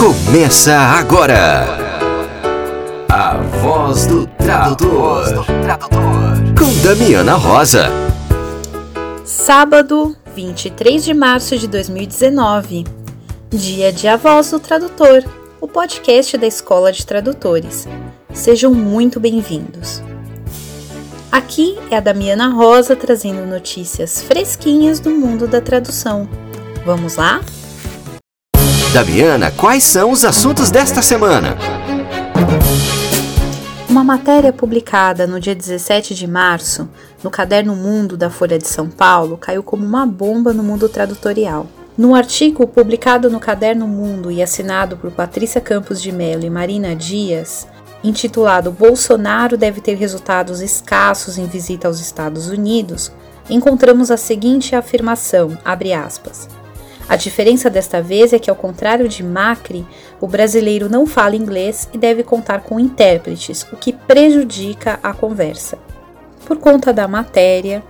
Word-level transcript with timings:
Começa 0.00 0.74
agora. 0.74 1.66
A 3.06 3.36
voz 3.36 4.06
do 4.06 4.26
tradutor. 4.26 5.44
Com 6.58 6.82
Damiana 6.82 7.34
Rosa. 7.34 7.90
Sábado, 9.26 10.16
23 10.34 11.04
de 11.04 11.12
março 11.12 11.58
de 11.58 11.68
2019. 11.68 12.86
Dia 13.50 13.92
de 13.92 14.08
A 14.08 14.16
Voz 14.16 14.50
do 14.52 14.58
Tradutor, 14.58 15.22
o 15.60 15.68
podcast 15.68 16.38
da 16.38 16.46
Escola 16.46 16.90
de 16.90 17.04
Tradutores. 17.04 17.86
Sejam 18.32 18.72
muito 18.72 19.20
bem-vindos. 19.20 20.02
Aqui 21.30 21.76
é 21.90 21.98
a 21.98 22.00
Damiana 22.00 22.48
Rosa 22.48 22.96
trazendo 22.96 23.44
notícias 23.44 24.22
fresquinhas 24.22 24.98
do 24.98 25.10
mundo 25.10 25.46
da 25.46 25.60
tradução. 25.60 26.26
Vamos 26.86 27.16
lá? 27.16 27.42
Damiana, 28.92 29.52
quais 29.52 29.84
são 29.84 30.10
os 30.10 30.24
assuntos 30.24 30.68
desta 30.68 31.00
semana? 31.00 31.56
Uma 33.88 34.02
matéria 34.02 34.52
publicada 34.52 35.28
no 35.28 35.38
dia 35.38 35.54
17 35.54 36.12
de 36.12 36.26
março 36.26 36.88
no 37.22 37.30
Caderno 37.30 37.76
Mundo 37.76 38.16
da 38.16 38.28
Folha 38.28 38.58
de 38.58 38.66
São 38.66 38.90
Paulo 38.90 39.38
caiu 39.38 39.62
como 39.62 39.86
uma 39.86 40.04
bomba 40.04 40.52
no 40.52 40.64
mundo 40.64 40.88
tradutorial. 40.88 41.68
Num 41.96 42.16
artigo 42.16 42.66
publicado 42.66 43.30
no 43.30 43.38
Caderno 43.38 43.86
Mundo 43.86 44.28
e 44.28 44.42
assinado 44.42 44.96
por 44.96 45.12
Patrícia 45.12 45.60
Campos 45.60 46.02
de 46.02 46.10
Mello 46.10 46.44
e 46.44 46.50
Marina 46.50 46.96
Dias, 46.96 47.68
intitulado 48.02 48.72
Bolsonaro 48.72 49.56
deve 49.56 49.80
ter 49.80 49.94
resultados 49.94 50.60
escassos 50.60 51.38
em 51.38 51.46
visita 51.46 51.86
aos 51.86 52.00
Estados 52.00 52.48
Unidos, 52.48 53.12
encontramos 53.48 54.10
a 54.10 54.16
seguinte 54.16 54.74
afirmação, 54.74 55.56
aspas. 55.64 56.59
A 57.10 57.16
diferença 57.16 57.68
desta 57.68 58.00
vez 58.00 58.32
é 58.32 58.38
que, 58.38 58.48
ao 58.48 58.54
contrário 58.54 59.08
de 59.08 59.24
Macri, 59.24 59.84
o 60.20 60.28
brasileiro 60.28 60.88
não 60.88 61.04
fala 61.04 61.34
inglês 61.34 61.88
e 61.92 61.98
deve 61.98 62.22
contar 62.22 62.60
com 62.60 62.78
intérpretes, 62.78 63.66
o 63.72 63.76
que 63.76 63.92
prejudica 63.92 65.00
a 65.02 65.12
conversa. 65.12 65.76
Por 66.46 66.58
conta 66.58 66.92
da 66.92 67.08
matéria, 67.08 67.82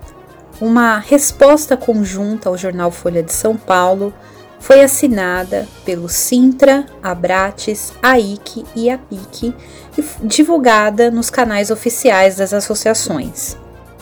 uma 0.59 0.97
resposta 0.97 1.77
conjunta 1.77 2.49
ao 2.49 2.57
jornal 2.57 2.91
Folha 2.91 3.23
de 3.23 3.35
São 3.35 3.59
Paulo 3.59 4.11
foi 4.59 4.81
assinada 4.81 5.69
pelo 5.85 6.09
Sintra, 6.09 6.87
Abrates, 7.03 7.93
AIC 8.03 8.65
e 8.75 8.89
APIC 8.89 9.55
e 9.99 10.27
divulgada 10.27 11.11
nos 11.11 11.29
canais 11.29 11.71
oficiais 11.71 12.37
das 12.37 12.55
associações. 12.55 13.55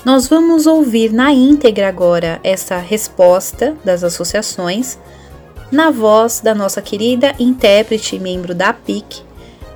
Nós 0.04 0.28
vamos 0.28 0.66
ouvir 0.66 1.12
na 1.12 1.32
íntegra 1.32 1.88
agora 1.88 2.40
essa 2.44 2.78
resposta 2.78 3.76
das 3.84 4.04
associações, 4.04 4.98
na 5.72 5.90
voz 5.90 6.40
da 6.40 6.54
nossa 6.54 6.80
querida 6.80 7.34
intérprete 7.38 8.16
e 8.16 8.20
membro 8.20 8.54
da 8.54 8.72
PIC, 8.72 9.22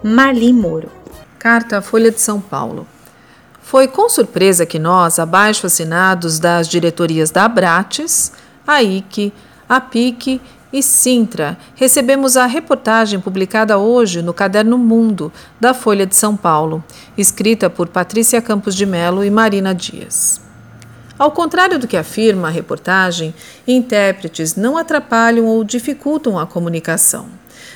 Marli 0.02 0.52
Moro. 0.52 0.90
Carta 1.38 1.78
à 1.78 1.82
Folha 1.82 2.10
de 2.10 2.20
São 2.20 2.40
Paulo. 2.40 2.86
Foi 3.60 3.88
com 3.88 4.08
surpresa 4.08 4.64
que 4.64 4.78
nós, 4.78 5.18
abaixo 5.18 5.66
assinados 5.66 6.38
das 6.38 6.68
diretorias 6.68 7.30
da 7.30 7.44
Abrates, 7.44 8.32
AIC, 8.66 9.32
APIC 9.68 10.40
e 10.72 10.82
Sintra, 10.82 11.58
recebemos 11.74 12.36
a 12.36 12.46
reportagem 12.46 13.20
publicada 13.20 13.76
hoje 13.76 14.22
no 14.22 14.32
Caderno 14.32 14.78
Mundo 14.78 15.30
da 15.60 15.74
Folha 15.74 16.06
de 16.06 16.16
São 16.16 16.36
Paulo, 16.36 16.82
escrita 17.16 17.68
por 17.68 17.88
Patrícia 17.88 18.40
Campos 18.40 18.74
de 18.74 18.86
Melo 18.86 19.22
e 19.22 19.30
Marina 19.30 19.74
Dias. 19.74 20.40
Ao 21.18 21.30
contrário 21.30 21.78
do 21.78 21.86
que 21.86 21.96
afirma 21.96 22.48
a 22.48 22.50
reportagem, 22.50 23.34
intérpretes 23.68 24.56
não 24.56 24.78
atrapalham 24.78 25.46
ou 25.46 25.62
dificultam 25.62 26.38
a 26.38 26.46
comunicação. 26.46 27.26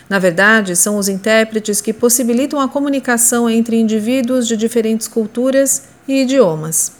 Na 0.09 0.19
verdade, 0.19 0.75
são 0.75 0.97
os 0.97 1.09
intérpretes 1.09 1.81
que 1.81 1.93
possibilitam 1.93 2.61
a 2.61 2.69
comunicação 2.69 3.51
entre 3.51 3.79
indivíduos 3.79 4.49
de 4.49 4.57
diferentes 4.57 5.07
culturas 5.07 5.85
e 6.09 6.23
idiomas. 6.23 6.96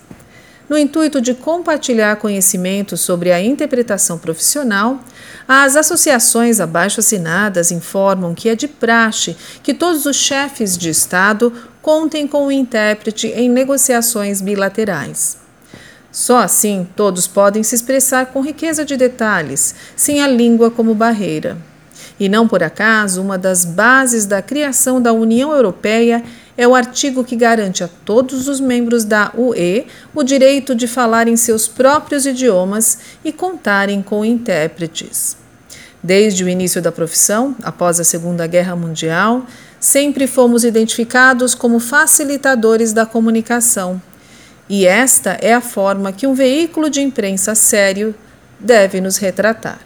No 0.69 0.77
intuito 0.77 1.21
de 1.21 1.33
compartilhar 1.33 2.17
conhecimentos 2.17 3.01
sobre 3.01 3.31
a 3.31 3.41
interpretação 3.41 4.19
profissional, 4.19 4.99
as 5.47 5.77
associações 5.77 6.59
abaixo 6.59 6.99
assinadas 6.99 7.71
informam 7.71 8.35
que 8.35 8.49
é 8.49 8.57
de 8.57 8.67
praxe 8.67 9.37
que 9.63 9.73
todos 9.73 10.07
os 10.07 10.17
chefes 10.17 10.77
de 10.77 10.91
Estado 10.91 11.53
contem 11.81 12.27
com 12.27 12.47
o 12.47 12.53
intérprete 12.53 13.29
em 13.29 13.49
negociações 13.49 14.41
bilaterais. 14.41 15.39
Só 16.11 16.39
assim 16.39 16.89
todos 16.97 17.29
podem 17.29 17.63
se 17.63 17.77
expressar 17.77 18.27
com 18.27 18.41
riqueza 18.41 18.85
de 18.85 18.97
detalhes, 18.97 19.73
sem 19.95 20.21
a 20.21 20.27
língua 20.27 20.69
como 20.69 20.95
barreira. 20.95 21.57
E 22.19 22.29
não 22.29 22.49
por 22.49 22.63
acaso, 22.63 23.23
uma 23.23 23.39
das 23.39 23.65
bases 23.65 24.27
da 24.27 24.43
criação 24.43 25.01
da 25.01 25.13
União 25.13 25.53
Europeia 25.53 26.25
é 26.57 26.67
o 26.67 26.75
artigo 26.75 27.25
que 27.25 27.37
garante 27.37 27.85
a 27.85 27.89
todos 28.05 28.49
os 28.49 28.61
membros 28.61 29.05
da 29.05 29.31
UE 29.35 29.87
o 30.15 30.23
direito 30.23 30.75
de 30.75 30.87
falar 30.87 31.29
em 31.29 31.37
seus 31.37 31.69
próprios 31.69 32.25
idiomas 32.27 32.99
e 33.25 33.33
contarem 33.33 34.03
com 34.03 34.25
intérpretes. 34.25 35.37
Desde 36.03 36.45
o 36.45 36.49
início 36.49 36.81
da 36.81 36.93
profissão, 36.93 37.57
após 37.63 37.99
a 37.99 38.05
Segunda 38.05 38.47
Guerra 38.47 38.77
Mundial, 38.77 39.45
sempre 39.81 40.27
fomos 40.27 40.65
identificados 40.65 41.55
como 41.55 41.79
facilitadores 41.81 42.93
da 42.93 43.05
comunicação. 43.05 44.01
E 44.69 44.87
esta 44.87 45.39
é 45.41 45.53
a 45.53 45.61
forma 45.61 46.13
que 46.13 46.27
um 46.27 46.35
veículo 46.35 46.89
de 46.89 47.01
imprensa 47.01 47.55
sério 47.55 48.15
deve 48.59 49.01
nos 49.01 49.17
retratar. 49.17 49.81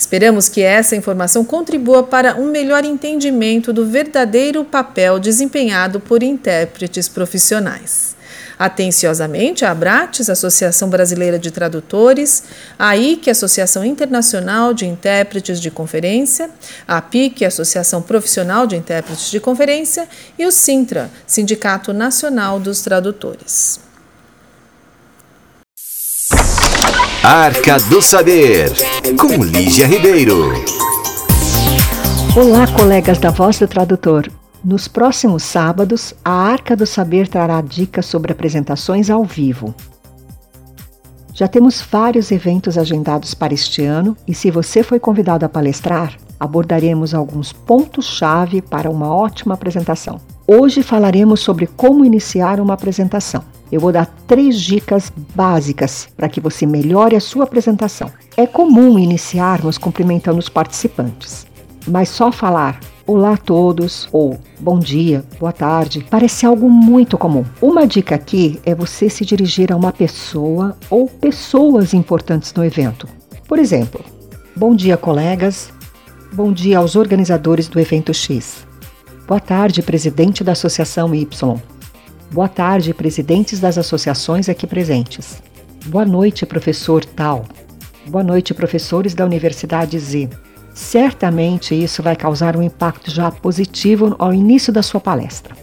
Esperamos 0.00 0.48
que 0.48 0.62
essa 0.62 0.96
informação 0.96 1.44
contribua 1.44 2.02
para 2.02 2.34
um 2.34 2.46
melhor 2.46 2.86
entendimento 2.86 3.70
do 3.70 3.84
verdadeiro 3.84 4.64
papel 4.64 5.20
desempenhado 5.20 6.00
por 6.00 6.22
intérpretes 6.22 7.06
profissionais. 7.06 8.16
Atenciosamente, 8.58 9.62
a 9.62 9.70
Abrates, 9.70 10.30
Associação 10.30 10.88
Brasileira 10.88 11.38
de 11.38 11.50
Tradutores, 11.50 12.44
a 12.78 12.96
IC, 12.96 13.28
Associação 13.28 13.84
Internacional 13.84 14.72
de 14.72 14.86
Intérpretes 14.86 15.60
de 15.60 15.70
Conferência, 15.70 16.48
a 16.88 17.02
PIC, 17.02 17.44
Associação 17.44 18.00
Profissional 18.00 18.66
de 18.66 18.76
Intérpretes 18.76 19.30
de 19.30 19.38
Conferência, 19.38 20.08
e 20.38 20.46
o 20.46 20.50
Sintra, 20.50 21.10
Sindicato 21.26 21.92
Nacional 21.92 22.58
dos 22.58 22.80
Tradutores. 22.80 23.89
Arca 27.22 27.76
do 27.90 28.00
Saber, 28.00 28.72
com 29.18 29.44
Lígia 29.44 29.86
Ribeiro. 29.86 30.54
Olá, 32.34 32.66
colegas 32.74 33.18
da 33.18 33.28
Voz 33.28 33.58
do 33.58 33.68
Tradutor. 33.68 34.26
Nos 34.64 34.88
próximos 34.88 35.42
sábados, 35.42 36.14
a 36.24 36.30
Arca 36.30 36.74
do 36.74 36.86
Saber 36.86 37.28
trará 37.28 37.60
dicas 37.60 38.06
sobre 38.06 38.32
apresentações 38.32 39.10
ao 39.10 39.22
vivo. 39.22 39.74
Já 41.34 41.46
temos 41.46 41.82
vários 41.82 42.32
eventos 42.32 42.78
agendados 42.78 43.34
para 43.34 43.52
este 43.52 43.84
ano 43.84 44.16
e, 44.26 44.34
se 44.34 44.50
você 44.50 44.82
foi 44.82 44.98
convidado 44.98 45.44
a 45.44 45.48
palestrar, 45.48 46.16
abordaremos 46.38 47.12
alguns 47.12 47.52
pontos-chave 47.52 48.62
para 48.62 48.90
uma 48.90 49.14
ótima 49.14 49.52
apresentação. 49.52 50.18
Hoje 50.52 50.82
falaremos 50.82 51.38
sobre 51.38 51.68
como 51.68 52.04
iniciar 52.04 52.58
uma 52.58 52.74
apresentação. 52.74 53.44
Eu 53.70 53.80
vou 53.80 53.92
dar 53.92 54.06
três 54.26 54.60
dicas 54.60 55.12
básicas 55.32 56.08
para 56.16 56.28
que 56.28 56.40
você 56.40 56.66
melhore 56.66 57.14
a 57.14 57.20
sua 57.20 57.44
apresentação. 57.44 58.10
É 58.36 58.48
comum 58.48 58.98
iniciarmos 58.98 59.78
cumprimentando 59.78 60.40
os 60.40 60.48
participantes, 60.48 61.46
mas 61.86 62.08
só 62.08 62.32
falar 62.32 62.80
Olá 63.06 63.34
a 63.34 63.36
todos 63.36 64.08
ou 64.10 64.38
bom 64.58 64.78
dia, 64.80 65.24
boa 65.38 65.52
tarde 65.52 66.04
parece 66.10 66.44
algo 66.44 66.68
muito 66.68 67.16
comum. 67.16 67.44
Uma 67.62 67.86
dica 67.86 68.16
aqui 68.16 68.60
é 68.64 68.74
você 68.74 69.08
se 69.08 69.24
dirigir 69.24 69.72
a 69.72 69.76
uma 69.76 69.92
pessoa 69.92 70.76
ou 70.90 71.06
pessoas 71.06 71.94
importantes 71.94 72.52
no 72.54 72.64
evento. 72.64 73.06
Por 73.46 73.58
exemplo, 73.60 74.04
bom 74.56 74.74
dia, 74.74 74.96
colegas. 74.96 75.72
Bom 76.32 76.52
dia 76.52 76.78
aos 76.78 76.96
organizadores 76.96 77.68
do 77.68 77.78
evento 77.78 78.12
X. 78.12 78.68
Boa 79.30 79.38
tarde, 79.38 79.80
presidente 79.80 80.42
da 80.42 80.50
Associação 80.50 81.14
Y. 81.14 81.56
Boa 82.32 82.48
tarde, 82.48 82.92
presidentes 82.92 83.60
das 83.60 83.78
associações 83.78 84.48
aqui 84.48 84.66
presentes. 84.66 85.40
Boa 85.86 86.04
noite, 86.04 86.44
professor 86.44 87.04
Tal. 87.04 87.44
Boa 88.08 88.24
noite, 88.24 88.52
professores 88.52 89.14
da 89.14 89.24
Universidade 89.24 89.96
Z. 90.00 90.28
Certamente 90.74 91.80
isso 91.80 92.02
vai 92.02 92.16
causar 92.16 92.56
um 92.56 92.62
impacto 92.64 93.08
já 93.08 93.30
positivo 93.30 94.16
ao 94.18 94.34
início 94.34 94.72
da 94.72 94.82
sua 94.82 94.98
palestra. 94.98 95.54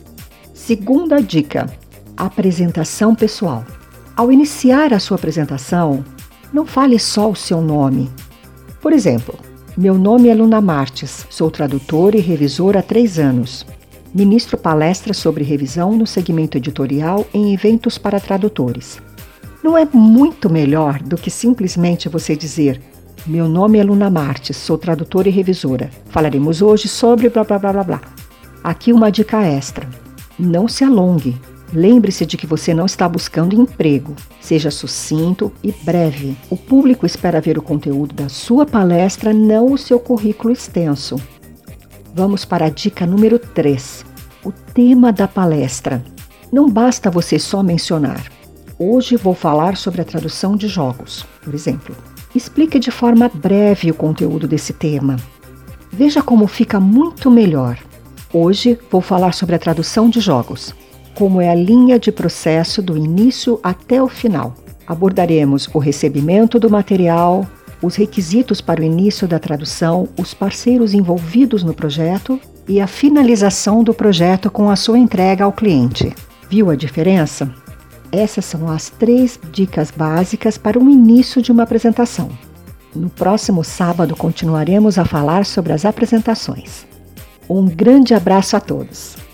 Segunda 0.53 1.21
dica: 1.21 1.69
apresentação 2.15 3.13
pessoal. 3.13 3.65
Ao 4.15 4.31
iniciar 4.31 4.93
a 4.93 4.99
sua 4.99 5.17
apresentação, 5.17 6.05
não 6.53 6.65
fale 6.65 6.97
só 6.97 7.29
o 7.29 7.35
seu 7.35 7.59
nome. 7.59 8.09
Por 8.79 8.93
exemplo, 8.93 9.37
meu 9.77 9.95
nome 9.95 10.27
é 10.27 10.33
Luna 10.33 10.59
Martes, 10.59 11.27
sou 11.29 11.51
tradutor 11.51 12.15
e 12.15 12.19
revisor 12.19 12.75
há 12.75 12.81
três 12.81 13.19
anos. 13.19 13.63
Ministro 14.12 14.57
palestras 14.57 15.18
sobre 15.18 15.44
revisão 15.44 15.95
no 15.95 16.07
segmento 16.07 16.57
editorial 16.57 17.27
em 17.31 17.53
eventos 17.53 17.95
para 17.95 18.19
tradutores. 18.19 19.00
Não 19.63 19.77
é 19.77 19.88
muito 19.94 20.50
melhor 20.50 20.97
do 21.03 21.15
que 21.15 21.29
simplesmente 21.29 22.09
você 22.09 22.35
dizer: 22.35 22.81
Meu 23.27 23.47
nome 23.47 23.77
é 23.77 23.83
Luna 23.83 24.09
Martes, 24.09 24.57
sou 24.57 24.79
tradutora 24.79 25.29
e 25.29 25.31
revisora. 25.31 25.91
Falaremos 26.09 26.59
hoje 26.59 26.88
sobre 26.88 27.29
blá 27.29 27.44
blá 27.44 27.59
blá 27.59 27.71
blá 27.74 27.83
blá. 27.83 28.01
Aqui 28.63 28.91
uma 28.91 29.12
dica 29.12 29.45
extra. 29.45 29.88
Não 30.39 30.68
se 30.68 30.83
alongue. 30.83 31.38
Lembre-se 31.73 32.25
de 32.25 32.37
que 32.37 32.47
você 32.47 32.73
não 32.73 32.85
está 32.85 33.09
buscando 33.09 33.55
emprego. 33.55 34.15
Seja 34.39 34.71
sucinto 34.71 35.51
e 35.61 35.71
breve. 35.83 36.37
O 36.49 36.55
público 36.55 37.05
espera 37.05 37.41
ver 37.41 37.57
o 37.57 37.61
conteúdo 37.61 38.15
da 38.15 38.29
sua 38.29 38.65
palestra, 38.65 39.33
não 39.33 39.73
o 39.73 39.77
seu 39.77 39.99
currículo 39.99 40.53
extenso. 40.53 41.17
Vamos 42.15 42.45
para 42.45 42.65
a 42.65 42.69
dica 42.69 43.05
número 43.05 43.37
3. 43.37 44.05
O 44.45 44.51
tema 44.51 45.11
da 45.11 45.27
palestra. 45.27 46.01
Não 46.51 46.69
basta 46.69 47.11
você 47.11 47.37
só 47.37 47.61
mencionar. 47.61 48.31
Hoje 48.79 49.17
vou 49.17 49.33
falar 49.33 49.75
sobre 49.75 50.01
a 50.01 50.05
tradução 50.05 50.55
de 50.55 50.67
jogos, 50.67 51.25
por 51.43 51.53
exemplo. 51.53 51.95
Explique 52.33 52.79
de 52.79 52.91
forma 52.91 53.29
breve 53.33 53.91
o 53.91 53.95
conteúdo 53.95 54.47
desse 54.47 54.71
tema. 54.71 55.17
Veja 55.91 56.21
como 56.21 56.47
fica 56.47 56.79
muito 56.79 57.29
melhor. 57.29 57.77
Hoje 58.31 58.79
vou 58.89 59.01
falar 59.01 59.33
sobre 59.33 59.55
a 59.55 59.59
tradução 59.59 60.09
de 60.09 60.21
jogos 60.21 60.73
como 61.17 61.41
é 61.41 61.49
a 61.49 61.55
linha 61.55 61.97
de 61.97 62.11
processo 62.11 62.79
do 62.79 62.95
início 62.95 63.59
até 63.63 63.99
o 63.99 64.07
final. 64.07 64.53
Abordaremos 64.85 65.67
o 65.73 65.79
recebimento 65.79 66.59
do 66.59 66.69
material, 66.69 67.43
os 67.81 67.95
requisitos 67.95 68.61
para 68.61 68.81
o 68.81 68.83
início 68.83 69.27
da 69.27 69.39
tradução, 69.39 70.07
os 70.15 70.35
parceiros 70.35 70.93
envolvidos 70.93 71.63
no 71.63 71.73
projeto 71.73 72.39
e 72.67 72.79
a 72.79 72.85
finalização 72.85 73.83
do 73.83 73.95
projeto 73.95 74.51
com 74.51 74.69
a 74.69 74.75
sua 74.75 74.99
entrega 74.99 75.43
ao 75.43 75.51
cliente. 75.51 76.15
Viu 76.51 76.69
a 76.69 76.75
diferença? 76.75 77.51
Essas 78.11 78.45
são 78.45 78.69
as 78.69 78.91
três 78.91 79.39
dicas 79.51 79.89
básicas 79.89 80.55
para 80.55 80.77
o 80.77 80.87
início 80.87 81.41
de 81.41 81.51
uma 81.51 81.63
apresentação. 81.63 82.29
No 82.95 83.09
próximo 83.09 83.63
sábado 83.63 84.15
continuaremos 84.15 84.99
a 84.99 85.05
falar 85.05 85.47
sobre 85.47 85.73
as 85.73 85.83
apresentações. 85.83 86.85
Um 87.49 87.65
grande 87.65 88.13
abraço 88.13 88.55
a 88.55 88.59
todos! 88.59 89.26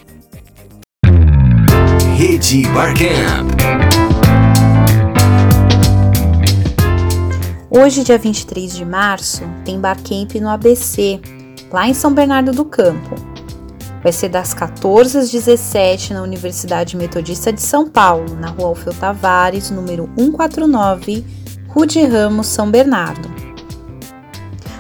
Rede 2.16 2.62
Barcamp. 2.68 3.52
Hoje, 7.72 8.04
dia 8.04 8.20
23 8.20 8.76
de 8.76 8.86
março, 8.86 9.42
tem 9.66 9.80
Barcamp 9.80 10.36
no 10.40 10.48
ABC, 10.48 11.20
lá 11.72 11.88
em 11.88 11.94
São 11.96 12.14
Bernardo 12.14 12.52
do 12.52 12.64
Campo. 12.64 13.16
Vai 14.04 14.12
ser 14.12 14.30
das 14.30 14.54
14 14.54 15.18
às 15.18 15.32
17 15.32 16.14
na 16.14 16.22
Universidade 16.22 16.96
Metodista 16.96 17.52
de 17.52 17.62
São 17.62 17.90
Paulo, 17.90 18.36
na 18.36 18.50
rua 18.50 18.68
Alfeu 18.68 18.94
Tavares, 18.94 19.72
número 19.72 20.08
149, 20.16 21.26
Rude 21.68 22.06
Ramos, 22.06 22.46
São 22.46 22.70
Bernardo. 22.70 23.33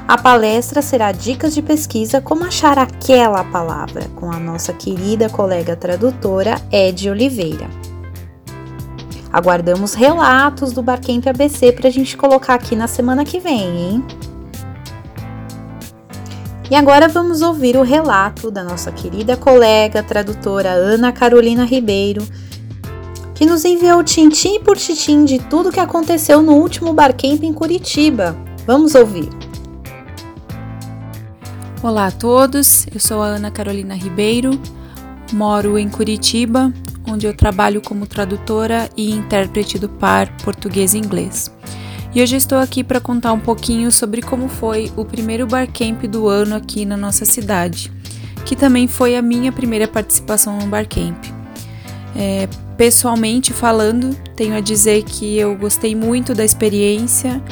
A 0.05 0.17
palestra 0.17 0.81
será 0.81 1.13
dicas 1.13 1.53
de 1.53 1.61
pesquisa 1.61 2.19
como 2.19 2.43
achar 2.43 2.77
aquela 2.77 3.41
palavra, 3.45 4.03
com 4.15 4.29
a 4.29 4.37
nossa 4.37 4.73
querida 4.73 5.29
colega 5.29 5.77
tradutora 5.77 6.55
Ed 6.69 7.09
Oliveira. 7.09 7.69
Aguardamos 9.31 9.93
relatos 9.93 10.73
do 10.73 10.83
Barcamp 10.83 11.25
ABC 11.25 11.71
para 11.71 11.87
a 11.87 11.91
gente 11.91 12.17
colocar 12.17 12.53
aqui 12.53 12.75
na 12.75 12.85
semana 12.85 13.23
que 13.23 13.39
vem, 13.39 13.77
hein? 13.77 14.05
E 16.69 16.75
agora 16.75 17.07
vamos 17.07 17.41
ouvir 17.41 17.77
o 17.77 17.81
relato 17.81 18.51
da 18.51 18.63
nossa 18.63 18.91
querida 18.91 19.37
colega 19.37 20.03
tradutora 20.03 20.71
Ana 20.71 21.13
Carolina 21.13 21.63
Ribeiro, 21.63 22.27
que 23.33 23.45
nos 23.45 23.63
enviou 23.63 24.03
tintim 24.03 24.59
por 24.59 24.75
tintim 24.75 25.23
de 25.23 25.39
tudo 25.39 25.71
que 25.71 25.79
aconteceu 25.79 26.41
no 26.41 26.55
último 26.55 26.93
Barcamp 26.93 27.41
em 27.41 27.53
Curitiba. 27.53 28.35
Vamos 28.67 28.95
ouvir. 28.95 29.42
Olá 31.83 32.07
a 32.07 32.11
todos, 32.11 32.87
eu 32.93 32.97
sou 32.97 33.21
a 33.21 33.25
Ana 33.25 33.51
Carolina 33.51 33.93
Ribeiro, 33.93 34.57
moro 35.33 35.77
em 35.77 35.89
Curitiba, 35.89 36.71
onde 37.05 37.27
eu 37.27 37.35
trabalho 37.35 37.81
como 37.81 38.07
tradutora 38.07 38.89
e 38.95 39.11
intérprete 39.11 39.77
do 39.77 39.89
par 39.89 40.31
português 40.37 40.93
e 40.93 40.97
inglês. 40.97 41.51
E 42.15 42.21
hoje 42.23 42.37
estou 42.37 42.57
aqui 42.57 42.85
para 42.85 43.01
contar 43.01 43.33
um 43.33 43.39
pouquinho 43.39 43.91
sobre 43.91 44.21
como 44.21 44.47
foi 44.47 44.93
o 44.95 45.03
primeiro 45.03 45.45
barcamp 45.45 46.01
do 46.03 46.29
ano 46.29 46.55
aqui 46.55 46.85
na 46.85 46.95
nossa 46.95 47.25
cidade, 47.25 47.91
que 48.45 48.55
também 48.55 48.87
foi 48.87 49.17
a 49.17 49.21
minha 49.21 49.51
primeira 49.51 49.85
participação 49.85 50.57
no 50.57 50.67
barcamp. 50.67 51.21
É, 52.15 52.47
pessoalmente 52.77 53.51
falando, 53.51 54.15
tenho 54.37 54.55
a 54.55 54.61
dizer 54.61 55.03
que 55.03 55.37
eu 55.37 55.53
gostei 55.57 55.95
muito 55.95 56.33
da 56.33 56.45
experiência, 56.45 57.43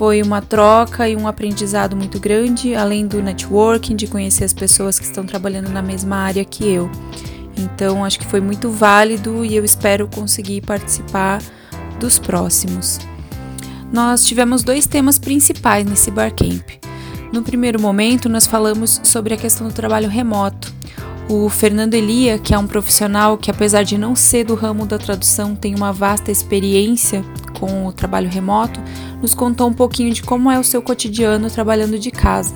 foi 0.00 0.22
uma 0.22 0.40
troca 0.40 1.06
e 1.10 1.14
um 1.14 1.28
aprendizado 1.28 1.94
muito 1.94 2.18
grande, 2.18 2.74
além 2.74 3.06
do 3.06 3.22
networking, 3.22 3.94
de 3.94 4.06
conhecer 4.06 4.44
as 4.44 4.54
pessoas 4.54 4.98
que 4.98 5.04
estão 5.04 5.26
trabalhando 5.26 5.68
na 5.68 5.82
mesma 5.82 6.16
área 6.16 6.42
que 6.42 6.66
eu. 6.66 6.90
Então, 7.54 8.02
acho 8.02 8.18
que 8.18 8.24
foi 8.24 8.40
muito 8.40 8.70
válido 8.70 9.44
e 9.44 9.54
eu 9.54 9.62
espero 9.62 10.08
conseguir 10.08 10.62
participar 10.62 11.42
dos 11.98 12.18
próximos. 12.18 12.98
Nós 13.92 14.24
tivemos 14.24 14.62
dois 14.62 14.86
temas 14.86 15.18
principais 15.18 15.84
nesse 15.84 16.10
Barcamp. 16.10 16.66
No 17.30 17.42
primeiro 17.42 17.78
momento, 17.78 18.26
nós 18.26 18.46
falamos 18.46 19.02
sobre 19.04 19.34
a 19.34 19.36
questão 19.36 19.68
do 19.68 19.74
trabalho 19.74 20.08
remoto. 20.08 20.72
O 21.28 21.50
Fernando 21.50 21.92
Elia, 21.92 22.38
que 22.38 22.54
é 22.54 22.58
um 22.58 22.66
profissional 22.66 23.36
que, 23.36 23.50
apesar 23.50 23.82
de 23.82 23.98
não 23.98 24.16
ser 24.16 24.44
do 24.44 24.54
ramo 24.54 24.86
da 24.86 24.98
tradução, 24.98 25.54
tem 25.54 25.74
uma 25.74 25.92
vasta 25.92 26.32
experiência 26.32 27.22
com 27.60 27.86
o 27.86 27.92
trabalho 27.92 28.30
remoto, 28.30 28.80
nos 29.20 29.34
contou 29.34 29.68
um 29.68 29.72
pouquinho 29.72 30.12
de 30.12 30.22
como 30.22 30.50
é 30.50 30.58
o 30.58 30.64
seu 30.64 30.82
cotidiano 30.82 31.50
trabalhando 31.50 31.98
de 31.98 32.10
casa. 32.10 32.54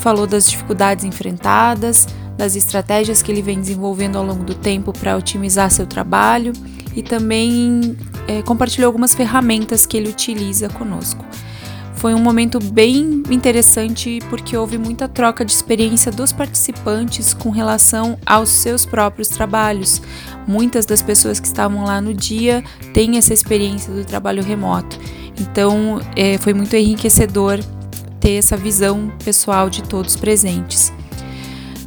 Falou 0.00 0.26
das 0.26 0.50
dificuldades 0.50 1.04
enfrentadas, 1.04 2.06
das 2.36 2.56
estratégias 2.56 3.22
que 3.22 3.30
ele 3.30 3.42
vem 3.42 3.60
desenvolvendo 3.60 4.16
ao 4.16 4.24
longo 4.24 4.44
do 4.44 4.54
tempo 4.54 4.92
para 4.92 5.16
otimizar 5.16 5.70
seu 5.70 5.86
trabalho 5.86 6.52
e 6.94 7.02
também 7.02 7.96
é, 8.26 8.42
compartilhou 8.42 8.88
algumas 8.88 9.14
ferramentas 9.14 9.86
que 9.86 9.96
ele 9.96 10.08
utiliza 10.08 10.68
conosco. 10.68 11.24
Foi 12.04 12.12
um 12.12 12.18
momento 12.18 12.58
bem 12.60 13.22
interessante 13.30 14.18
porque 14.28 14.54
houve 14.54 14.76
muita 14.76 15.08
troca 15.08 15.42
de 15.42 15.52
experiência 15.52 16.12
dos 16.12 16.32
participantes 16.32 17.32
com 17.32 17.48
relação 17.48 18.18
aos 18.26 18.50
seus 18.50 18.84
próprios 18.84 19.28
trabalhos. 19.28 20.02
Muitas 20.46 20.84
das 20.84 21.00
pessoas 21.00 21.40
que 21.40 21.46
estavam 21.46 21.84
lá 21.84 22.02
no 22.02 22.12
dia 22.12 22.62
têm 22.92 23.16
essa 23.16 23.32
experiência 23.32 23.90
do 23.90 24.04
trabalho 24.04 24.42
remoto. 24.42 24.98
Então, 25.38 26.00
é, 26.16 26.38
foi 26.38 26.54
muito 26.54 26.74
enriquecedor 26.76 27.58
ter 28.20 28.32
essa 28.32 28.56
visão 28.56 29.12
pessoal 29.24 29.68
de 29.68 29.82
todos 29.82 30.16
presentes. 30.16 30.92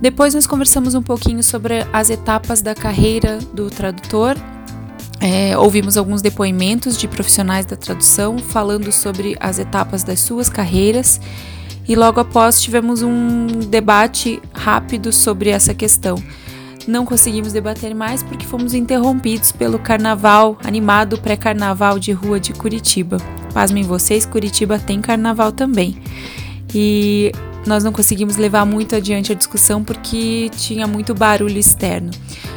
Depois, 0.01 0.33
nós 0.33 0.45
conversamos 0.45 0.94
um 0.94 1.01
pouquinho 1.01 1.42
sobre 1.42 1.85
as 1.92 2.09
etapas 2.09 2.61
da 2.61 2.75
carreira 2.75 3.39
do 3.54 3.69
tradutor 3.69 4.37
é, 5.19 5.57
ouvimos 5.57 5.97
alguns 5.97 6.21
depoimentos 6.21 6.97
de 6.97 7.07
profissionais 7.07 7.66
da 7.66 7.75
tradução 7.75 8.37
falando 8.37 8.92
sobre 8.92 9.35
as 9.39 9.57
etapas 9.57 10.04
das 10.04 10.19
suas 10.19 10.47
carreiras 10.47 11.19
e 11.87 11.95
logo 11.95 12.19
após 12.19 12.61
tivemos 12.61 13.01
um 13.01 13.47
debate 13.47 14.42
rápido 14.54 15.11
sobre 15.11 15.49
essa 15.49 15.73
questão. 15.73 16.21
Não 16.87 17.06
conseguimos 17.06 17.51
debater 17.51 17.94
mais 17.94 18.23
porque 18.23 18.45
fomos 18.45 18.73
interrompidos 18.73 19.51
pelo 19.51 19.77
carnaval 19.77 20.57
animado 20.63 21.17
pré-carnaval 21.17 21.99
de 21.99 22.13
rua 22.13 22.39
de 22.39 22.53
Curitiba. 22.53 23.17
Pasmem 23.53 23.83
vocês, 23.83 24.25
Curitiba 24.25 24.79
tem 24.79 25.01
carnaval 25.01 25.51
também. 25.51 25.97
E 26.73 27.31
nós 27.65 27.83
não 27.83 27.91
conseguimos 27.91 28.37
levar 28.37 28.65
muito 28.65 28.95
adiante 28.95 29.33
a 29.33 29.35
discussão 29.35 29.83
porque 29.83 30.49
tinha 30.56 30.87
muito 30.87 31.13
barulho 31.13 31.57
externo. 31.57 32.11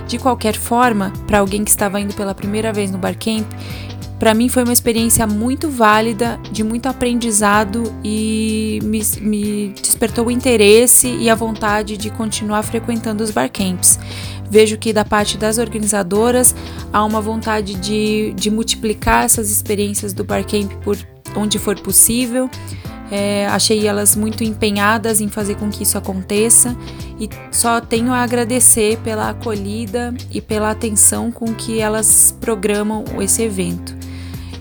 De 0.06 0.16
qualquer 0.16 0.54
forma, 0.54 1.12
para 1.26 1.40
alguém 1.40 1.64
que 1.64 1.70
estava 1.70 2.00
indo 2.00 2.14
pela 2.14 2.34
primeira 2.34 2.72
vez 2.72 2.92
no 2.92 2.98
Barcamp, 2.98 3.44
para 4.20 4.34
mim 4.34 4.50
foi 4.50 4.64
uma 4.64 4.72
experiência 4.72 5.26
muito 5.26 5.70
válida, 5.70 6.38
de 6.52 6.62
muito 6.62 6.86
aprendizado 6.86 7.90
e 8.04 8.78
me, 8.82 9.02
me, 9.22 9.68
despertou 9.70 10.26
o 10.26 10.30
interesse 10.30 11.08
e 11.08 11.30
a 11.30 11.34
vontade 11.34 11.96
de 11.96 12.10
continuar 12.10 12.62
frequentando 12.62 13.24
os 13.24 13.30
barcamps. 13.30 13.98
Vejo 14.50 14.76
que 14.76 14.92
da 14.92 15.06
parte 15.06 15.38
das 15.38 15.56
organizadoras 15.56 16.54
há 16.92 17.02
uma 17.02 17.22
vontade 17.22 17.74
de, 17.76 18.34
de 18.36 18.50
multiplicar 18.50 19.24
essas 19.24 19.50
experiências 19.50 20.12
do 20.12 20.22
barcamp 20.22 20.70
por 20.84 20.98
onde 21.34 21.58
for 21.58 21.80
possível. 21.80 22.50
É, 23.10 23.46
achei 23.46 23.88
elas 23.88 24.14
muito 24.14 24.44
empenhadas 24.44 25.22
em 25.22 25.28
fazer 25.28 25.56
com 25.56 25.70
que 25.70 25.82
isso 25.82 25.96
aconteça 25.96 26.76
e 27.18 27.28
só 27.50 27.80
tenho 27.80 28.12
a 28.12 28.18
agradecer 28.18 28.98
pela 28.98 29.30
acolhida 29.30 30.14
e 30.30 30.42
pela 30.42 30.70
atenção 30.70 31.32
com 31.32 31.54
que 31.54 31.80
elas 31.80 32.36
programam 32.38 33.04
esse 33.18 33.42
evento. 33.42 34.09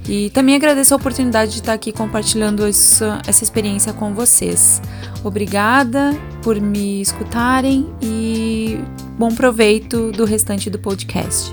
E 0.09 0.31
também 0.31 0.55
agradeço 0.55 0.91
a 0.95 0.97
oportunidade 0.97 1.51
de 1.51 1.59
estar 1.59 1.73
aqui 1.73 1.91
compartilhando 1.91 2.65
essa, 2.65 3.21
essa 3.27 3.43
experiência 3.43 3.93
com 3.93 4.11
vocês. 4.11 4.81
Obrigada 5.23 6.17
por 6.41 6.59
me 6.59 6.99
escutarem 6.99 7.93
e 8.01 8.79
bom 9.19 9.29
proveito 9.29 10.11
do 10.11 10.25
restante 10.25 10.67
do 10.67 10.79
podcast. 10.79 11.51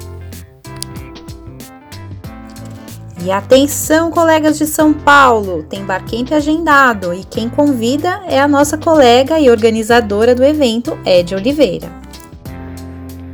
E 3.22 3.30
atenção, 3.30 4.10
colegas 4.10 4.56
de 4.56 4.64
São 4.64 4.94
Paulo, 4.94 5.62
tem 5.64 5.84
Barcamp 5.84 6.32
agendado 6.32 7.12
e 7.12 7.24
quem 7.24 7.50
convida 7.50 8.22
é 8.26 8.40
a 8.40 8.48
nossa 8.48 8.78
colega 8.78 9.38
e 9.38 9.50
organizadora 9.50 10.34
do 10.34 10.42
evento, 10.42 10.98
Ed 11.04 11.34
Oliveira. 11.34 12.05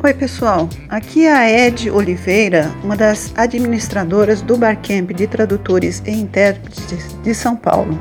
Oi, 0.04 0.12
pessoal. 0.12 0.68
Aqui 0.88 1.26
é 1.26 1.32
a 1.32 1.48
Ed 1.48 1.88
Oliveira, 1.88 2.74
uma 2.82 2.96
das 2.96 3.32
administradoras 3.36 4.42
do 4.42 4.56
Barcamp 4.56 5.12
de 5.12 5.28
Tradutores 5.28 6.02
e 6.04 6.10
Intérpretes 6.10 7.16
de 7.22 7.32
São 7.32 7.54
Paulo. 7.54 7.96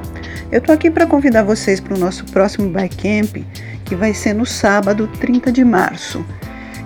Eu 0.52 0.58
estou 0.58 0.74
aqui 0.74 0.90
para 0.90 1.06
convidar 1.06 1.44
vocês 1.44 1.80
para 1.80 1.94
o 1.94 2.00
nosso 2.00 2.26
próximo 2.26 2.68
Barcamp, 2.72 3.46
que 3.86 3.96
vai 3.96 4.16
ser 4.16 4.34
no 4.34 4.48
sábado, 4.48 5.08
30 5.20 5.52
de 5.52 5.64
março. 5.64 6.26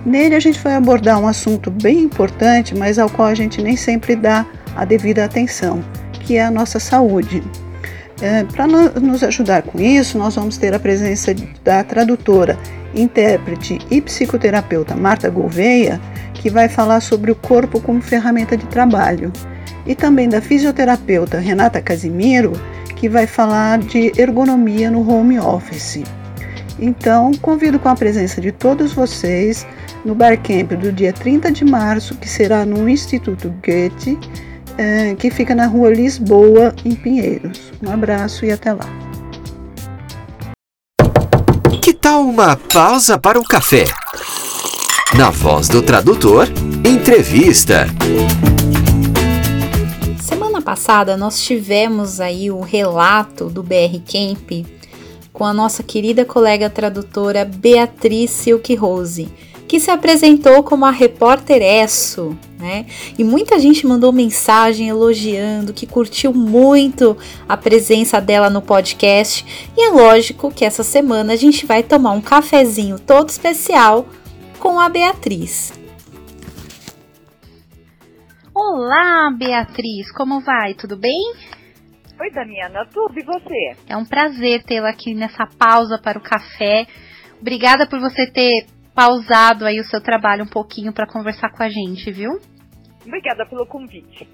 Nele 0.06 0.36
a 0.36 0.40
gente 0.42 0.60
vai 0.60 0.76
abordar 0.76 1.18
um 1.18 1.28
assunto 1.30 1.72
bem 1.72 2.00
importante, 2.02 2.76
mas 2.76 3.00
ao 3.00 3.10
qual 3.10 3.30
a 3.30 3.36
gente 3.36 3.62
nem 3.62 3.78
sempre 3.78 4.18
dá 4.18 4.46
a 4.76 4.84
devida 4.84 5.24
atenção, 5.24 5.82
que 6.12 6.36
é 6.36 6.44
a 6.44 6.52
nossa 6.52 6.78
saúde. 6.78 7.42
É, 8.22 8.44
Para 8.46 8.66
nos 8.68 9.24
ajudar 9.24 9.64
com 9.64 9.80
isso, 9.80 10.18
nós 10.18 10.36
vamos 10.36 10.58
ter 10.58 10.74
a 10.74 10.80
presença 10.80 11.36
da 11.64 11.84
tradutora, 11.84 12.58
intérprete 12.94 13.80
e 13.92 14.02
psicoterapeuta 14.02 14.96
Marta 14.96 15.30
Gouveia, 15.30 16.00
que 16.34 16.50
vai 16.50 16.70
falar 16.70 17.02
sobre 17.02 17.32
o 17.32 17.36
corpo 17.36 17.82
como 17.82 18.02
ferramenta 18.02 18.56
de 18.56 18.66
trabalho, 18.68 19.34
e 19.86 19.94
também 19.94 20.30
da 20.30 20.42
fisioterapeuta 20.42 21.40
Renata 21.40 21.82
Casimiro, 21.82 22.54
que 22.96 23.10
vai 23.10 23.28
falar 23.28 23.80
de 23.80 24.12
ergonomia 24.18 24.90
no 24.90 25.08
home 25.08 25.38
office. 25.38 26.04
Então, 26.80 27.32
convido 27.42 27.80
com 27.80 27.90
a 27.90 27.96
presença 27.96 28.42
de 28.42 28.52
todos 28.52 28.94
vocês 28.94 29.66
no 30.04 30.16
Barcamp 30.16 30.72
do 30.74 30.92
dia 30.92 31.14
30 31.14 31.52
de 31.52 31.66
março, 31.66 32.16
que 32.16 32.30
será 32.30 32.66
no 32.66 32.88
Instituto 32.90 33.54
Goethe, 33.64 34.18
é, 34.78 35.16
que 35.16 35.30
fica 35.30 35.56
na 35.56 35.68
rua 35.68 35.90
Lisboa, 35.90 36.74
em 36.84 36.96
Pinheiros. 36.96 37.72
Um 37.86 37.92
abraço 37.92 38.46
e 38.46 38.52
até 38.52 38.74
lá. 38.74 38.86
Que 41.82 41.94
tal 41.94 42.24
uma 42.24 42.56
pausa 42.56 43.18
para 43.18 43.40
o 43.40 43.44
café? 43.44 43.86
Na 45.18 45.30
voz 45.30 45.70
do 45.70 45.82
tradutor, 45.82 46.48
entrevista. 46.86 47.88
Semana 50.22 50.62
passada 50.62 51.16
nós 51.16 51.42
tivemos 51.42 52.20
aí 52.20 52.52
o 52.52 52.60
relato 52.60 53.46
do 53.46 53.64
BR 53.64 54.00
Camp 54.06 54.66
com 55.32 55.46
a 55.46 55.54
nossa 55.54 55.84
querida 55.84 56.26
colega 56.26 56.70
tradutora 56.70 57.46
Beatriz 57.46 58.32
Silk 58.32 58.74
Rose 58.76 59.30
que 59.68 59.80
se 59.80 59.90
apresentou 59.90 60.64
como 60.64 60.86
a 60.86 60.92
repórter 60.92 61.62
Esso, 61.62 62.38
né? 62.60 62.86
E 63.18 63.24
muita 63.24 63.60
gente 63.60 63.86
mandou 63.86 64.12
mensagem 64.12 64.90
elogiando, 64.90 65.74
que 65.74 65.88
curtiu 65.88 66.34
muito 66.34 67.18
a 67.48 67.58
presença 67.58 68.22
dela 68.22 68.50
no 68.50 68.62
podcast. 68.62 69.46
E 69.76 69.88
é 69.88 69.90
lógico 69.90 70.52
que 70.52 70.66
essa 70.66 70.84
semana 70.84 71.34
a 71.34 71.36
gente 71.36 71.66
vai 71.66 71.82
tomar 71.82 72.12
um 72.12 72.22
cafezinho 72.22 73.00
todo 73.00 73.30
especial 73.30 74.08
com 74.60 74.80
a 74.80 74.88
Beatriz. 74.90 75.74
Olá, 78.54 79.30
Beatriz, 79.38 80.12
como 80.12 80.40
vai? 80.42 80.74
Tudo 80.76 80.96
bem? 80.96 81.34
Oi, 82.18 82.32
Damiana, 82.32 82.86
tudo 82.94 83.20
e 83.20 83.24
você? 83.24 83.76
É 83.90 83.98
um 83.98 84.06
prazer 84.06 84.64
tê-la 84.64 84.90
aqui 84.90 85.14
nessa 85.14 85.46
pausa 85.46 86.00
para 86.02 86.18
o 86.18 86.22
café. 86.22 86.88
Obrigada 87.42 87.86
por 87.86 88.00
você 88.00 88.26
ter 88.26 88.66
pausado 88.96 89.66
aí 89.66 89.80
o 89.80 89.84
seu 89.84 90.02
trabalho 90.02 90.46
um 90.46 90.48
pouquinho 90.48 90.94
para 90.94 91.06
conversar 91.06 91.52
com 91.52 91.62
a 91.62 91.70
gente, 91.70 92.12
viu? 92.12 92.40
Obrigada 93.06 93.46
pelo 93.46 93.68
convite. 93.68 94.28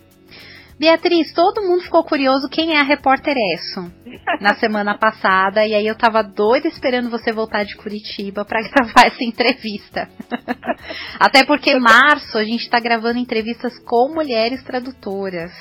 Beatriz, 0.82 1.32
todo 1.32 1.62
mundo 1.62 1.84
ficou 1.84 2.04
curioso 2.04 2.50
quem 2.50 2.76
é 2.76 2.80
a 2.80 2.84
repórter 2.84 3.36
Esso 3.38 3.92
na 4.42 4.56
semana 4.56 4.98
passada 4.98 5.64
e 5.64 5.76
aí 5.76 5.86
eu 5.86 5.96
tava 5.96 6.24
doida 6.24 6.68
esperando 6.68 7.10
você 7.10 7.32
voltar 7.32 7.64
de 7.66 7.76
Curitiba 7.76 8.44
para 8.44 8.62
gravar 8.68 9.06
essa 9.06 9.24
entrevista. 9.24 10.10
Até 11.20 11.46
porque 11.46 11.78
março 11.78 12.36
a 12.36 12.44
gente 12.44 12.62
está 12.62 12.80
gravando 12.80 13.20
entrevistas 13.20 13.78
com 13.84 14.12
mulheres 14.14 14.64
tradutoras. 14.64 15.52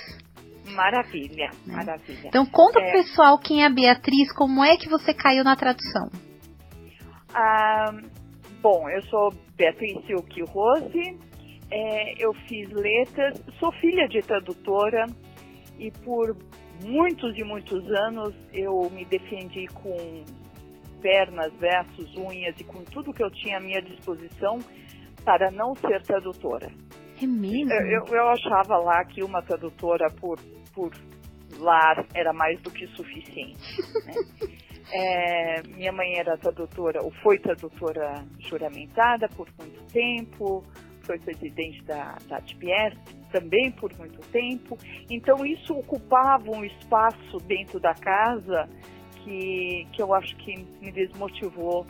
Maravilha, 0.75 1.51
né? 1.67 1.75
maravilha. 1.75 2.29
Então 2.29 2.47
conta 2.47 2.81
é... 2.81 2.85
pro 2.85 3.03
pessoal 3.03 3.39
quem 3.39 3.63
é 3.63 3.67
a 3.67 3.71
Beatriz, 3.71 4.33
como 4.33 4.65
é 4.65 4.77
que 4.77 4.89
você 4.89 5.13
caiu 5.13 5.45
na 5.45 5.55
tradução? 5.55 6.09
Ah, 7.35 7.93
Bom, 8.61 8.89
eu 8.91 9.03
sou 9.05 9.33
Beatriz 9.57 10.05
Silk 10.07 10.43
Rose, 10.43 11.19
é, 11.71 12.25
eu 12.25 12.35
fiz 12.47 12.69
letras, 12.71 13.43
sou 13.59 13.73
filha 13.73 14.07
de 14.07 14.21
tradutora 14.21 15.07
e 15.79 15.91
por 15.91 16.37
muitos 16.85 17.37
e 17.39 17.45
muitos 17.45 17.83
anos 17.91 18.35
eu 18.53 18.91
me 18.91 19.05
defendi 19.07 19.67
com 19.69 20.25
pernas, 21.01 21.53
versos, 21.55 22.15
unhas 22.17 22.55
e 22.61 22.65
com 22.65 22.85
tudo 22.85 23.15
que 23.15 23.23
eu 23.23 23.31
tinha 23.31 23.57
à 23.57 23.61
minha 23.61 23.81
disposição 23.81 24.59
para 25.25 25.51
não 25.51 25.75
ser 25.77 26.03
tradutora. 26.03 26.71
É 27.23 27.27
mesmo? 27.27 27.73
Eu, 27.73 27.87
eu, 27.87 28.15
eu 28.15 28.29
achava 28.29 28.77
lá 28.77 29.03
que 29.07 29.23
uma 29.23 29.41
tradutora 29.41 30.11
por, 30.11 30.39
por 30.75 30.93
lar 31.59 32.07
era 32.15 32.33
mais 32.33 32.61
do 32.61 32.71
que 32.71 32.87
suficiente. 32.89 33.59
Né? 34.05 34.15
É, 34.93 35.63
minha 35.63 35.93
mãe 35.93 36.19
era 36.19 36.37
tradutora, 36.37 37.03
ou 37.03 37.13
foi 37.23 37.39
tradutora 37.39 38.25
juramentada 38.39 39.29
por 39.29 39.49
muito 39.59 39.81
tempo, 39.93 40.65
foi 41.03 41.19
presidente 41.19 41.83
da, 41.85 42.17
da 42.29 42.41
também 43.31 43.71
por 43.71 43.97
muito 43.97 44.21
tempo. 44.31 44.77
Então 45.09 45.45
isso 45.47 45.75
ocupava 45.75 46.51
um 46.51 46.65
espaço 46.65 47.39
dentro 47.47 47.79
da 47.79 47.95
casa 47.95 48.69
que, 49.23 49.87
que 49.93 50.03
eu 50.03 50.13
acho 50.13 50.35
que 50.37 50.57
me 50.81 50.91
desmotivou 50.91 51.87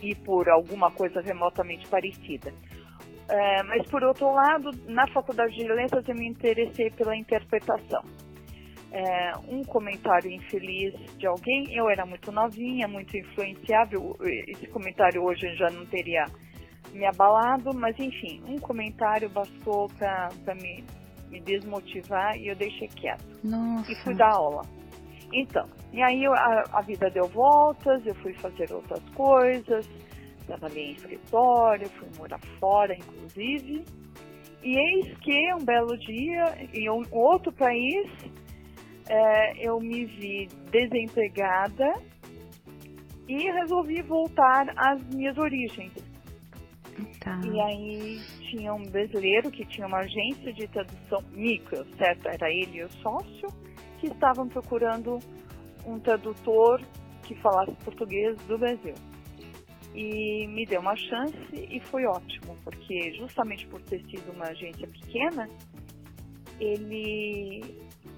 ir 0.00 0.14
por 0.16 0.48
alguma 0.48 0.90
coisa 0.90 1.20
remotamente 1.20 1.86
parecida. 1.88 2.52
É, 3.28 3.62
mas 3.64 3.86
por 3.88 4.04
outro 4.04 4.32
lado, 4.32 4.70
na 4.86 5.06
faculdade 5.08 5.54
de 5.54 5.66
letras 5.66 6.06
eu 6.06 6.14
me 6.14 6.28
interessei 6.28 6.90
pela 6.90 7.16
interpretação 7.16 8.04
é, 8.94 9.32
um 9.48 9.64
comentário 9.64 10.30
infeliz 10.30 10.94
de 11.18 11.26
alguém. 11.26 11.66
Eu 11.74 11.90
era 11.90 12.06
muito 12.06 12.30
novinha, 12.30 12.86
muito 12.86 13.16
influenciável. 13.16 14.16
Esse 14.22 14.68
comentário 14.68 15.22
hoje 15.22 15.52
já 15.56 15.68
não 15.68 15.84
teria 15.86 16.24
me 16.92 17.04
abalado, 17.04 17.74
mas 17.74 17.98
enfim, 17.98 18.40
um 18.46 18.56
comentário 18.58 19.28
bastou 19.28 19.88
para 19.98 20.54
me, 20.54 20.84
me 21.28 21.40
desmotivar 21.40 22.36
e 22.36 22.46
eu 22.46 22.54
deixei 22.54 22.86
quieto. 22.86 23.24
Nossa. 23.42 23.90
E 23.90 23.96
fui 23.96 24.14
dar 24.14 24.32
aula. 24.32 24.62
Então, 25.32 25.68
e 25.92 26.00
aí 26.00 26.22
eu, 26.22 26.32
a, 26.32 26.62
a, 26.74 26.80
vida 26.82 27.10
deu 27.10 27.26
voltas, 27.26 28.06
eu 28.06 28.14
fui 28.16 28.32
fazer 28.34 28.72
outras 28.72 29.02
coisas, 29.10 29.88
trabalhei 30.46 30.90
em 30.90 30.92
escritório, 30.92 31.88
fui 31.98 32.08
morar 32.16 32.38
fora, 32.60 32.94
inclusive. 32.94 33.84
E 34.62 34.78
eis 34.78 35.18
que 35.18 35.54
um 35.54 35.64
belo 35.64 35.98
dia, 35.98 36.68
em 36.72 36.88
um 36.88 37.02
outro 37.10 37.52
país, 37.52 38.08
é, 39.08 39.66
eu 39.66 39.78
me 39.80 40.04
vi 40.04 40.48
desempregada 40.70 41.92
e 43.28 43.50
resolvi 43.50 44.02
voltar 44.02 44.66
às 44.76 45.02
minhas 45.14 45.36
origens. 45.38 45.92
Tá. 47.20 47.40
E 47.44 47.60
aí 47.60 48.20
tinha 48.50 48.72
um 48.72 48.82
brasileiro 48.84 49.50
que 49.50 49.64
tinha 49.64 49.86
uma 49.86 49.98
agência 49.98 50.52
de 50.52 50.66
tradução 50.68 51.20
micro, 51.32 51.84
certo? 51.96 52.28
Era 52.28 52.50
ele 52.50 52.78
e 52.78 52.84
o 52.84 52.90
sócio, 53.00 53.48
que 53.98 54.06
estavam 54.06 54.48
procurando 54.48 55.18
um 55.86 55.98
tradutor 55.98 56.80
que 57.22 57.34
falasse 57.36 57.72
português 57.84 58.36
do 58.46 58.58
Brasil. 58.58 58.94
E 59.94 60.46
me 60.48 60.66
deu 60.66 60.80
uma 60.80 60.96
chance 60.96 61.36
e 61.52 61.80
foi 61.80 62.04
ótimo, 62.04 62.56
porque 62.64 63.12
justamente 63.14 63.66
por 63.68 63.80
ter 63.82 64.02
sido 64.04 64.32
uma 64.32 64.46
agência 64.46 64.86
pequena, 64.88 65.48
ele 66.60 67.62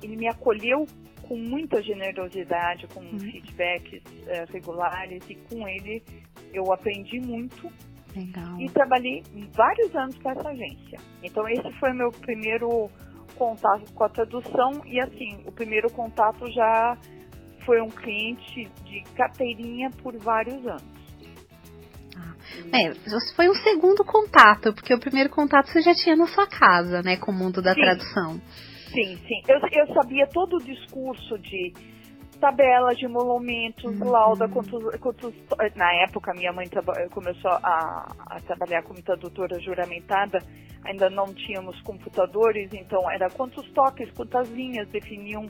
ele 0.02 0.16
me 0.16 0.28
acolheu 0.28 0.86
com 1.22 1.36
muita 1.36 1.82
generosidade, 1.82 2.86
com 2.88 3.00
uhum. 3.00 3.18
feedbacks 3.18 4.02
uh, 4.02 4.52
regulares 4.52 5.22
e 5.28 5.34
com 5.34 5.66
ele 5.66 6.02
eu 6.52 6.72
aprendi 6.72 7.20
muito. 7.20 7.70
Legal. 8.14 8.58
E 8.58 8.70
trabalhei 8.70 9.22
vários 9.52 9.94
anos 9.94 10.16
com 10.18 10.30
essa 10.30 10.48
agência. 10.48 10.98
Então 11.22 11.46
esse 11.48 11.70
foi 11.78 11.92
meu 11.92 12.10
primeiro 12.10 12.90
contato 13.36 13.92
com 13.92 14.04
a 14.04 14.08
tradução 14.08 14.82
e 14.86 14.98
assim, 15.00 15.42
o 15.44 15.52
primeiro 15.52 15.90
contato 15.90 16.50
já 16.50 16.96
foi 17.66 17.82
um 17.82 17.90
cliente 17.90 18.70
de 18.84 19.02
carteirinha 19.14 19.90
por 20.02 20.16
vários 20.16 20.64
anos. 20.66 20.96
Ah, 22.16 22.34
é, 22.72 22.94
foi 23.34 23.50
um 23.50 23.54
segundo 23.54 24.04
contato, 24.04 24.72
porque 24.72 24.94
o 24.94 25.00
primeiro 25.00 25.28
contato 25.28 25.68
você 25.68 25.82
já 25.82 25.94
tinha 25.94 26.16
na 26.16 26.26
sua 26.28 26.46
casa, 26.46 27.02
né, 27.02 27.16
com 27.16 27.30
o 27.30 27.34
mundo 27.34 27.60
da 27.60 27.74
Sim. 27.74 27.80
tradução. 27.80 28.40
Sim, 28.96 29.14
sim. 29.28 29.42
Eu, 29.46 29.60
eu 29.72 29.92
sabia 29.92 30.26
todo 30.26 30.56
o 30.56 30.62
discurso 30.62 31.38
de 31.38 31.70
tabela 32.40 32.94
de 32.94 33.04
emolumentos, 33.04 33.84
uhum. 33.84 34.10
lauda, 34.10 34.48
quantos, 34.48 34.96
quantos, 35.00 35.34
na 35.74 35.92
época 36.02 36.32
minha 36.34 36.52
mãe 36.52 36.66
começou 37.10 37.50
a, 37.62 38.06
a, 38.26 38.40
trabalhar 38.40 38.82
como 38.82 39.02
tradutora 39.02 39.60
juramentada, 39.60 40.38
ainda 40.84 41.10
não 41.10 41.26
tínhamos 41.26 41.78
computadores, 41.82 42.70
então 42.72 43.10
era 43.10 43.28
quantos 43.30 43.70
toques, 43.72 44.10
quantas 44.12 44.48
linhas 44.50 44.88
definiam 44.88 45.46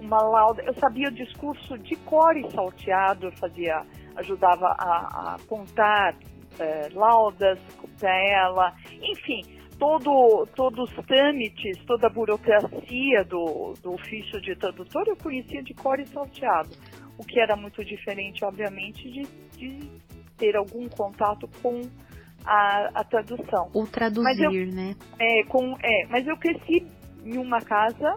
uma 0.00 0.20
lauda. 0.20 0.62
Eu 0.62 0.74
sabia 0.74 1.08
o 1.08 1.12
discurso 1.12 1.78
de 1.78 1.94
cor 1.96 2.36
e 2.36 2.50
salteado, 2.50 3.30
fazia, 3.32 3.82
ajudava 4.16 4.74
a, 4.78 5.34
a 5.34 5.36
contar 5.48 6.16
é, 6.58 6.88
laudas 6.92 7.58
para 7.98 8.16
ela, 8.28 8.74
enfim, 9.02 9.57
todo, 9.78 10.46
todos 10.54 10.90
os 10.90 11.06
trâmites, 11.06 11.78
toda 11.86 12.08
a 12.08 12.10
burocracia 12.10 13.24
do, 13.24 13.74
do 13.82 13.94
ofício 13.94 14.40
de 14.40 14.56
tradutor 14.56 15.04
eu 15.06 15.16
conhecia 15.16 15.62
de 15.62 15.72
cor 15.74 15.98
e 16.00 16.06
salteado, 16.06 16.70
o 17.16 17.24
que 17.24 17.40
era 17.40 17.56
muito 17.56 17.84
diferente, 17.84 18.44
obviamente, 18.44 19.10
de, 19.10 19.22
de 19.56 19.90
ter 20.36 20.56
algum 20.56 20.88
contato 20.88 21.48
com 21.62 21.82
a, 22.44 23.00
a 23.00 23.04
tradução. 23.04 23.70
O 23.74 23.86
traduzir, 23.86 24.42
eu, 24.42 24.72
né? 24.72 24.94
É, 25.18 25.44
com, 25.44 25.76
é, 25.82 26.06
mas 26.08 26.26
eu 26.26 26.36
cresci 26.36 26.86
em 27.24 27.36
uma 27.38 27.60
casa. 27.60 28.16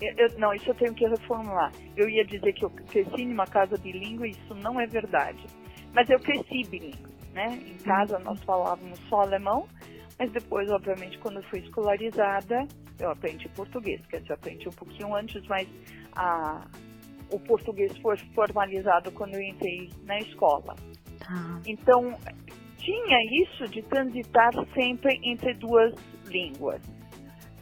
Eu, 0.00 0.38
não, 0.38 0.52
isso 0.52 0.70
eu 0.70 0.74
tenho 0.74 0.94
que 0.94 1.06
reformular. 1.06 1.72
Eu 1.96 2.08
ia 2.08 2.24
dizer 2.24 2.52
que 2.52 2.64
eu 2.64 2.70
cresci 2.70 3.22
em 3.22 3.32
uma 3.32 3.46
casa 3.46 3.76
bilíngue, 3.76 4.30
isso 4.30 4.54
não 4.54 4.80
é 4.80 4.86
verdade. 4.86 5.44
Mas 5.92 6.08
eu 6.10 6.18
cresci 6.18 6.68
bilíngue, 6.68 7.14
né? 7.32 7.58
Em 7.66 7.76
casa 7.84 8.18
nós 8.18 8.42
falávamos 8.44 8.98
só 9.08 9.20
alemão, 9.20 9.66
mas 10.18 10.30
depois, 10.30 10.70
obviamente, 10.70 11.18
quando 11.18 11.36
eu 11.36 11.42
fui 11.44 11.60
escolarizada, 11.60 12.66
eu 12.98 13.10
aprendi 13.10 13.48
português, 13.50 14.04
quer 14.06 14.20
dizer, 14.20 14.32
eu 14.32 14.36
aprendi 14.36 14.68
um 14.68 14.72
pouquinho 14.72 15.14
antes, 15.14 15.46
mas 15.48 15.68
a, 16.14 16.66
o 17.30 17.38
português 17.40 17.96
foi 17.98 18.16
formalizado 18.34 19.10
quando 19.12 19.34
eu 19.34 19.42
entrei 19.42 19.90
na 20.04 20.18
escola. 20.18 20.76
Ah. 21.28 21.60
Então, 21.66 22.16
tinha 22.78 23.42
isso 23.42 23.66
de 23.68 23.82
transitar 23.82 24.52
sempre 24.74 25.18
entre 25.22 25.54
duas 25.54 25.94
línguas. 26.26 26.80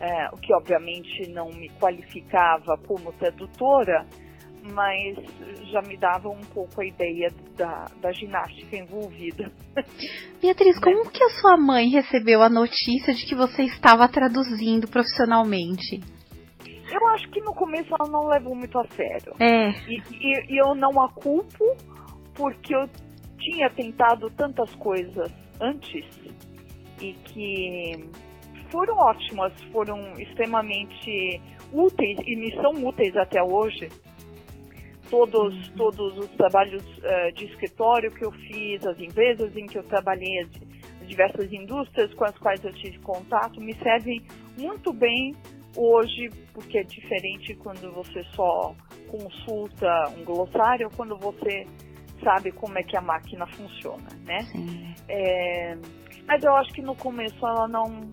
É, 0.00 0.28
o 0.32 0.36
que 0.36 0.52
obviamente 0.52 1.30
não 1.30 1.48
me 1.50 1.68
qualificava 1.78 2.76
como 2.86 3.12
tradutora, 3.12 4.04
mas 4.62 5.16
já 5.70 5.82
me 5.82 5.96
dava 5.96 6.28
um 6.28 6.40
pouco 6.40 6.80
a 6.80 6.86
ideia 6.86 7.28
da, 7.56 7.86
da 8.00 8.12
ginástica 8.12 8.76
envolvida. 8.76 9.50
Beatriz, 10.40 10.78
como 10.78 11.10
que 11.10 11.22
a 11.22 11.28
sua 11.30 11.56
mãe 11.56 11.88
recebeu 11.88 12.42
a 12.42 12.48
notícia 12.48 13.12
de 13.12 13.26
que 13.26 13.34
você 13.34 13.64
estava 13.64 14.08
traduzindo 14.08 14.88
profissionalmente? 14.88 16.00
Eu 16.92 17.06
acho 17.08 17.28
que 17.30 17.40
no 17.40 17.54
começo 17.54 17.88
ela 17.98 18.10
não 18.10 18.28
levou 18.28 18.54
muito 18.54 18.78
a 18.78 18.86
sério. 18.88 19.34
É. 19.40 19.70
E, 19.88 20.02
e, 20.12 20.54
e 20.54 20.62
eu 20.62 20.74
não 20.74 21.00
a 21.00 21.08
culpo, 21.10 21.64
porque 22.34 22.74
eu 22.74 22.88
tinha 23.38 23.68
tentado 23.70 24.30
tantas 24.30 24.72
coisas 24.76 25.32
antes 25.60 26.04
e 27.00 27.14
que 27.14 28.08
foram 28.70 28.94
ótimas, 28.96 29.52
foram 29.72 29.98
extremamente 30.18 31.40
úteis 31.72 32.18
e 32.26 32.36
me 32.36 32.52
são 32.60 32.72
úteis 32.86 33.16
até 33.16 33.42
hoje 33.42 33.88
todos, 35.12 35.68
todos 35.76 36.16
os 36.16 36.30
trabalhos 36.30 36.82
uh, 36.82 37.32
de 37.34 37.44
escritório 37.44 38.10
que 38.10 38.24
eu 38.24 38.32
fiz, 38.32 38.84
as 38.86 38.98
empresas 38.98 39.54
em 39.54 39.66
que 39.66 39.76
eu 39.76 39.82
trabalhei, 39.82 40.40
as, 40.40 40.48
as 41.02 41.06
diversas 41.06 41.52
indústrias 41.52 42.14
com 42.14 42.24
as 42.24 42.36
quais 42.38 42.64
eu 42.64 42.72
tive 42.72 42.98
contato, 43.00 43.60
me 43.60 43.74
servem 43.74 44.24
muito 44.56 44.90
bem 44.90 45.36
hoje, 45.76 46.30
porque 46.54 46.78
é 46.78 46.82
diferente 46.82 47.54
quando 47.56 47.92
você 47.92 48.24
só 48.34 48.74
consulta 49.08 49.86
um 50.16 50.24
glossário, 50.24 50.88
quando 50.96 51.18
você 51.18 51.66
sabe 52.24 52.50
como 52.50 52.78
é 52.78 52.82
que 52.82 52.96
a 52.96 53.02
máquina 53.02 53.46
funciona, 53.48 54.08
né? 54.24 54.38
É, 55.08 55.76
mas 56.26 56.42
eu 56.42 56.54
acho 56.56 56.72
que 56.72 56.80
no 56.80 56.96
começo 56.96 57.46
ela 57.46 57.68
não 57.68 58.10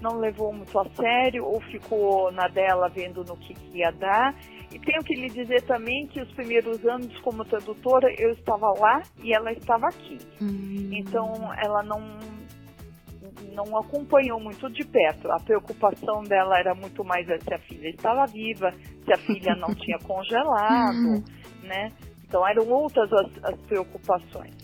não 0.00 0.18
levou 0.18 0.50
muito 0.50 0.78
a 0.78 0.88
sério 0.94 1.44
ou 1.44 1.60
ficou 1.60 2.32
na 2.32 2.48
dela 2.48 2.88
vendo 2.88 3.22
no 3.22 3.36
que, 3.36 3.52
que 3.52 3.78
ia 3.78 3.90
dar. 3.92 4.34
E 4.72 4.78
tenho 4.78 5.02
que 5.02 5.14
lhe 5.14 5.28
dizer 5.28 5.62
também 5.62 6.06
que 6.06 6.20
os 6.20 6.30
primeiros 6.32 6.84
anos 6.86 7.18
como 7.20 7.44
tradutora 7.44 8.08
eu 8.18 8.30
estava 8.30 8.72
lá 8.78 9.02
e 9.22 9.34
ela 9.34 9.52
estava 9.52 9.88
aqui. 9.88 10.18
Uhum. 10.40 10.90
Então 10.92 11.32
ela 11.54 11.82
não 11.82 12.00
não 13.54 13.76
acompanhou 13.76 14.38
muito 14.40 14.70
de 14.70 14.84
perto. 14.84 15.30
A 15.30 15.40
preocupação 15.40 16.22
dela 16.22 16.58
era 16.58 16.74
muito 16.74 17.04
mais 17.04 17.26
se 17.26 17.54
a 17.54 17.58
filha 17.58 17.88
estava 17.88 18.26
viva, 18.26 18.70
se 19.04 19.12
a 19.12 19.16
filha 19.18 19.54
não 19.56 19.74
tinha 19.74 19.98
congelado, 20.06 20.94
uhum. 20.94 21.24
né? 21.64 21.88
Então 22.24 22.46
eram 22.46 22.68
outras 22.68 23.12
as, 23.12 23.44
as 23.44 23.60
preocupações. 23.62 24.54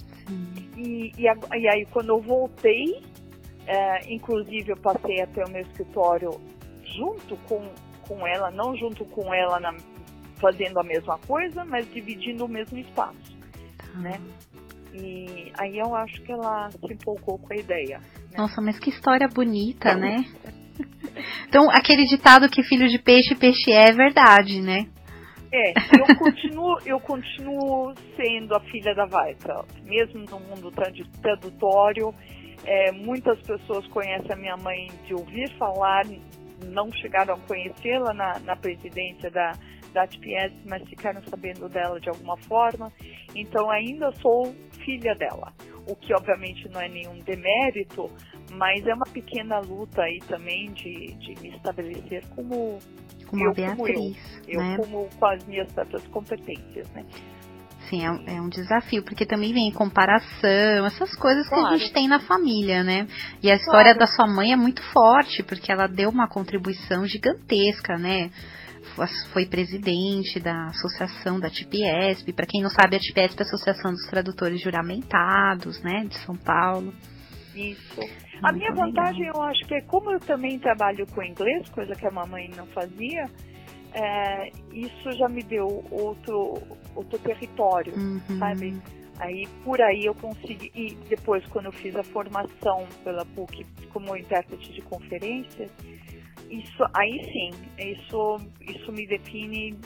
E, 0.76 1.12
e, 1.18 1.28
a, 1.28 1.34
e, 1.56 1.68
aí 1.68 1.86
quando 1.86 2.10
eu 2.10 2.20
voltei, 2.20 3.02
é, 3.66 4.12
inclusive 4.12 4.70
eu 4.70 4.76
passei 4.76 5.20
até 5.20 5.44
o 5.44 5.50
meu 5.50 5.62
escritório 5.62 6.30
junto 6.84 7.36
com, 7.48 7.68
com 8.06 8.26
ela, 8.26 8.50
não 8.50 8.76
junto 8.76 9.04
com 9.06 9.32
ela 9.34 9.58
na, 9.58 9.72
fazendo 10.36 10.78
a 10.78 10.84
mesma 10.84 11.18
coisa, 11.18 11.64
mas 11.64 11.90
dividindo 11.92 12.44
o 12.44 12.48
mesmo 12.48 12.78
espaço, 12.78 13.36
tá. 13.78 13.98
né? 13.98 14.20
E 14.92 15.52
aí 15.58 15.78
eu 15.78 15.94
acho 15.94 16.22
que 16.22 16.32
ela 16.32 16.70
se 16.70 16.92
empolgou 16.92 17.38
com 17.38 17.52
a 17.52 17.56
ideia. 17.56 17.98
Né? 17.98 18.38
Nossa, 18.38 18.60
mas 18.62 18.78
que 18.78 18.90
história 18.90 19.28
bonita, 19.28 19.94
né? 19.94 20.24
então, 21.48 21.70
aquele 21.70 22.04
ditado 22.04 22.48
que 22.48 22.62
filho 22.62 22.88
de 22.88 22.98
peixe, 22.98 23.34
peixe 23.34 23.70
é, 23.70 23.90
é 23.90 23.92
verdade, 23.92 24.60
né? 24.62 24.86
É, 25.52 25.70
eu 25.70 26.06
continuo, 26.18 26.78
eu 26.84 27.00
continuo 27.00 27.94
sendo 28.16 28.54
a 28.54 28.60
filha 28.60 28.94
da 28.94 29.06
Vaitra, 29.06 29.64
mesmo 29.84 30.24
no 30.30 30.40
mundo 30.40 30.72
tradutório. 31.20 32.12
É, 32.64 32.90
muitas 32.90 33.38
pessoas 33.42 33.86
conhecem 33.88 34.32
a 34.32 34.36
minha 34.36 34.56
mãe 34.56 34.88
de 35.06 35.14
ouvir 35.14 35.48
falar, 35.56 36.04
não 36.64 36.90
chegaram 36.90 37.34
a 37.34 37.38
conhecê-la 37.40 38.12
na, 38.12 38.38
na 38.40 38.56
presidência 38.56 39.30
da, 39.30 39.52
da 39.96 40.06
TPS, 40.06 40.52
mas 40.66 40.86
ficaram 40.90 41.22
sabendo 41.22 41.70
dela 41.70 41.98
de 41.98 42.10
alguma 42.10 42.36
forma. 42.36 42.92
Então 43.34 43.70
ainda 43.70 44.12
sou 44.20 44.54
filha 44.84 45.14
dela, 45.14 45.54
o 45.88 45.96
que 45.96 46.12
obviamente 46.12 46.68
não 46.68 46.78
é 46.78 46.88
nenhum 46.88 47.18
demérito, 47.20 48.10
mas 48.52 48.86
é 48.86 48.94
uma 48.94 49.06
pequena 49.06 49.58
luta 49.60 50.02
aí 50.02 50.18
também 50.28 50.70
de, 50.72 51.14
de 51.14 51.40
me 51.40 51.56
estabelecer 51.56 52.22
como 52.34 52.78
como 53.26 53.42
eu, 53.42 53.54
Beatriz, 53.54 53.76
como 53.76 54.44
eu, 54.46 54.60
né? 54.60 54.74
eu 54.74 54.76
como 54.76 55.08
com 55.18 55.26
as 55.26 55.44
minhas 55.46 55.72
certas 55.72 56.06
competências, 56.08 56.88
né? 56.92 57.04
Sim, 57.88 58.04
é, 58.04 58.36
é, 58.36 58.40
um 58.40 58.48
desafio, 58.48 59.02
porque 59.02 59.24
também 59.24 59.52
vem 59.52 59.72
comparação, 59.72 60.86
essas 60.86 61.14
coisas 61.16 61.48
claro. 61.48 61.68
que 61.68 61.74
a 61.74 61.76
gente 61.78 61.92
tem 61.92 62.08
na 62.08 62.20
família, 62.20 62.82
né? 62.82 63.06
E 63.42 63.50
a 63.50 63.54
história 63.54 63.94
claro. 63.94 63.98
da 64.00 64.06
sua 64.06 64.26
mãe 64.26 64.52
é 64.52 64.56
muito 64.56 64.82
forte, 64.92 65.42
porque 65.44 65.72
ela 65.72 65.86
deu 65.86 66.10
uma 66.10 66.28
contribuição 66.28 67.06
gigantesca, 67.06 67.96
né? 67.96 68.30
Foi 69.32 69.46
presidente 69.46 70.40
da 70.40 70.66
associação 70.66 71.38
da 71.38 71.50
TPESP. 71.50 72.32
Para 72.32 72.46
quem 72.46 72.62
não 72.62 72.70
sabe, 72.70 72.96
a 72.96 72.98
TPESP 72.98 73.40
é 73.40 73.42
a 73.42 73.46
Associação 73.46 73.92
dos 73.92 74.06
Tradutores 74.08 74.60
Juramentados, 74.60 75.82
né, 75.82 76.04
de 76.08 76.16
São 76.24 76.34
Paulo. 76.34 76.92
Isso. 77.54 78.00
Muito 78.00 78.46
a 78.46 78.52
minha 78.52 78.70
legal. 78.70 78.86
vantagem, 78.86 79.26
eu 79.26 79.42
acho 79.42 79.66
que 79.66 79.74
é 79.74 79.80
como 79.82 80.10
eu 80.10 80.20
também 80.20 80.58
trabalho 80.58 81.06
com 81.06 81.22
inglês, 81.22 81.68
coisa 81.70 81.94
que 81.94 82.06
a 82.06 82.10
mamãe 82.10 82.50
não 82.56 82.66
fazia, 82.66 83.24
é, 83.94 84.50
isso 84.72 85.10
já 85.12 85.28
me 85.28 85.42
deu 85.42 85.84
outro, 85.90 86.54
outro 86.94 87.18
território, 87.18 87.94
uhum. 87.96 88.38
sabe? 88.38 88.80
Aí 89.18 89.46
por 89.64 89.80
aí 89.80 90.04
eu 90.04 90.14
consegui, 90.14 90.70
e 90.74 90.94
depois 91.08 91.44
quando 91.46 91.66
eu 91.66 91.72
fiz 91.72 91.96
a 91.96 92.02
formação 92.02 92.86
pela 93.02 93.24
PUC 93.24 93.64
como 93.90 94.14
intérprete 94.14 94.70
de 94.74 94.82
conferências, 94.82 95.70
isso 96.50 96.84
aí 96.94 97.24
sim, 97.24 97.50
isso, 97.78 98.36
isso 98.60 98.92
me 98.92 99.06
define 99.06 99.78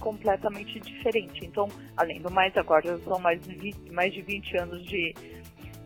completamente 0.00 0.80
diferente. 0.80 1.44
Então, 1.44 1.68
além 1.96 2.20
do 2.20 2.30
mais, 2.30 2.56
agora 2.56 2.98
são 2.98 3.18
mais 3.20 3.40
de 3.40 3.54
20, 3.54 3.92
mais 3.92 4.12
de 4.12 4.20
20 4.22 4.56
anos 4.58 4.84
de, 4.84 5.14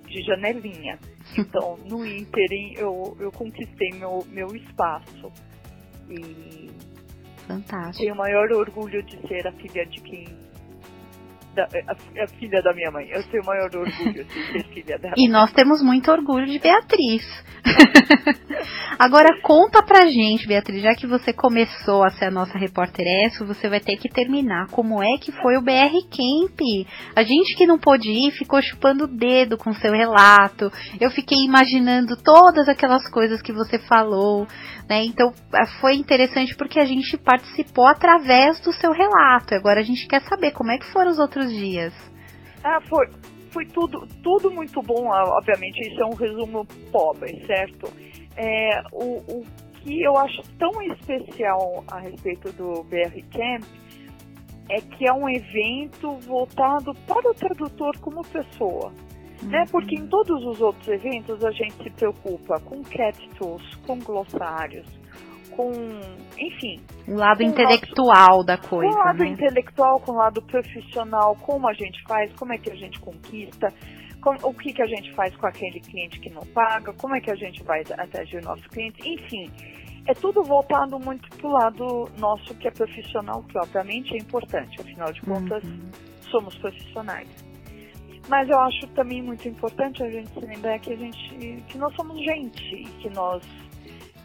de 0.06 0.22
janelinha. 0.22 0.98
Então, 1.36 1.76
no 1.90 2.06
ínterim, 2.06 2.74
eu, 2.76 3.16
eu 3.18 3.32
conquistei 3.32 3.90
meu, 3.94 4.24
meu 4.28 4.54
espaço. 4.54 5.32
E 6.08 6.70
Fantástico. 7.48 7.98
tenho 7.98 8.14
o 8.14 8.16
maior 8.16 8.50
orgulho 8.52 9.02
de 9.02 9.20
ser 9.26 9.44
a 9.46 9.52
filha 9.52 9.84
de 9.86 10.00
quem 10.02 10.24
da, 11.56 11.64
a, 11.64 12.24
a, 12.24 12.28
filha 12.38 12.62
da 12.62 12.72
minha 12.74 12.90
mãe. 12.90 13.08
Eu 13.10 13.22
tenho 13.24 13.42
o 13.42 13.46
maior 13.46 13.70
orgulho 13.74 14.24
de 14.24 14.32
ser 14.32 14.64
filha 14.72 14.98
dela. 14.98 15.14
E 15.16 15.28
nós 15.28 15.50
temos 15.52 15.82
muito 15.82 16.10
orgulho 16.10 16.46
de 16.46 16.58
Beatriz. 16.58 17.24
Agora 18.98 19.40
conta 19.42 19.82
pra 19.82 20.06
gente, 20.06 20.46
Beatriz, 20.46 20.82
já 20.82 20.94
que 20.94 21.06
você 21.06 21.32
começou 21.32 22.04
a 22.04 22.10
ser 22.10 22.26
a 22.26 22.30
nossa 22.30 22.58
repórter 22.58 23.06
você 23.46 23.68
vai 23.68 23.80
ter 23.80 23.96
que 23.96 24.08
terminar. 24.08 24.68
Como 24.70 25.02
é 25.02 25.18
que 25.18 25.32
foi 25.32 25.56
o 25.56 25.62
BR 25.62 25.94
Camp? 26.10 26.60
A 27.14 27.22
gente 27.22 27.56
que 27.56 27.66
não 27.66 27.78
pôde 27.78 28.10
ir 28.10 28.32
ficou 28.32 28.60
chupando 28.62 29.04
o 29.04 29.08
dedo 29.08 29.56
com 29.56 29.72
seu 29.72 29.92
relato. 29.92 30.70
Eu 31.00 31.10
fiquei 31.10 31.38
imaginando 31.44 32.16
todas 32.16 32.68
aquelas 32.68 33.08
coisas 33.10 33.40
que 33.40 33.52
você 33.52 33.78
falou, 33.78 34.46
né? 34.88 35.04
Então 35.04 35.32
foi 35.80 35.94
interessante 35.94 36.54
porque 36.56 36.78
a 36.78 36.84
gente 36.84 37.16
participou 37.16 37.86
através 37.86 38.60
do 38.60 38.72
seu 38.72 38.92
relato. 38.92 39.54
Agora 39.54 39.80
a 39.80 39.84
gente 39.84 40.06
quer 40.06 40.22
saber 40.22 40.52
como 40.52 40.70
é 40.70 40.78
que 40.78 40.92
foram 40.92 41.10
os 41.10 41.18
outros 41.18 41.45
dias. 41.52 41.92
Ah, 42.64 42.80
foi, 42.88 43.06
foi 43.50 43.66
tudo, 43.66 44.06
tudo 44.22 44.50
muito 44.50 44.82
bom, 44.82 45.08
obviamente, 45.08 45.80
isso 45.80 46.00
é 46.00 46.06
um 46.06 46.14
resumo 46.14 46.66
pobre, 46.90 47.44
certo? 47.46 47.92
É, 48.36 48.82
o, 48.92 49.18
o 49.18 49.44
que 49.82 50.02
eu 50.02 50.16
acho 50.16 50.42
tão 50.58 50.82
especial 50.82 51.84
a 51.88 52.00
respeito 52.00 52.52
do 52.52 52.82
BR 52.84 53.22
Camp 53.32 53.64
é 54.68 54.80
que 54.80 55.08
é 55.08 55.12
um 55.12 55.28
evento 55.28 56.18
voltado 56.26 56.92
para 57.06 57.30
o 57.30 57.34
tradutor 57.34 57.96
como 58.00 58.22
pessoa. 58.22 58.92
Uhum. 59.42 59.48
Né? 59.48 59.64
Porque 59.70 59.94
em 59.94 60.06
todos 60.06 60.44
os 60.44 60.60
outros 60.60 60.88
eventos 60.88 61.44
a 61.44 61.50
gente 61.50 61.74
se 61.82 61.90
preocupa 61.90 62.58
com 62.60 62.82
cat 62.82 63.28
tools, 63.38 63.62
com 63.86 63.98
glossários, 63.98 64.86
com, 65.56 65.72
enfim. 66.38 66.80
O 67.08 67.14
lado 67.14 67.42
intelectual 67.42 68.36
nosso, 68.36 68.46
da 68.46 68.58
coisa. 68.58 68.92
Com 68.92 69.00
o 69.00 69.04
lado 69.04 69.18
né? 69.18 69.28
intelectual, 69.28 70.00
com 70.00 70.12
o 70.12 70.16
lado 70.16 70.42
profissional, 70.42 71.34
como 71.36 71.68
a 71.68 71.72
gente 71.72 72.02
faz, 72.06 72.32
como 72.34 72.52
é 72.52 72.58
que 72.58 72.70
a 72.70 72.76
gente 72.76 73.00
conquista, 73.00 73.72
o 74.42 74.52
que, 74.52 74.72
que 74.72 74.82
a 74.82 74.86
gente 74.86 75.12
faz 75.14 75.34
com 75.36 75.46
aquele 75.46 75.80
cliente 75.80 76.20
que 76.20 76.30
não 76.30 76.42
paga, 76.46 76.92
como 76.94 77.14
é 77.14 77.20
que 77.20 77.30
a 77.30 77.36
gente 77.36 77.62
vai 77.62 77.82
atingir 77.96 78.38
o 78.38 78.42
nosso 78.42 78.68
cliente, 78.68 79.08
enfim. 79.08 79.50
É 80.08 80.14
tudo 80.14 80.42
voltado 80.42 80.98
muito 81.00 81.28
para 81.36 81.48
o 81.48 81.52
lado 81.52 82.08
nosso 82.18 82.54
que 82.56 82.68
é 82.68 82.70
profissional, 82.70 83.42
que 83.44 83.58
obviamente 83.58 84.14
é 84.14 84.18
importante, 84.18 84.80
afinal 84.80 85.12
de 85.12 85.20
contas, 85.22 85.64
uhum. 85.64 85.90
somos 86.30 86.56
profissionais. 86.58 87.28
Mas 88.28 88.48
eu 88.48 88.58
acho 88.58 88.86
também 88.88 89.22
muito 89.22 89.48
importante 89.48 90.02
a 90.02 90.10
gente 90.10 90.28
se 90.30 90.40
lembrar 90.40 90.78
que 90.80 90.92
a 90.92 90.96
gente, 90.96 91.64
que 91.68 91.78
nós 91.78 91.94
somos 91.94 92.18
gente, 92.18 92.82
que 93.00 93.08
nós 93.10 93.42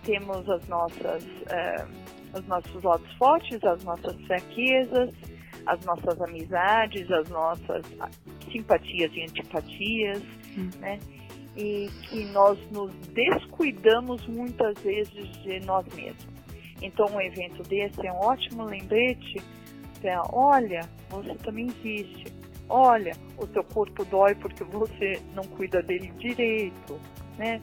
temos 0.04 0.50
as 0.50 0.68
nossas, 0.68 1.24
é, 1.50 1.86
os 2.34 2.48
nossos 2.48 2.84
lados 2.84 3.12
fortes, 3.14 3.64
as 3.64 3.84
nossas 3.84 4.16
fraquezas, 4.26 5.14
as 5.66 5.84
nossas 5.86 6.20
amizades, 6.22 7.10
as 7.12 7.30
nossas 7.30 7.84
simpatias 8.52 9.12
e 9.14 9.24
antipatias, 9.24 10.22
hum. 10.58 10.70
né? 10.80 11.00
E 11.56 11.90
que 12.04 12.24
nós 12.26 12.58
nos 12.72 12.94
descuidamos 13.14 14.26
muitas 14.28 14.78
vezes 14.80 15.30
de 15.44 15.60
nós 15.66 15.86
mesmos. 15.94 16.26
Então, 16.82 17.06
um 17.14 17.22
evento 17.22 17.62
desse 17.64 18.08
é 18.08 18.12
um 18.12 18.20
ótimo 18.20 18.64
lembrete 18.64 19.42
para, 20.02 20.24
olha, 20.32 20.90
você 21.10 21.36
também 21.36 21.68
existe. 21.68 22.34
Olha, 22.68 23.12
o 23.38 23.46
teu 23.46 23.64
corpo 23.66 24.06
dói 24.06 24.34
porque 24.36 24.64
você 24.64 25.22
não 25.36 25.44
cuida 25.44 25.84
dele 25.84 26.12
direito, 26.18 27.00
né? 27.38 27.62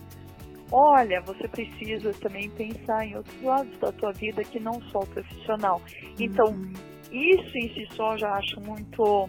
Olha, 0.70 1.20
você 1.22 1.48
precisa 1.48 2.12
também 2.14 2.50
pensar 2.50 3.06
em 3.06 3.16
outros 3.16 3.42
lados 3.42 3.78
da 3.78 3.92
tua 3.92 4.12
vida 4.12 4.42
que 4.44 4.60
não 4.60 4.80
só 4.90 5.00
o 5.00 5.06
profissional. 5.06 5.80
Então, 6.18 6.46
uhum. 6.46 6.72
isso 7.12 7.58
em 7.58 7.74
si 7.74 7.86
só 7.94 8.16
já 8.16 8.30
acho 8.32 8.60
muito, 8.60 9.28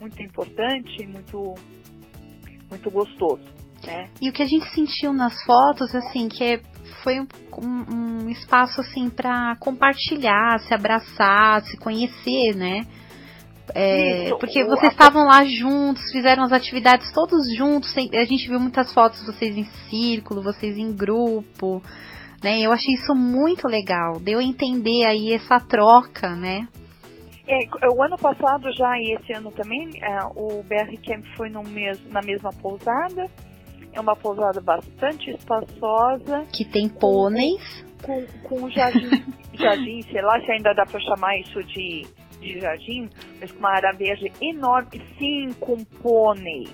muito 0.00 0.22
importante, 0.22 1.06
muito, 1.06 1.54
muito 2.70 2.90
gostoso. 2.90 3.58
Né? 3.86 4.08
E 4.20 4.28
o 4.28 4.32
que 4.32 4.42
a 4.42 4.46
gente 4.46 4.68
sentiu 4.74 5.12
nas 5.12 5.42
fotos, 5.44 5.94
assim, 5.94 6.28
que 6.28 6.42
é, 6.42 6.60
foi 7.02 7.20
um, 7.20 8.24
um 8.24 8.30
espaço 8.30 8.80
assim 8.80 9.08
para 9.08 9.56
compartilhar, 9.60 10.58
se 10.60 10.74
abraçar, 10.74 11.62
se 11.62 11.76
conhecer, 11.78 12.54
né? 12.56 12.86
É, 13.74 14.30
porque 14.40 14.64
vocês 14.64 14.92
estavam 14.92 15.24
lá 15.24 15.44
juntos, 15.44 16.10
fizeram 16.10 16.44
as 16.44 16.52
atividades 16.52 17.12
todos 17.12 17.54
juntos. 17.54 17.94
A 17.96 18.24
gente 18.24 18.48
viu 18.48 18.58
muitas 18.58 18.92
fotos 18.92 19.24
vocês 19.26 19.56
em 19.56 19.64
círculo, 19.88 20.42
vocês 20.42 20.76
em 20.76 20.94
grupo, 20.94 21.82
né? 22.42 22.60
Eu 22.60 22.72
achei 22.72 22.94
isso 22.94 23.14
muito 23.14 23.66
legal. 23.66 24.18
Deu 24.20 24.38
a 24.38 24.42
entender 24.42 25.04
aí 25.04 25.32
essa 25.32 25.58
troca, 25.60 26.34
né? 26.34 26.66
É, 27.46 27.60
o 27.88 28.02
ano 28.02 28.18
passado 28.18 28.70
já 28.72 28.98
e 28.98 29.16
esse 29.18 29.32
ano 29.32 29.50
também, 29.50 29.90
é, 30.02 30.18
o 30.36 30.62
BR 30.62 30.94
Camp 31.06 31.24
foi 31.36 31.48
no 31.48 31.62
mesmo, 31.62 32.10
na 32.10 32.20
mesma 32.20 32.50
pousada. 32.52 33.24
É 33.92 34.00
uma 34.00 34.14
pousada 34.14 34.60
bastante 34.60 35.30
espaçosa. 35.30 36.44
Que 36.52 36.64
tem 36.64 36.88
pôneis. 36.88 37.86
Com, 38.02 38.24
com, 38.42 38.60
com 38.60 38.70
jardim, 38.70 39.08
jardim, 39.54 40.02
sei 40.02 40.22
lá 40.22 40.38
se 40.40 40.52
ainda 40.52 40.74
dá 40.74 40.84
para 40.84 41.00
chamar 41.00 41.38
isso 41.38 41.64
de 41.64 42.06
de 42.40 42.60
jardim, 42.60 43.08
mas 43.40 43.50
com 43.52 43.58
uma 43.58 43.70
área 43.70 43.92
verde 43.92 44.32
enorme, 44.40 45.02
sim, 45.18 45.52
com 45.60 45.84
pônei. 45.84 46.68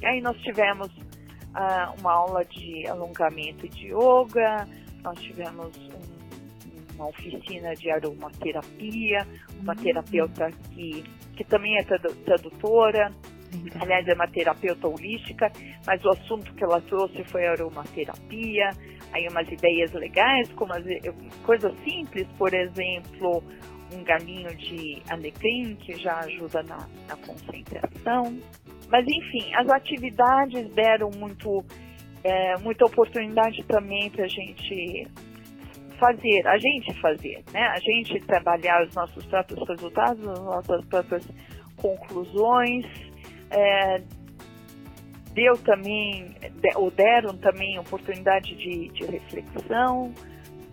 E 0.00 0.06
aí 0.06 0.20
nós 0.20 0.36
tivemos 0.38 0.88
uh, 0.88 2.00
uma 2.00 2.12
aula 2.12 2.44
de 2.44 2.86
alongamento 2.88 3.68
de 3.68 3.88
yoga, 3.88 4.66
nós 5.02 5.20
tivemos 5.20 5.76
um, 5.76 6.94
uma 6.94 7.08
oficina 7.08 7.74
de 7.74 7.90
aromaterapia, 7.90 9.26
uma 9.60 9.74
uhum. 9.74 9.82
terapeuta 9.82 10.50
que, 10.70 11.04
que 11.36 11.44
também 11.44 11.78
é 11.78 11.82
tradutora, 11.82 13.12
aliás 13.80 14.06
é 14.08 14.14
uma 14.14 14.28
terapeuta 14.28 14.88
holística, 14.88 15.52
mas 15.86 16.04
o 16.04 16.10
assunto 16.10 16.52
que 16.54 16.64
ela 16.64 16.80
trouxe 16.82 17.22
foi 17.24 17.46
aromaterapia, 17.46 18.70
aí 19.12 19.28
umas 19.28 19.48
ideias 19.50 19.92
legais, 19.92 20.50
como 20.52 20.72
as, 20.72 20.84
coisas 21.44 21.72
simples, 21.84 22.26
por 22.38 22.52
exemplo, 22.54 23.42
um 23.92 24.04
galinho 24.04 24.54
de 24.56 25.02
alecrim, 25.08 25.74
que 25.76 25.94
já 25.98 26.18
ajuda 26.20 26.62
na, 26.62 26.88
na 27.08 27.16
concentração. 27.16 28.38
Mas, 28.88 29.06
enfim, 29.06 29.54
as 29.54 29.68
atividades 29.70 30.68
deram 30.74 31.10
muito, 31.16 31.64
é, 32.22 32.56
muita 32.58 32.84
oportunidade 32.84 33.62
também 33.64 34.10
para 34.10 34.24
a 34.24 34.28
gente 34.28 35.08
fazer, 35.98 36.46
a 36.46 36.58
gente 36.58 37.00
fazer, 37.00 37.42
né? 37.52 37.62
A 37.62 37.78
gente 37.78 38.18
trabalhar 38.26 38.84
os 38.86 38.94
nossos 38.94 39.24
próprios 39.26 39.68
resultados, 39.68 40.26
as 40.26 40.40
nossas 40.40 40.84
próprias 40.86 41.26
conclusões. 41.76 42.84
É, 43.50 44.02
deu 45.32 45.56
também, 45.58 46.34
ou 46.76 46.90
deram 46.90 47.36
também 47.38 47.78
oportunidade 47.78 48.54
de, 48.54 48.88
de 48.88 49.04
reflexão. 49.04 50.12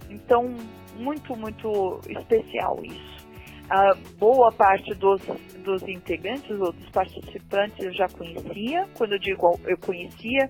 Então, 0.10 0.56
muito, 1.00 1.36
muito 1.36 2.00
especial 2.08 2.80
isso. 2.84 3.20
A 3.70 3.94
boa 4.18 4.52
parte 4.52 4.94
dos, 4.96 5.22
dos 5.64 5.84
integrantes 5.84 6.50
ou 6.52 6.72
dos 6.72 6.90
participantes 6.90 7.78
eu 7.80 7.94
já 7.94 8.08
conhecia. 8.10 8.88
Quando 8.98 9.14
eu 9.14 9.20
digo 9.20 9.60
eu 9.66 9.78
conhecia, 9.78 10.50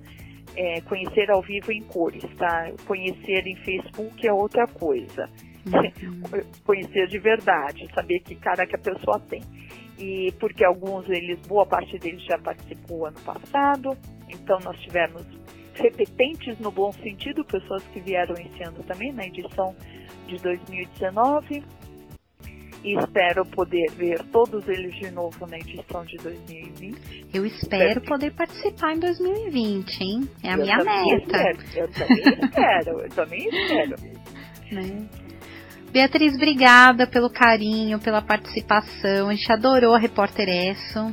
é, 0.56 0.82
conhecer 0.82 1.30
ao 1.30 1.42
vivo 1.42 1.72
em 1.72 1.82
cores, 1.84 2.24
tá? 2.38 2.72
Conhecer 2.88 3.46
em 3.46 3.56
Facebook 3.58 4.26
é 4.26 4.32
outra 4.32 4.66
coisa. 4.68 5.30
Uhum. 5.66 6.22
conhecer 6.66 7.08
de 7.08 7.20
verdade, 7.20 7.88
saber 7.94 8.20
que 8.22 8.36
cara 8.36 8.66
que 8.66 8.76
a 8.76 8.80
pessoa 8.80 9.20
tem. 9.20 9.42
E 9.98 10.32
porque 10.40 10.64
alguns 10.64 11.06
deles, 11.06 11.40
boa 11.46 11.66
parte 11.66 12.00
deles 12.00 12.24
já 12.24 12.38
participou 12.38 13.06
ano 13.06 13.20
passado, 13.20 13.98
então 14.30 14.58
nós 14.64 14.80
tivemos 14.80 15.26
repetentes 15.74 16.58
no 16.60 16.72
bom 16.72 16.92
sentido, 16.94 17.44
pessoas 17.44 17.84
que 17.88 18.00
vieram 18.00 18.34
esse 18.36 18.64
ano 18.64 18.82
também, 18.84 19.12
na 19.12 19.26
edição 19.26 19.76
de 20.30 20.38
2019. 20.38 21.64
E 22.82 22.98
espero 22.98 23.46
poder 23.46 23.92
ver 23.92 24.24
todos 24.32 24.66
eles 24.70 24.96
de 24.96 25.12
novo 25.12 25.46
na 25.46 25.58
edição 25.58 26.06
de 26.06 26.16
2020. 26.18 27.28
Eu 27.34 27.46
espero 27.46 28.00
poder 28.02 28.32
participar 28.32 28.94
em 28.94 29.00
2020, 29.00 30.02
hein? 30.02 30.30
É 30.42 30.52
a 30.52 30.54
eu 30.54 30.62
minha 30.64 30.78
meta. 30.78 31.52
Espero, 31.52 31.60
eu 31.76 31.92
também 31.92 32.24
espero, 32.42 33.02
eu 33.02 33.10
também 33.10 33.50
espero. 33.50 33.96
Né? 34.72 35.08
Beatriz, 35.92 36.36
obrigada 36.36 37.08
pelo 37.08 37.28
carinho, 37.28 38.00
pela 38.00 38.22
participação. 38.22 39.30
A 39.30 39.34
gente 39.34 39.52
adorou 39.52 39.96
a 39.96 39.98
Repórter 39.98 40.48
Esso. 40.48 41.12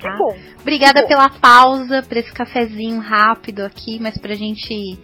Tá? 0.00 0.12
Que 0.12 0.16
bom. 0.16 0.36
Obrigada 0.60 1.02
que 1.02 1.02
bom. 1.02 1.08
pela 1.08 1.28
pausa, 1.28 2.04
por 2.04 2.16
esse 2.16 2.32
cafezinho 2.32 3.00
rápido 3.00 3.64
aqui, 3.64 3.98
mas 4.00 4.16
pra 4.16 4.34
gente 4.34 4.96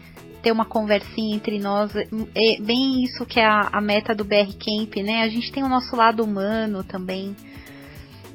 ter 0.43 0.53
uma 0.53 0.65
conversinha 0.65 1.37
entre 1.37 1.59
nós. 1.59 1.95
É 1.95 2.61
bem 2.61 3.03
isso 3.03 3.25
que 3.27 3.39
é 3.41 3.45
a, 3.45 3.69
a 3.73 3.81
meta 3.81 4.15
do 4.15 4.25
BR 4.25 4.53
Camp, 4.59 4.97
né? 5.05 5.23
A 5.23 5.29
gente 5.29 5.53
tem 5.53 5.63
o 5.63 5.69
nosso 5.69 5.95
lado 5.95 6.23
humano 6.25 6.83
também. 6.83 7.35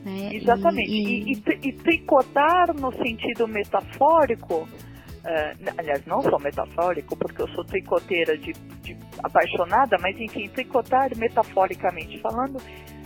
Né? 0.04 0.36
Exatamente. 0.36 0.90
E, 0.90 1.34
e... 1.34 1.34
E, 1.34 1.70
e, 1.70 1.74
tricotar 1.74 2.74
no 2.76 2.92
sentido 2.94 3.48
metafórico, 3.48 4.62
uh, 4.64 5.74
aliás, 5.78 6.06
não 6.06 6.22
só 6.22 6.38
metafórico, 6.38 7.16
porque 7.18 7.42
eu 7.42 7.48
sou 7.50 7.66
tricoteira 7.66 8.38
de, 8.38 8.54
de 8.84 8.98
apaixonada, 9.24 9.98
mas 10.00 10.16
enfim, 10.20 10.48
tricotar 10.50 11.10
metaforicamente 11.18 12.20
falando 12.20 12.62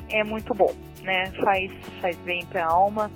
é 0.09 0.23
muito 0.23 0.53
bom. 0.53 0.73
né? 1.03 1.31
Faz, 1.43 1.71
faz 2.01 2.17
bem 2.17 2.45
para 2.45 2.65
a 2.65 2.71
alma 2.71 3.09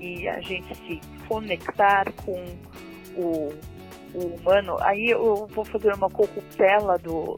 e 0.00 0.26
a 0.28 0.40
gente 0.40 0.74
se 0.74 1.00
conectar 1.28 2.10
com 2.24 2.42
o, 3.16 3.52
o 4.14 4.26
humano. 4.34 4.76
Aí 4.80 5.06
eu 5.10 5.46
vou 5.48 5.64
fazer 5.64 5.92
uma 5.94 6.08
corruptela 6.08 6.96
do, 6.98 7.36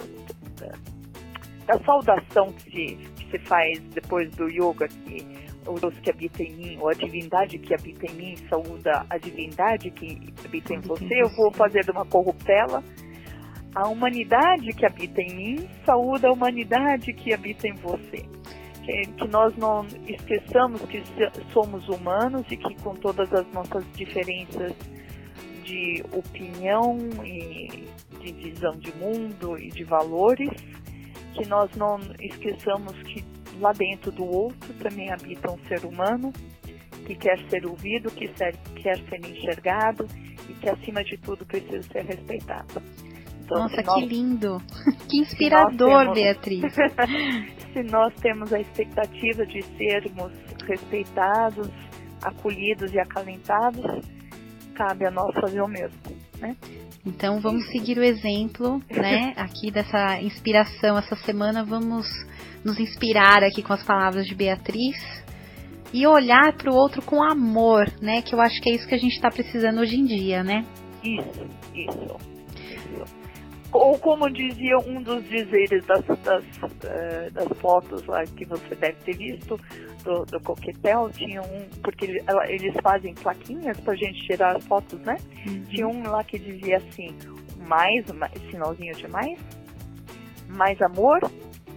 da, 0.58 1.74
da 1.74 1.84
saudação 1.84 2.52
que 2.52 2.62
se, 2.62 2.96
que 3.16 3.30
se 3.30 3.38
faz 3.46 3.78
depois 3.94 4.30
do 4.32 4.48
yoga, 4.48 4.88
que 4.88 5.26
o 5.66 5.78
Deus 5.78 5.94
que 6.00 6.10
habita 6.10 6.42
em 6.42 6.52
mim, 6.54 6.78
ou 6.80 6.88
a 6.88 6.92
divindade 6.92 7.58
que 7.58 7.72
habita 7.72 8.06
em 8.06 8.14
mim, 8.14 8.36
saúda 8.48 9.06
a 9.08 9.16
divindade 9.18 9.90
que 9.90 10.32
habita 10.44 10.74
em 10.74 10.80
você. 10.80 11.22
Eu 11.22 11.28
vou 11.36 11.52
fazer 11.52 11.88
uma 11.90 12.04
corruptela. 12.04 12.82
A 13.74 13.88
humanidade 13.88 14.72
que 14.74 14.84
habita 14.84 15.22
em 15.22 15.34
mim, 15.34 15.68
saúda 15.86 16.28
a 16.28 16.32
humanidade 16.32 17.12
que 17.14 17.32
habita 17.32 17.66
em 17.66 17.74
você 17.74 18.28
que, 18.82 19.06
que 19.12 19.28
nós 19.28 19.56
não 19.56 19.86
esqueçamos 20.06 20.82
que 20.82 21.02
somos 21.52 21.88
humanos 21.88 22.44
e 22.50 22.56
que 22.56 22.74
com 22.82 22.94
todas 22.96 23.32
as 23.32 23.46
nossas 23.52 23.84
diferenças 23.92 24.72
de 25.62 26.04
opinião 26.12 26.98
e 27.24 27.88
de 28.20 28.32
visão 28.32 28.72
de 28.78 28.94
mundo 28.96 29.58
e 29.58 29.68
de 29.68 29.84
valores, 29.84 30.50
que 31.34 31.46
nós 31.48 31.70
não 31.76 31.98
esqueçamos 32.20 32.92
que 33.02 33.24
lá 33.60 33.72
dentro 33.72 34.10
do 34.12 34.24
outro 34.24 34.72
também 34.74 35.10
habita 35.10 35.50
um 35.50 35.58
ser 35.66 35.84
humano 35.84 36.32
que 37.06 37.14
quer 37.16 37.38
ser 37.48 37.66
ouvido, 37.66 38.10
que 38.10 38.28
ser, 38.36 38.56
quer 38.76 38.98
ser 39.08 39.20
enxergado 39.26 40.06
e 40.48 40.54
que 40.54 40.68
acima 40.68 41.02
de 41.02 41.16
tudo 41.18 41.44
precisa 41.44 41.82
ser 41.82 42.04
respeitado. 42.04 42.82
Então, 43.40 43.58
Nossa, 43.58 43.82
nós, 43.82 43.94
que 44.00 44.06
lindo! 44.06 44.62
Que 45.08 45.18
inspirador, 45.18 46.00
temos, 46.00 46.14
Beatriz! 46.14 46.62
se 47.72 47.82
nós 47.84 48.14
temos 48.20 48.52
a 48.52 48.60
expectativa 48.60 49.44
de 49.46 49.62
sermos 49.76 50.32
respeitados, 50.66 51.68
acolhidos 52.22 52.92
e 52.92 53.00
acalentados, 53.00 54.06
cabe 54.72 55.06
a 55.06 55.10
nós 55.10 55.34
fazer 55.34 55.60
o 55.60 55.68
mesmo, 55.68 55.98
né? 56.38 56.56
Então 57.04 57.40
vamos 57.40 57.66
seguir 57.70 57.98
o 57.98 58.02
exemplo, 58.02 58.82
né, 58.90 59.32
aqui 59.38 59.70
dessa 59.70 60.20
inspiração 60.20 60.98
essa 60.98 61.16
semana, 61.16 61.64
vamos 61.64 62.06
nos 62.64 62.78
inspirar 62.78 63.42
aqui 63.42 63.62
com 63.62 63.72
as 63.72 63.82
palavras 63.82 64.26
de 64.26 64.34
Beatriz 64.34 64.96
e 65.92 66.06
olhar 66.06 66.52
para 66.54 66.72
o 66.72 66.74
outro 66.74 67.02
com 67.02 67.22
amor, 67.22 67.86
né, 68.00 68.22
que 68.22 68.34
eu 68.34 68.40
acho 68.40 68.60
que 68.60 68.70
é 68.70 68.74
isso 68.74 68.86
que 68.88 68.94
a 68.94 68.98
gente 68.98 69.14
está 69.14 69.30
precisando 69.30 69.80
hoje 69.80 69.96
em 69.96 70.04
dia, 70.04 70.42
né? 70.42 70.64
Isso, 71.02 71.46
isso 71.74 72.31
ou 73.72 73.98
como 73.98 74.30
dizia 74.30 74.78
um 74.78 75.02
dos 75.02 75.24
dizeres 75.28 75.84
das, 75.86 76.04
das, 76.04 76.44
uh, 76.44 77.30
das, 77.32 77.58
fotos 77.58 78.04
lá 78.06 78.24
que 78.24 78.44
você 78.44 78.74
deve 78.74 78.96
ter 79.04 79.16
visto 79.16 79.58
do, 80.04 80.24
do 80.26 80.40
coquetel, 80.40 81.10
tinha 81.10 81.40
um, 81.42 81.68
porque 81.82 82.22
eles 82.48 82.74
fazem 82.82 83.14
plaquinhas 83.14 83.78
pra 83.80 83.94
gente 83.94 84.20
tirar 84.26 84.56
as 84.56 84.64
fotos, 84.66 85.00
né? 85.00 85.16
Uhum. 85.46 85.64
Tinha 85.70 85.88
um 85.88 86.02
lá 86.02 86.22
que 86.22 86.38
dizia 86.38 86.76
assim, 86.76 87.16
mais, 87.66 88.04
sinalzinho 88.50 88.94
de 88.94 89.08
mais, 89.08 89.38
mais 90.48 90.80
amor 90.82 91.20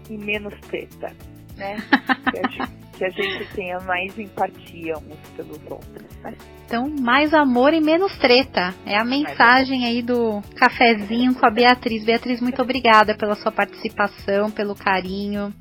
e 0.10 0.18
menos 0.18 0.54
treta, 0.68 1.14
né? 1.56 1.78
que, 2.96 3.06
a 3.06 3.10
gente, 3.10 3.54
tenha 3.54 3.80
mais 3.82 4.18
empatia 4.18 4.94
uns 4.98 5.30
pelos 5.36 5.60
outros, 5.70 6.18
né? 6.22 6.34
Então, 6.66 6.90
mais 6.90 7.34
amor 7.34 7.74
e 7.74 7.80
menos 7.80 8.18
treta. 8.18 8.74
É 8.86 8.98
a 8.98 9.06
mensagem 9.06 9.86
aí 9.86 10.02
do 10.02 10.42
cafezinho 10.56 11.36
com 11.36 11.46
a 11.46 11.52
Beatriz. 11.52 12.04
Beatriz, 12.04 12.42
muito 12.42 12.62
obrigada 12.62 13.16
pela 13.16 13.36
sua 13.36 13.52
participação, 13.52 14.50
pelo 14.50 14.76
carinho. 14.76 15.54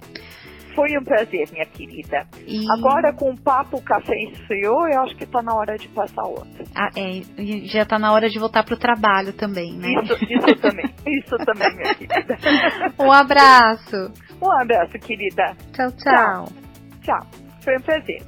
Foi 0.74 0.88
um 0.98 1.04
prazer, 1.04 1.48
minha 1.52 1.66
querida. 1.66 2.26
E... 2.46 2.64
Agora, 2.72 3.12
com 3.12 3.30
o 3.30 3.40
papo, 3.40 3.76
o 3.76 3.82
café 3.82 4.14
esfriou, 4.24 4.88
eu 4.88 5.02
acho 5.02 5.14
que 5.16 5.22
está 5.24 5.40
na 5.40 5.54
hora 5.54 5.76
de 5.76 5.86
passar 5.88 6.24
outra. 6.24 6.64
Ah, 6.74 6.90
é. 6.96 7.22
Já 7.66 7.82
está 7.82 7.98
na 7.98 8.12
hora 8.12 8.28
de 8.28 8.38
voltar 8.38 8.64
para 8.64 8.74
o 8.74 8.78
trabalho 8.78 9.32
também, 9.32 9.72
né? 9.74 9.88
Isso, 10.02 10.14
isso 10.24 10.56
também. 10.60 10.86
Isso 11.06 11.36
também, 11.44 11.76
minha 11.76 11.94
querida. 11.94 12.36
um 12.98 13.12
abraço. 13.12 14.10
Um 14.42 14.50
abraço, 14.50 14.98
querida. 14.98 15.56
Tchau, 15.72 15.92
tchau. 15.92 16.46
Tchau. 16.46 16.63
Tchau. 17.04 17.26
Foi 17.60 17.76
um 17.76 17.80
prazer. 17.82 18.22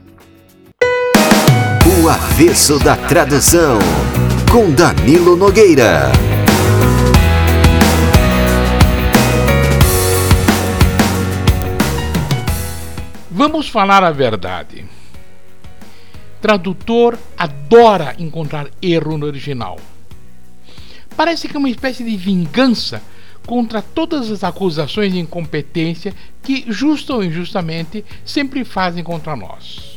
O 2.02 2.08
Avesso 2.08 2.78
da 2.78 2.96
Tradução, 2.96 3.78
com 4.52 4.70
Danilo 4.72 5.34
Nogueira. 5.34 6.12
Vamos 13.30 13.68
falar 13.68 14.04
a 14.04 14.10
verdade. 14.10 14.84
Tradutor 16.40 17.18
adora 17.36 18.14
encontrar 18.18 18.68
erro 18.80 19.18
no 19.18 19.26
original. 19.26 19.78
Parece 21.16 21.48
que 21.48 21.56
é 21.56 21.58
uma 21.58 21.70
espécie 21.70 22.04
de 22.04 22.16
vingança 22.16 23.02
contra 23.46 23.80
todas 23.80 24.30
as 24.30 24.42
acusações 24.42 25.12
de 25.12 25.20
incompetência 25.20 26.12
que, 26.42 26.64
justa 26.68 27.14
ou 27.14 27.24
injustamente, 27.24 28.04
sempre 28.24 28.64
fazem 28.64 29.04
contra 29.04 29.36
nós. 29.36 29.96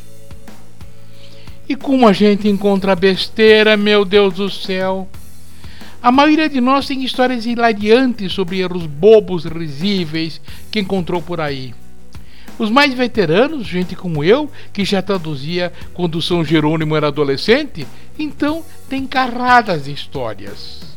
E 1.67 1.75
como 1.75 2.07
a 2.07 2.13
gente 2.13 2.47
encontra 2.47 2.95
besteira, 2.95 3.75
meu 3.75 4.05
Deus 4.05 4.35
do 4.35 4.49
céu! 4.49 5.07
A 6.01 6.11
maioria 6.11 6.47
de 6.47 6.61
nós 6.61 6.87
tem 6.87 7.03
histórias 7.03 7.45
hilariantes 7.45 8.31
sobre 8.31 8.59
erros 8.59 8.85
bobos, 8.85 9.43
risíveis 9.43 10.39
que 10.71 10.79
encontrou 10.79 11.21
por 11.21 11.41
aí. 11.41 11.73
Os 12.57 12.69
mais 12.69 12.93
veteranos, 12.93 13.67
gente 13.67 13.95
como 13.95 14.23
eu, 14.23 14.49
que 14.71 14.85
já 14.85 15.01
traduzia 15.01 15.71
quando 15.93 16.21
São 16.21 16.43
Jerônimo 16.43 16.95
era 16.95 17.07
adolescente, 17.07 17.85
então 18.17 18.63
tem 18.89 19.05
carradas 19.05 19.85
de 19.85 19.91
histórias. 19.91 20.89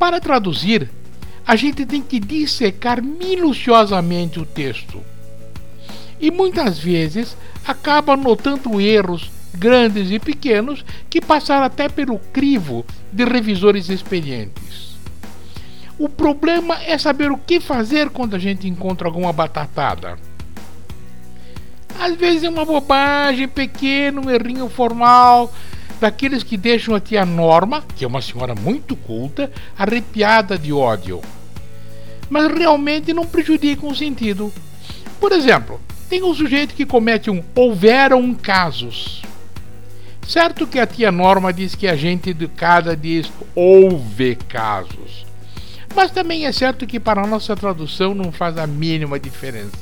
Para 0.00 0.18
traduzir, 0.18 0.88
a 1.46 1.54
gente 1.56 1.84
tem 1.84 2.00
que 2.00 2.18
dissecar 2.18 3.02
minuciosamente 3.02 4.40
o 4.40 4.46
texto. 4.46 5.02
E 6.18 6.30
muitas 6.30 6.78
vezes 6.78 7.36
acaba 7.66 8.16
notando 8.16 8.80
erros 8.80 9.30
grandes 9.52 10.10
e 10.10 10.18
pequenos 10.18 10.86
que 11.10 11.20
passaram 11.20 11.66
até 11.66 11.86
pelo 11.86 12.18
crivo 12.32 12.82
de 13.12 13.24
revisores 13.26 13.90
experientes. 13.90 14.96
O 15.98 16.08
problema 16.08 16.82
é 16.82 16.96
saber 16.96 17.30
o 17.30 17.36
que 17.36 17.60
fazer 17.60 18.08
quando 18.08 18.34
a 18.34 18.38
gente 18.38 18.66
encontra 18.66 19.06
alguma 19.06 19.34
batatada. 19.34 20.16
Às 22.00 22.16
vezes 22.16 22.44
é 22.44 22.48
uma 22.48 22.64
bobagem 22.64 23.46
pequena, 23.46 24.18
um 24.18 24.30
errinho 24.30 24.70
formal, 24.70 25.52
daqueles 26.00 26.42
que 26.42 26.56
deixam 26.56 26.94
a 26.94 27.00
tia 27.00 27.26
Norma, 27.26 27.84
que 27.94 28.04
é 28.04 28.08
uma 28.08 28.22
senhora 28.22 28.54
muito 28.54 28.96
culta, 28.96 29.52
arrepiada 29.78 30.58
de 30.58 30.72
ódio. 30.72 31.20
Mas 32.28 32.50
realmente 32.52 33.12
não 33.12 33.26
prejudicam 33.26 33.90
o 33.90 33.94
sentido. 33.94 34.52
Por 35.20 35.32
exemplo, 35.32 35.80
tem 36.08 36.22
um 36.22 36.34
sujeito 36.34 36.74
que 36.74 36.86
comete 36.86 37.30
um 37.30 37.42
houveram 37.54 38.34
casos. 38.34 39.22
Certo 40.26 40.66
que 40.66 40.78
a 40.78 40.86
tia 40.86 41.12
Norma 41.12 41.52
diz 41.52 41.74
que 41.74 41.88
a 41.88 41.96
gente 41.96 42.30
educada 42.30 42.96
diz 42.96 43.30
houve 43.54 44.36
casos. 44.36 45.26
Mas 45.94 46.10
também 46.12 46.46
é 46.46 46.52
certo 46.52 46.86
que 46.86 47.00
para 47.00 47.22
a 47.22 47.26
nossa 47.26 47.56
tradução 47.56 48.14
não 48.14 48.30
faz 48.30 48.56
a 48.56 48.66
mínima 48.66 49.18
diferença. 49.18 49.76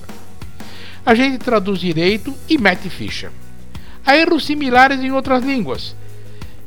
A 1.04 1.14
gente 1.14 1.38
traduz 1.38 1.78
direito 1.78 2.34
e 2.48 2.58
mete 2.58 2.88
ficha. 2.88 3.30
Há 4.04 4.16
erros 4.16 4.46
similares 4.46 5.00
em 5.00 5.12
outras 5.12 5.44
línguas. 5.44 5.94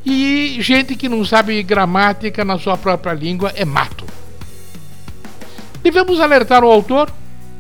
E 0.06 0.58
gente 0.62 0.96
que 0.96 1.08
não 1.08 1.24
sabe 1.24 1.62
gramática 1.64 2.44
na 2.44 2.58
sua 2.58 2.78
própria 2.78 3.14
língua 3.14 3.52
é 3.56 3.66
mato. 3.66 4.06
Devemos 5.84 6.20
alertar 6.20 6.64
o 6.64 6.72
autor? 6.72 7.12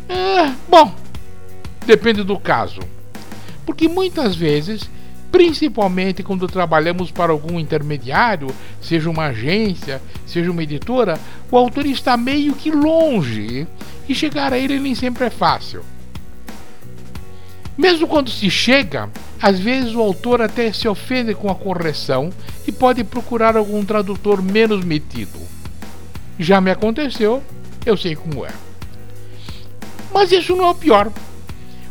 É, 0.09 0.51
bom, 0.67 0.93
Depende 1.85 2.23
do 2.23 2.39
caso. 2.39 2.79
Porque 3.65 3.87
muitas 3.87 4.35
vezes, 4.35 4.89
principalmente 5.31 6.23
quando 6.23 6.47
trabalhamos 6.47 7.11
para 7.11 7.31
algum 7.31 7.59
intermediário, 7.59 8.47
seja 8.81 9.09
uma 9.09 9.25
agência, 9.25 10.01
seja 10.25 10.51
uma 10.51 10.63
editora, 10.63 11.19
o 11.49 11.57
autor 11.57 11.85
está 11.85 12.15
meio 12.15 12.53
que 12.53 12.71
longe 12.71 13.67
e 14.07 14.13
chegar 14.13 14.53
a 14.53 14.57
ele 14.57 14.79
nem 14.79 14.95
sempre 14.95 15.25
é 15.25 15.29
fácil. 15.29 15.83
Mesmo 17.77 18.07
quando 18.07 18.29
se 18.29 18.49
chega, 18.49 19.09
às 19.41 19.59
vezes 19.59 19.95
o 19.95 20.01
autor 20.01 20.41
até 20.41 20.71
se 20.71 20.87
ofende 20.87 21.33
com 21.33 21.49
a 21.49 21.55
correção 21.55 22.29
e 22.67 22.71
pode 22.71 23.03
procurar 23.03 23.57
algum 23.57 23.83
tradutor 23.83 24.41
menos 24.41 24.85
metido. 24.85 25.39
Já 26.37 26.61
me 26.61 26.69
aconteceu, 26.69 27.41
eu 27.85 27.97
sei 27.97 28.15
como 28.15 28.45
é. 28.45 28.51
Mas 30.13 30.31
isso 30.31 30.55
não 30.55 30.65
é 30.65 30.69
o 30.69 30.75
pior. 30.75 31.11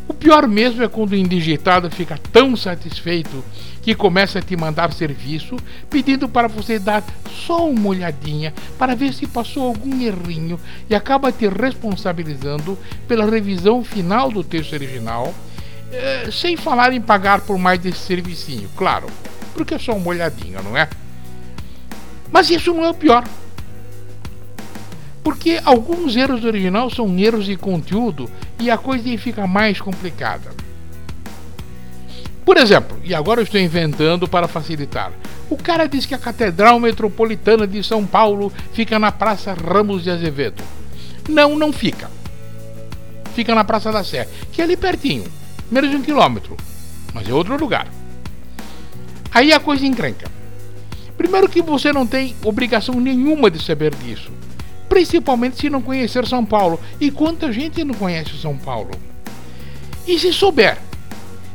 O 0.07 0.15
pior 0.15 0.47
mesmo 0.47 0.83
é 0.83 0.89
quando 0.89 1.13
o 1.13 1.17
indigitado 1.17 1.91
fica 1.91 2.19
tão 2.33 2.57
satisfeito 2.57 3.45
que 3.83 3.95
começa 3.95 4.39
a 4.39 4.43
te 4.43 4.57
mandar 4.57 4.93
serviço 4.93 5.57
pedindo 5.89 6.29
para 6.29 6.49
você 6.49 6.79
dar 6.79 7.03
só 7.47 7.69
uma 7.69 7.89
olhadinha 7.89 8.53
para 8.79 8.95
ver 8.95 9.15
se 9.15 9.27
passou 9.27 9.67
algum 9.67 10.01
errinho 10.01 10.61
e 10.89 10.95
acaba 10.95 11.33
te 11.33 11.49
responsabilizando 11.49 12.77
pela 13.09 13.25
revisão 13.25 13.83
final 13.83 14.31
do 14.31 14.45
texto 14.45 14.75
original 14.75 15.35
É, 15.93 16.31
sem 16.31 16.57
falar 16.57 16.93
em 16.93 17.01
pagar 17.01 17.41
por 17.41 17.59
mais 17.59 17.81
desse 17.81 17.99
servicinho, 17.99 18.69
claro, 18.77 19.09
porque 19.55 19.75
é 19.75 19.79
só 19.79 19.93
uma 19.93 20.09
olhadinha, 20.09 20.63
não 20.63 20.77
é? 20.77 20.89
Mas 22.31 22.49
isso 22.49 22.73
não 22.73 22.85
é 22.85 22.91
o 22.91 22.95
pior. 22.95 23.25
Porque 25.23 25.61
alguns 25.65 26.17
erros 26.17 26.41
do 26.41 26.47
original 26.47 26.89
são 26.91 27.19
erros 27.19 27.45
de 27.45 27.57
conteúdo 27.57 28.31
e 28.59 28.71
a 28.71 28.79
coisa 28.79 29.19
fica 29.19 29.47
mais 29.47 29.81
complicada. 29.81 30.51
Por 32.45 32.57
exemplo, 32.57 32.99
e 33.05 33.15
agora 33.15 33.41
eu 33.41 33.45
estou 33.45 33.61
inventando 33.61 34.29
para 34.29 34.49
facilitar. 34.49 35.13
O 35.51 35.57
cara 35.57 35.87
diz 35.87 36.07
que 36.07 36.15
a 36.15 36.19
Catedral 36.19 36.79
Metropolitana 36.79 37.67
de 37.67 37.83
São 37.83 38.07
Paulo 38.07 38.53
fica 38.73 38.99
na 38.99 39.11
Praça 39.11 39.53
Ramos 39.53 40.05
de 40.05 40.11
Azevedo. 40.11 40.63
Não, 41.29 41.59
não 41.59 41.73
fica. 41.73 42.09
Fica 43.35 43.55
na 43.55 43.65
Praça 43.65 43.93
da 43.93 44.03
Sé, 44.05 44.29
que 44.53 44.61
é 44.61 44.65
ali 44.65 44.77
pertinho 44.77 45.40
menos 45.71 45.91
de 45.91 45.97
um 45.97 46.03
quilômetro, 46.03 46.57
mas 47.15 47.29
é 47.29 47.33
outro 47.33 47.57
lugar. 47.57 47.87
Aí 49.33 49.53
a 49.53 49.61
coisa 49.61 49.87
encrenca. 49.87 50.31
Primeiro 51.17 51.49
que 51.49 51.63
você 51.63 51.93
não 51.93 52.07
tem 52.07 52.35
obrigação 52.43 52.99
nenhuma 53.01 53.51
de 53.51 53.63
saber 53.63 53.95
disso, 53.95 54.33
principalmente 54.89 55.61
se 55.61 55.71
não 55.71 55.83
conhecer 55.83 56.27
São 56.27 56.45
Paulo. 56.45 56.81
E 57.01 57.11
quanta 57.11 57.53
gente 57.53 57.85
não 57.85 57.95
conhece 57.95 58.37
São 58.39 58.57
Paulo? 58.57 58.91
E 60.07 60.19
se 60.19 60.33
souber? 60.33 60.79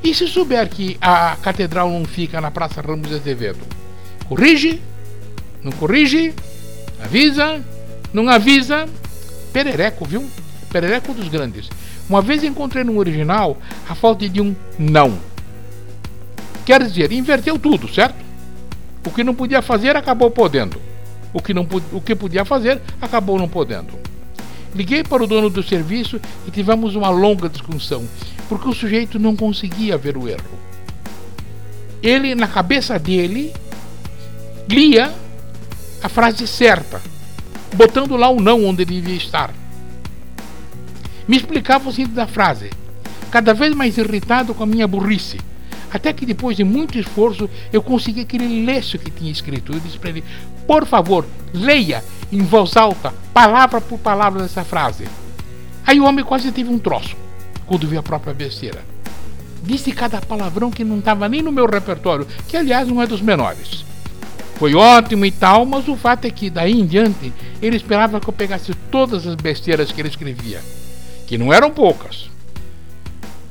E 0.03 0.13
se 0.13 0.27
souber 0.27 0.69
que 0.69 0.97
a 1.01 1.35
catedral 1.41 1.89
não 1.89 2.05
fica 2.05 2.39
na 2.39 2.51
Praça 2.51 2.79
Ramos 2.79 3.09
de 3.09 3.15
Azevedo? 3.15 3.59
Corrige? 4.29 4.81
Não 5.63 5.71
corrige? 5.71 6.33
Avisa? 7.03 7.63
Não 8.13 8.29
avisa? 8.29 8.87
Perereco, 9.51 10.05
viu? 10.05 10.29
Perereco 10.71 11.13
dos 11.13 11.27
grandes. 11.27 11.69
Uma 12.07 12.21
vez 12.21 12.43
encontrei 12.43 12.83
no 12.83 12.97
original 12.97 13.57
a 13.89 13.95
falta 13.95 14.27
de 14.29 14.39
um 14.39 14.55
não. 14.77 15.17
Quer 16.65 16.83
dizer, 16.83 17.11
inverteu 17.11 17.57
tudo, 17.57 17.91
certo? 17.91 18.23
O 19.05 19.11
que 19.11 19.23
não 19.23 19.33
podia 19.33 19.61
fazer 19.61 19.95
acabou 19.95 20.29
podendo. 20.31 20.81
O 21.33 21.41
que, 21.41 21.53
não, 21.53 21.67
o 21.91 22.01
que 22.01 22.15
podia 22.15 22.45
fazer 22.45 22.81
acabou 23.01 23.37
não 23.37 23.47
podendo. 23.47 23.93
Liguei 24.73 25.03
para 25.03 25.23
o 25.23 25.27
dono 25.27 25.49
do 25.49 25.63
serviço 25.63 26.19
e 26.47 26.51
tivemos 26.51 26.95
uma 26.95 27.09
longa 27.09 27.49
discussão, 27.49 28.03
porque 28.47 28.67
o 28.67 28.73
sujeito 28.73 29.19
não 29.19 29.35
conseguia 29.35 29.97
ver 29.97 30.17
o 30.17 30.27
erro. 30.27 30.59
Ele, 32.01 32.35
na 32.35 32.47
cabeça 32.47 32.99
dele, 32.99 33.53
lia 34.67 35.13
a 36.01 36.09
frase 36.09 36.47
certa, 36.47 37.01
botando 37.73 38.15
lá 38.15 38.29
o 38.29 38.41
não 38.41 38.65
onde 38.65 38.85
devia 38.85 39.15
estar 39.15 39.53
me 41.27 41.37
explicava 41.37 41.89
o 41.89 41.91
sentido 41.91 42.13
da 42.13 42.27
frase, 42.27 42.69
cada 43.31 43.53
vez 43.53 43.73
mais 43.73 43.97
irritado 43.97 44.53
com 44.53 44.63
a 44.63 44.67
minha 44.67 44.87
burrice. 44.87 45.39
Até 45.91 46.11
que 46.11 46.25
depois 46.25 46.57
de 46.57 46.63
muito 46.63 46.99
esforço 46.99 47.49
eu 47.71 47.81
consegui 47.81 48.25
que 48.25 48.35
ele 48.35 48.65
lesse 48.65 48.95
o 48.95 48.99
que 48.99 49.09
tinha 49.09 49.31
escrito. 49.31 49.73
Eu 49.73 49.79
disse 49.79 49.97
para 49.97 50.09
ele: 50.09 50.23
por 50.67 50.85
favor, 50.85 51.25
leia 51.53 52.03
em 52.31 52.41
voz 52.41 52.75
alta, 52.75 53.13
palavra 53.33 53.79
por 53.79 53.97
palavra 53.99 54.41
dessa 54.41 54.63
frase. 54.63 55.05
Aí 55.85 55.99
o 55.99 56.05
homem 56.05 56.25
quase 56.25 56.51
teve 56.51 56.69
um 56.69 56.79
troço 56.79 57.15
quando 57.65 57.87
viu 57.87 57.99
a 57.99 58.03
própria 58.03 58.33
besteira. 58.33 58.83
Disse 59.63 59.91
cada 59.91 60.21
palavrão 60.21 60.69
que 60.69 60.83
não 60.83 60.99
estava 60.99 61.29
nem 61.29 61.41
no 61.41 61.51
meu 61.51 61.65
repertório, 61.65 62.27
que 62.47 62.57
aliás 62.57 62.87
não 62.87 63.01
é 63.01 63.07
dos 63.07 63.21
menores. 63.21 63.85
Foi 64.55 64.75
ótimo 64.75 65.25
e 65.25 65.31
tal, 65.31 65.65
mas 65.65 65.87
o 65.87 65.95
fato 65.95 66.25
é 66.25 66.29
que 66.29 66.49
daí 66.49 66.79
em 66.79 66.85
diante 66.85 67.33
ele 67.61 67.77
esperava 67.77 68.19
que 68.19 68.27
eu 68.27 68.33
pegasse 68.33 68.73
todas 68.91 69.25
as 69.25 69.35
besteiras 69.35 69.91
que 69.91 69.99
ele 69.99 70.09
escrevia 70.09 70.61
que 71.25 71.37
não 71.37 71.51
eram 71.51 71.71
poucas. 71.71 72.29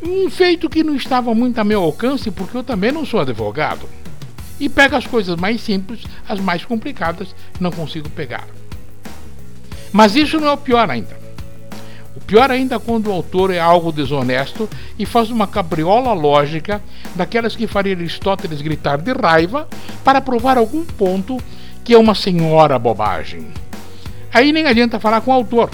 Um 0.03 0.29
feito 0.29 0.69
que 0.69 0.85
não 0.85 0.95
estava 0.95 1.35
muito 1.35 1.59
a 1.59 1.65
meu 1.65 1.83
alcance, 1.83 2.31
porque 2.31 2.57
eu 2.57 2.63
também 2.63 2.93
não 2.93 3.07
sou 3.07 3.21
advogado. 3.21 3.89
E 4.61 4.69
pego 4.69 4.97
as 4.97 5.07
coisas 5.07 5.37
mais 5.37 5.61
simples, 5.61 6.01
as 6.29 6.39
mais 6.41 6.65
complicadas 6.65 7.35
não 7.59 7.71
consigo 7.71 8.09
pegar. 8.11 8.47
Mas 9.93 10.15
isso 10.15 10.39
não 10.39 10.49
é 10.49 10.53
o 10.53 10.59
pior 10.59 10.91
ainda. 10.91 11.25
O 12.15 12.21
pior 12.21 12.51
ainda 12.51 12.77
é 12.77 12.79
quando 12.79 13.09
o 13.09 13.13
autor 13.13 13.51
é 13.53 13.59
algo 13.59 13.91
desonesto 13.91 14.69
e 14.99 15.05
faz 15.05 15.31
uma 15.31 15.47
cabriola 15.47 16.13
lógica 16.13 16.81
daquelas 17.15 17.57
que 17.57 17.67
faria 17.67 17.95
Aristóteles 17.95 18.61
gritar 18.61 18.99
de 18.99 19.13
raiva 19.13 19.69
para 20.05 20.21
provar 20.21 20.57
algum 20.57 20.85
ponto 20.85 21.39
que 21.83 21.93
é 21.93 21.99
uma 21.99 22.15
senhora 22.15 22.79
bobagem. 22.79 23.49
Aí 24.33 24.53
nem 24.53 24.67
adianta 24.67 25.01
falar 25.01 25.21
com 25.23 25.31
o 25.31 25.35
autor 25.35 25.71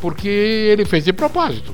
porque 0.00 0.28
ele 0.28 0.84
fez 0.84 1.04
de 1.04 1.12
propósito. 1.12 1.72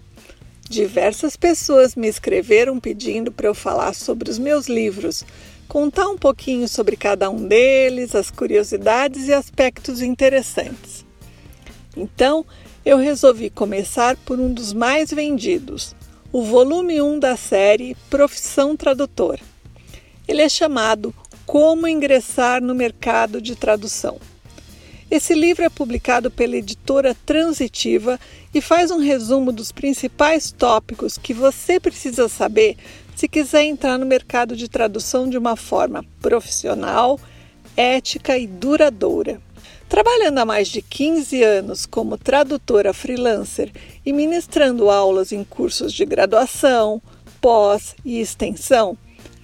Diversas 0.68 1.38
pessoas 1.38 1.96
me 1.96 2.08
escreveram 2.08 2.80
pedindo 2.80 3.32
para 3.32 3.46
eu 3.46 3.54
falar 3.54 3.94
sobre 3.94 4.32
os 4.32 4.40
meus 4.40 4.68
livros, 4.68 5.24
contar 5.68 6.08
um 6.08 6.18
pouquinho 6.18 6.68
sobre 6.68 6.96
cada 6.96 7.30
um 7.30 7.48
deles, 7.48 8.16
as 8.16 8.32
curiosidades 8.32 9.28
e 9.28 9.34
aspectos 9.34 10.02
interessantes. 10.02 11.06
Então, 11.96 12.44
eu 12.84 12.98
resolvi 12.98 13.52
começar 13.52 14.18
por 14.26 14.40
um 14.40 14.52
dos 14.52 14.74
mais 14.74 15.12
vendidos, 15.12 15.96
o 16.32 16.42
volume 16.42 17.00
1 17.00 17.20
da 17.20 17.38
série 17.38 17.96
Profissão 18.10 18.76
Tradutor. 18.76 19.40
Ele 20.28 20.42
é 20.42 20.50
chamado 20.50 21.14
como 21.46 21.88
ingressar 21.88 22.62
no 22.62 22.76
mercado 22.76 23.42
de 23.42 23.56
tradução. 23.56 24.20
Esse 25.10 25.34
livro 25.34 25.66
é 25.66 25.70
publicado 25.70 26.32
pela 26.32 26.56
editora 26.56 27.14
Transitiva 27.26 28.18
e 28.54 28.62
faz 28.62 28.92
um 28.92 29.00
resumo 29.00 29.52
dos 29.52 29.70
principais 29.70 30.52
tópicos 30.52 31.18
que 31.18 31.34
você 31.34 31.82
precisa 31.82 32.30
saber 32.30 32.78
se 33.14 33.28
quiser 33.28 33.66
entrar 33.66 33.98
no 33.98 34.06
mercado 34.06 34.56
de 34.56 34.70
tradução 34.70 35.30
de 35.30 35.38
uma 35.38 35.58
forma 35.58 36.06
profissional, 36.22 37.20
ética 37.76 38.38
e 38.38 38.48
duradoura. 38.48 39.42
Trabalhando 39.90 40.38
há 40.38 40.46
mais 40.46 40.70
de 40.70 40.82
15 40.82 41.44
anos 41.44 41.86
como 41.86 42.18
tradutora 42.18 42.94
freelancer 42.94 43.70
e 44.06 44.14
ministrando 44.14 44.90
aulas 44.90 45.34
em 45.34 45.44
cursos 45.44 45.92
de 45.92 46.06
graduação, 46.06 47.02
pós 47.42 47.96
e 48.06 48.22
extensão, 48.22 48.98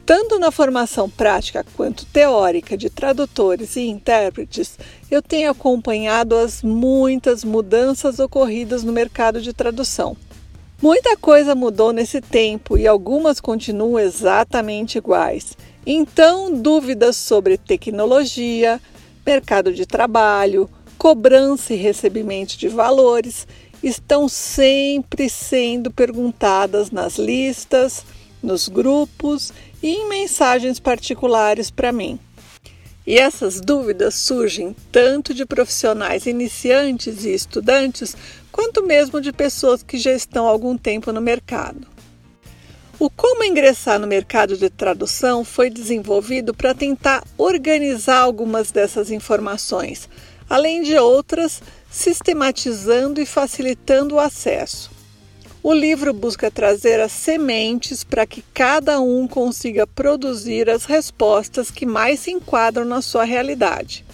tanto 0.08 0.39
na 0.39 0.51
formação 0.51 1.10
prática 1.10 1.66
quanto 1.76 2.05
teórica 2.05 2.78
de 2.78 2.89
tradutores 2.89 3.76
e 3.76 3.82
intérpretes, 3.82 4.80
eu 5.12 5.22
tenho 5.22 5.51
acompanhado 5.51 6.34
as 6.34 6.64
muitas 6.64 7.43
mudanças 7.43 8.18
ocorridas 8.18 8.86
no 8.86 8.93
mercado 8.93 9.41
de 9.41 9.51
tradução. 9.51 10.16
Muita 10.82 11.18
coisa 11.18 11.53
mudou 11.53 11.91
nesse 11.91 12.22
tempo 12.22 12.78
e 12.78 12.88
algumas 12.88 13.41
continuam 13.41 13.99
exatamente 13.99 14.97
iguais. 14.97 15.58
Então, 15.86 16.53
dúvidas 16.53 17.18
sobre 17.18 17.58
tecnologia, 17.58 18.80
mercado 19.26 19.74
de 19.74 19.86
trabalho, 19.86 20.70
cobrança 20.97 21.74
e 21.74 21.78
recebimento 21.78 22.58
de 22.58 22.70
valores 22.70 23.45
estão 23.84 24.30
sempre 24.30 25.30
sendo 25.30 25.91
perguntadas 25.91 26.91
nas 26.91 27.18
listas, 27.18 28.05
nos 28.41 28.68
grupos 28.68 29.51
e 29.82 29.89
em 29.89 30.09
mensagens 30.09 30.80
particulares 30.80 31.69
para 31.69 31.91
mim. 31.91 32.19
E 33.05 33.17
essas 33.17 33.61
dúvidas 33.61 34.15
surgem 34.15 34.75
tanto 34.91 35.34
de 35.34 35.45
profissionais 35.45 36.25
iniciantes 36.25 37.23
e 37.23 37.34
estudantes, 37.34 38.15
quanto 38.51 38.86
mesmo 38.86 39.21
de 39.21 39.32
pessoas 39.32 39.82
que 39.82 39.97
já 39.97 40.11
estão 40.11 40.45
há 40.45 40.49
algum 40.49 40.78
tempo 40.78 41.11
no 41.13 41.21
mercado. 41.21 41.88
O 42.99 43.11
Como 43.11 43.43
Ingressar 43.43 43.99
no 43.99 44.07
Mercado 44.07 44.57
de 44.57 44.71
Tradução 44.71 45.45
foi 45.45 45.69
desenvolvido 45.69 46.51
para 46.53 46.73
tentar 46.73 47.23
organizar 47.38 48.17
algumas 48.17 48.71
dessas 48.71 49.11
informações, 49.11 50.09
além 50.49 50.82
de 50.82 50.97
outras, 50.97 51.61
sistematizando 51.91 53.21
e 53.21 53.25
facilitando 53.25 54.15
o 54.15 54.19
acesso. 54.19 54.97
O 55.70 55.74
livro 55.74 56.13
busca 56.13 56.49
trazer 56.49 56.97
as 57.01 57.11
sementes 57.11 58.01
para 58.01 58.26
que 58.26 58.41
cada 58.53 59.01
um 59.01 59.28
consiga 59.28 59.86
produzir 59.86 60.70
as 60.70 60.86
respostas 60.86 61.70
que 61.70 61.86
mais 61.86 62.22
se 62.22 62.32
enquadram 62.32 62.86
na 62.86 63.01
sua 63.01 63.26
realidade. 63.26 64.05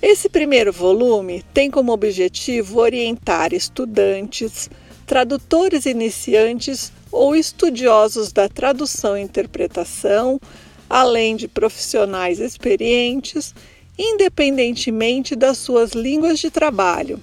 Esse 0.00 0.30
primeiro 0.30 0.72
volume 0.72 1.44
tem 1.52 1.70
como 1.70 1.92
objetivo 1.92 2.80
orientar 2.80 3.52
estudantes, 3.52 4.70
tradutores 5.06 5.84
iniciantes 5.84 6.90
ou 7.10 7.36
estudiosos 7.36 8.32
da 8.32 8.48
tradução 8.48 9.14
e 9.14 9.20
interpretação, 9.20 10.40
além 10.88 11.36
de 11.36 11.48
profissionais 11.48 12.40
experientes, 12.40 13.54
independentemente 13.98 15.36
das 15.36 15.58
suas 15.58 15.90
línguas 15.90 16.38
de 16.38 16.50
trabalho, 16.50 17.22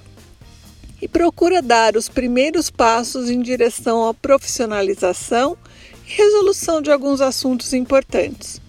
e 1.02 1.08
procura 1.08 1.62
dar 1.62 1.96
os 1.96 2.10
primeiros 2.10 2.70
passos 2.70 3.30
em 3.30 3.42
direção 3.42 4.08
à 4.08 4.14
profissionalização 4.14 5.58
e 6.08 6.12
resolução 6.12 6.82
de 6.82 6.92
alguns 6.92 7.22
assuntos 7.22 7.74
importantes. 7.74 8.62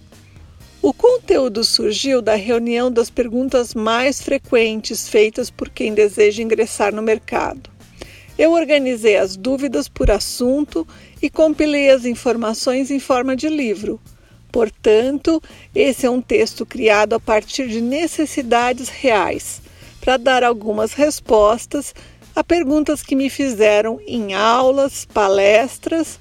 O 0.82 0.94
conteúdo 0.94 1.62
surgiu 1.62 2.22
da 2.22 2.34
reunião 2.34 2.90
das 2.90 3.10
perguntas 3.10 3.74
mais 3.74 4.22
frequentes 4.22 5.08
feitas 5.08 5.50
por 5.50 5.68
quem 5.68 5.92
deseja 5.92 6.42
ingressar 6.42 6.94
no 6.94 7.02
mercado. 7.02 7.68
Eu 8.38 8.52
organizei 8.52 9.18
as 9.18 9.36
dúvidas 9.36 9.88
por 9.88 10.10
assunto 10.10 10.88
e 11.20 11.28
compilei 11.28 11.90
as 11.90 12.06
informações 12.06 12.90
em 12.90 12.98
forma 12.98 13.36
de 13.36 13.50
livro. 13.50 14.00
Portanto, 14.50 15.42
esse 15.74 16.06
é 16.06 16.10
um 16.10 16.22
texto 16.22 16.64
criado 16.64 17.12
a 17.12 17.20
partir 17.20 17.68
de 17.68 17.82
necessidades 17.82 18.88
reais, 18.88 19.60
para 20.00 20.16
dar 20.16 20.42
algumas 20.42 20.94
respostas 20.94 21.94
a 22.40 22.44
perguntas 22.44 23.02
que 23.02 23.14
me 23.14 23.28
fizeram 23.28 24.00
em 24.06 24.32
aulas, 24.32 25.04
palestras, 25.04 26.18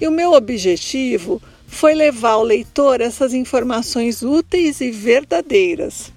e 0.00 0.08
o 0.08 0.10
meu 0.10 0.32
objetivo 0.32 1.40
foi 1.68 1.94
levar 1.94 2.32
ao 2.32 2.42
leitor 2.42 3.00
essas 3.00 3.32
informações 3.32 4.24
úteis 4.24 4.80
e 4.80 4.90
verdadeiras. 4.90 6.12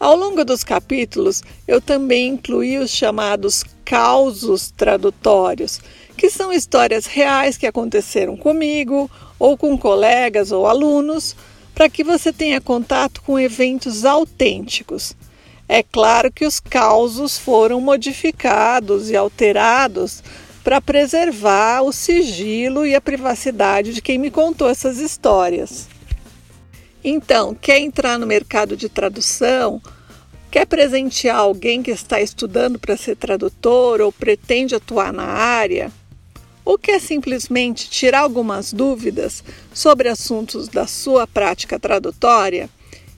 Ao 0.00 0.16
longo 0.16 0.42
dos 0.46 0.64
capítulos, 0.64 1.42
eu 1.68 1.78
também 1.78 2.28
incluí 2.28 2.78
os 2.78 2.90
chamados 2.90 3.62
causos 3.84 4.70
tradutórios, 4.70 5.78
que 6.16 6.30
são 6.30 6.50
histórias 6.50 7.04
reais 7.04 7.58
que 7.58 7.66
aconteceram 7.66 8.34
comigo 8.34 9.10
ou 9.38 9.58
com 9.58 9.76
colegas 9.76 10.52
ou 10.52 10.66
alunos, 10.66 11.36
para 11.74 11.90
que 11.90 12.02
você 12.02 12.32
tenha 12.32 12.62
contato 12.62 13.20
com 13.20 13.38
eventos 13.38 14.06
autênticos. 14.06 15.14
É 15.68 15.82
claro 15.82 16.32
que 16.32 16.46
os 16.46 16.60
causos 16.60 17.36
foram 17.36 17.80
modificados 17.80 19.10
e 19.10 19.16
alterados 19.16 20.22
para 20.62 20.80
preservar 20.80 21.82
o 21.82 21.92
sigilo 21.92 22.86
e 22.86 22.94
a 22.94 23.00
privacidade 23.00 23.92
de 23.92 24.00
quem 24.00 24.18
me 24.18 24.30
contou 24.30 24.68
essas 24.68 24.98
histórias. 24.98 25.88
Então, 27.02 27.54
quer 27.54 27.78
entrar 27.80 28.18
no 28.18 28.26
mercado 28.26 28.76
de 28.76 28.88
tradução? 28.88 29.80
Quer 30.50 30.66
presentear 30.66 31.36
alguém 31.36 31.82
que 31.82 31.90
está 31.90 32.20
estudando 32.20 32.78
para 32.78 32.96
ser 32.96 33.16
tradutor 33.16 34.00
ou 34.00 34.12
pretende 34.12 34.74
atuar 34.74 35.12
na 35.12 35.24
área? 35.24 35.92
Ou 36.64 36.78
quer 36.78 37.00
simplesmente 37.00 37.88
tirar 37.88 38.20
algumas 38.20 38.72
dúvidas 38.72 39.44
sobre 39.72 40.08
assuntos 40.08 40.66
da 40.66 40.86
sua 40.86 41.26
prática 41.26 41.78
tradutória? 41.78 42.68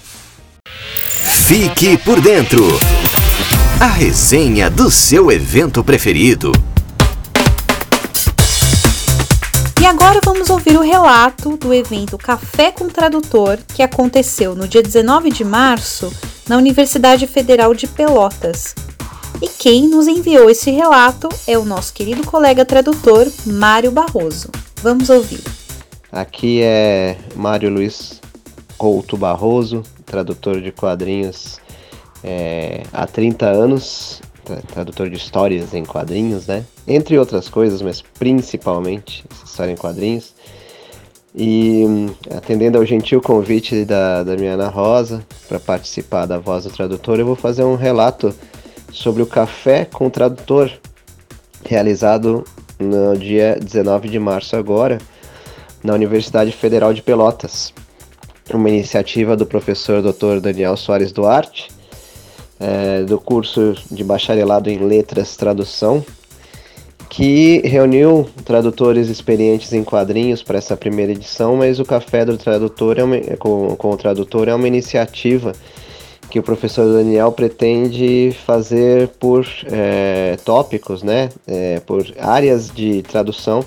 Fique 1.48 1.98
por 1.98 2.20
dentro. 2.20 2.62
A 3.80 3.88
resenha 3.88 4.70
do 4.70 4.88
seu 4.88 5.32
evento 5.32 5.82
preferido. 5.82 6.52
E 9.80 9.84
agora 9.84 10.20
vamos 10.24 10.48
ouvir 10.48 10.76
o 10.76 10.82
relato 10.82 11.56
do 11.56 11.74
evento 11.74 12.16
Café 12.16 12.70
com 12.70 12.88
Tradutor, 12.88 13.58
que 13.74 13.82
aconteceu 13.82 14.54
no 14.54 14.68
dia 14.68 14.80
19 14.80 15.28
de 15.32 15.42
março 15.42 16.12
na 16.48 16.56
Universidade 16.56 17.26
Federal 17.26 17.74
de 17.74 17.88
Pelotas. 17.88 18.76
E 19.42 19.48
quem 19.48 19.88
nos 19.88 20.06
enviou 20.06 20.48
esse 20.48 20.70
relato 20.70 21.28
é 21.48 21.58
o 21.58 21.64
nosso 21.64 21.92
querido 21.92 22.24
colega 22.24 22.64
tradutor 22.64 23.26
Mário 23.44 23.90
Barroso. 23.90 24.48
Vamos 24.80 25.10
ouvir. 25.10 25.42
Aqui 26.12 26.62
é 26.62 27.16
Mário 27.34 27.68
Luiz 27.68 28.20
Couto 28.78 29.16
Barroso, 29.16 29.82
tradutor 30.06 30.60
de 30.60 30.70
quadrinhos 30.70 31.58
é, 32.22 32.84
há 32.92 33.04
30 33.04 33.46
anos, 33.46 34.22
tradutor 34.72 35.10
de 35.10 35.16
histórias 35.16 35.74
em 35.74 35.84
quadrinhos, 35.84 36.46
né? 36.46 36.64
Entre 36.86 37.18
outras 37.18 37.48
coisas, 37.48 37.82
mas 37.82 38.00
principalmente 38.00 39.24
história 39.44 39.72
em 39.72 39.76
quadrinhos. 39.76 40.36
E 41.34 41.84
atendendo 42.30 42.78
ao 42.78 42.86
gentil 42.86 43.20
convite 43.20 43.84
da, 43.84 44.22
da 44.22 44.36
minha 44.36 44.52
Ana 44.52 44.68
Rosa 44.68 45.26
para 45.48 45.58
participar 45.58 46.26
da 46.26 46.38
Voz 46.38 46.62
do 46.62 46.70
Tradutor, 46.70 47.18
eu 47.18 47.26
vou 47.26 47.34
fazer 47.34 47.64
um 47.64 47.74
relato 47.74 48.32
sobre 48.92 49.22
o 49.22 49.26
Café 49.26 49.84
com 49.84 50.06
o 50.06 50.10
Tradutor, 50.10 50.70
realizado 51.64 52.44
no 52.78 53.16
dia 53.16 53.58
19 53.60 54.08
de 54.08 54.18
março 54.18 54.54
agora, 54.54 54.98
na 55.82 55.94
Universidade 55.94 56.52
Federal 56.52 56.92
de 56.92 57.02
Pelotas. 57.02 57.72
Uma 58.52 58.68
iniciativa 58.68 59.36
do 59.36 59.46
professor 59.46 60.02
Dr. 60.02 60.40
Daniel 60.40 60.76
Soares 60.76 61.10
Duarte, 61.10 61.68
é, 62.60 63.02
do 63.02 63.18
curso 63.18 63.74
de 63.90 64.04
bacharelado 64.04 64.68
em 64.68 64.78
Letras 64.78 65.36
Tradução, 65.36 66.04
que 67.08 67.60
reuniu 67.64 68.28
tradutores 68.44 69.08
experientes 69.08 69.72
em 69.72 69.84
quadrinhos 69.84 70.42
para 70.42 70.58
essa 70.58 70.76
primeira 70.76 71.12
edição, 71.12 71.56
mas 71.56 71.78
o 71.78 71.84
Café 71.84 72.24
do 72.24 72.36
Tradutor 72.36 72.98
é 72.98 73.04
uma, 73.04 73.20
com, 73.38 73.74
com 73.76 73.90
o 73.90 73.96
Tradutor 73.96 74.48
é 74.48 74.54
uma 74.54 74.68
iniciativa 74.68 75.52
que 76.32 76.38
o 76.38 76.42
professor 76.42 76.90
Daniel 76.90 77.30
pretende 77.30 78.34
fazer 78.46 79.08
por 79.20 79.46
é, 79.70 80.38
tópicos, 80.42 81.02
né? 81.02 81.28
É, 81.46 81.78
por 81.80 82.06
áreas 82.18 82.70
de 82.70 83.02
tradução. 83.02 83.62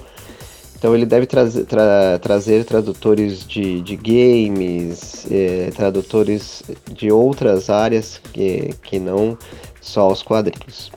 Então 0.75 0.95
ele 0.95 1.05
deve 1.05 1.27
tra 1.27 1.47
tra 1.47 2.17
trazer 2.17 2.65
tradutores 2.65 3.45
de, 3.45 3.81
de 3.81 3.95
games, 3.95 5.27
é, 5.29 5.69
tradutores 5.75 6.63
de 6.91 7.11
outras 7.11 7.69
áreas 7.69 8.19
que, 8.33 8.73
que 8.81 8.97
não 8.97 9.37
só 9.79 10.11
os 10.11 10.23
quadrinhos. 10.23 10.89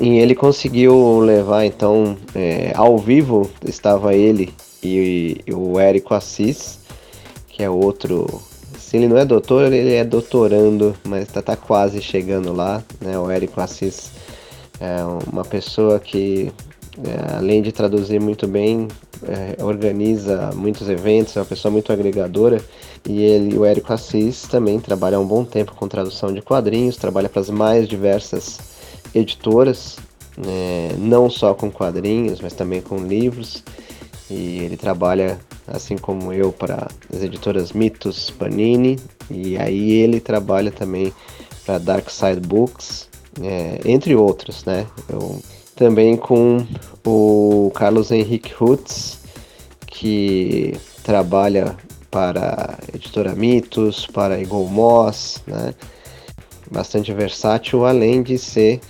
E 0.00 0.18
ele 0.18 0.36
conseguiu 0.36 1.18
levar 1.18 1.64
então 1.64 2.16
é, 2.32 2.70
ao 2.76 2.96
vivo 2.96 3.50
estava 3.66 4.14
ele 4.14 4.54
e, 4.80 5.40
e 5.44 5.52
o 5.52 5.80
Érico 5.80 6.14
Assis, 6.14 6.78
que 7.48 7.64
é 7.64 7.68
outro 7.68 8.40
se 8.92 8.98
ele 8.98 9.08
não 9.08 9.16
é 9.16 9.24
doutor, 9.24 9.72
ele 9.72 9.94
é 9.94 10.04
doutorando, 10.04 10.94
mas 11.02 11.26
tá, 11.26 11.40
tá 11.40 11.56
quase 11.56 12.02
chegando 12.02 12.52
lá, 12.52 12.84
né? 13.00 13.18
O 13.18 13.30
Érico 13.30 13.58
Assis 13.58 14.10
é 14.78 14.98
uma 15.32 15.46
pessoa 15.46 15.98
que, 15.98 16.52
é, 17.02 17.36
além 17.38 17.62
de 17.62 17.72
traduzir 17.72 18.20
muito 18.20 18.46
bem, 18.46 18.88
é, 19.26 19.64
organiza 19.64 20.50
muitos 20.54 20.90
eventos, 20.90 21.34
é 21.34 21.40
uma 21.40 21.46
pessoa 21.46 21.72
muito 21.72 21.90
agregadora. 21.90 22.62
E 23.08 23.22
ele, 23.22 23.56
o 23.56 23.64
Érico 23.64 23.94
Assis, 23.94 24.42
também 24.42 24.78
trabalha 24.78 25.16
há 25.16 25.20
um 25.20 25.26
bom 25.26 25.42
tempo 25.42 25.74
com 25.74 25.88
tradução 25.88 26.30
de 26.30 26.42
quadrinhos, 26.42 26.98
trabalha 26.98 27.30
para 27.30 27.40
as 27.40 27.48
mais 27.48 27.88
diversas 27.88 28.58
editoras, 29.14 29.96
né? 30.36 30.90
não 30.98 31.30
só 31.30 31.54
com 31.54 31.70
quadrinhos, 31.70 32.42
mas 32.42 32.52
também 32.52 32.82
com 32.82 32.98
livros. 32.98 33.64
E 34.32 34.60
ele 34.60 34.78
trabalha 34.78 35.38
assim 35.66 35.98
como 35.98 36.32
eu, 36.32 36.50
para 36.50 36.88
as 37.12 37.22
editoras 37.22 37.72
Mitos, 37.72 38.30
Panini, 38.30 38.98
e 39.30 39.58
aí 39.58 39.90
ele 39.90 40.20
trabalha 40.20 40.70
também 40.70 41.12
para 41.66 41.76
Dark 41.76 42.08
Side 42.08 42.40
Books, 42.40 43.08
é, 43.42 43.80
entre 43.84 44.16
outros, 44.16 44.64
né? 44.64 44.86
Eu, 45.08 45.38
também 45.76 46.16
com 46.16 46.66
o 47.06 47.70
Carlos 47.74 48.10
Henrique 48.10 48.52
Rutz, 48.54 49.20
que 49.86 50.74
trabalha 51.04 51.76
para 52.10 52.78
a 52.78 52.96
editora 52.96 53.34
Mitos, 53.34 54.06
para 54.06 54.40
Eagle 54.40 54.66
Moss, 54.66 55.42
né? 55.46 55.74
Bastante 56.70 57.12
versátil, 57.12 57.84
além 57.84 58.22
de 58.22 58.38
ser 58.38 58.80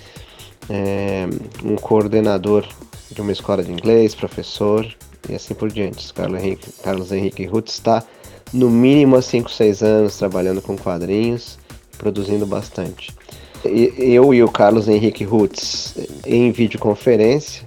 é, 0.69 1.27
um 1.65 1.75
coordenador 1.75 2.65
de 3.11 3.21
uma 3.21 3.33
escola 3.33 3.61
de 3.61 3.73
inglês, 3.73 4.15
professor 4.15 4.87
e 5.29 5.35
assim 5.35 5.53
por 5.53 5.71
diante. 5.71 6.13
Carlos 6.13 6.41
Henrique, 6.41 6.71
Carlos 6.83 7.11
Henrique 7.11 7.45
Ruth 7.45 7.69
está 7.69 8.03
no 8.51 8.69
mínimo 8.69 9.15
há 9.15 9.21
5, 9.21 9.49
6 9.49 9.81
anos 9.81 10.17
trabalhando 10.17 10.61
com 10.61 10.77
quadrinhos, 10.77 11.57
produzindo 11.97 12.45
bastante. 12.45 13.11
E, 13.65 13.93
eu 13.97 14.33
e 14.33 14.43
o 14.43 14.51
Carlos 14.51 14.87
Henrique 14.87 15.23
Rutz 15.23 15.95
em 16.25 16.51
videoconferência, 16.51 17.63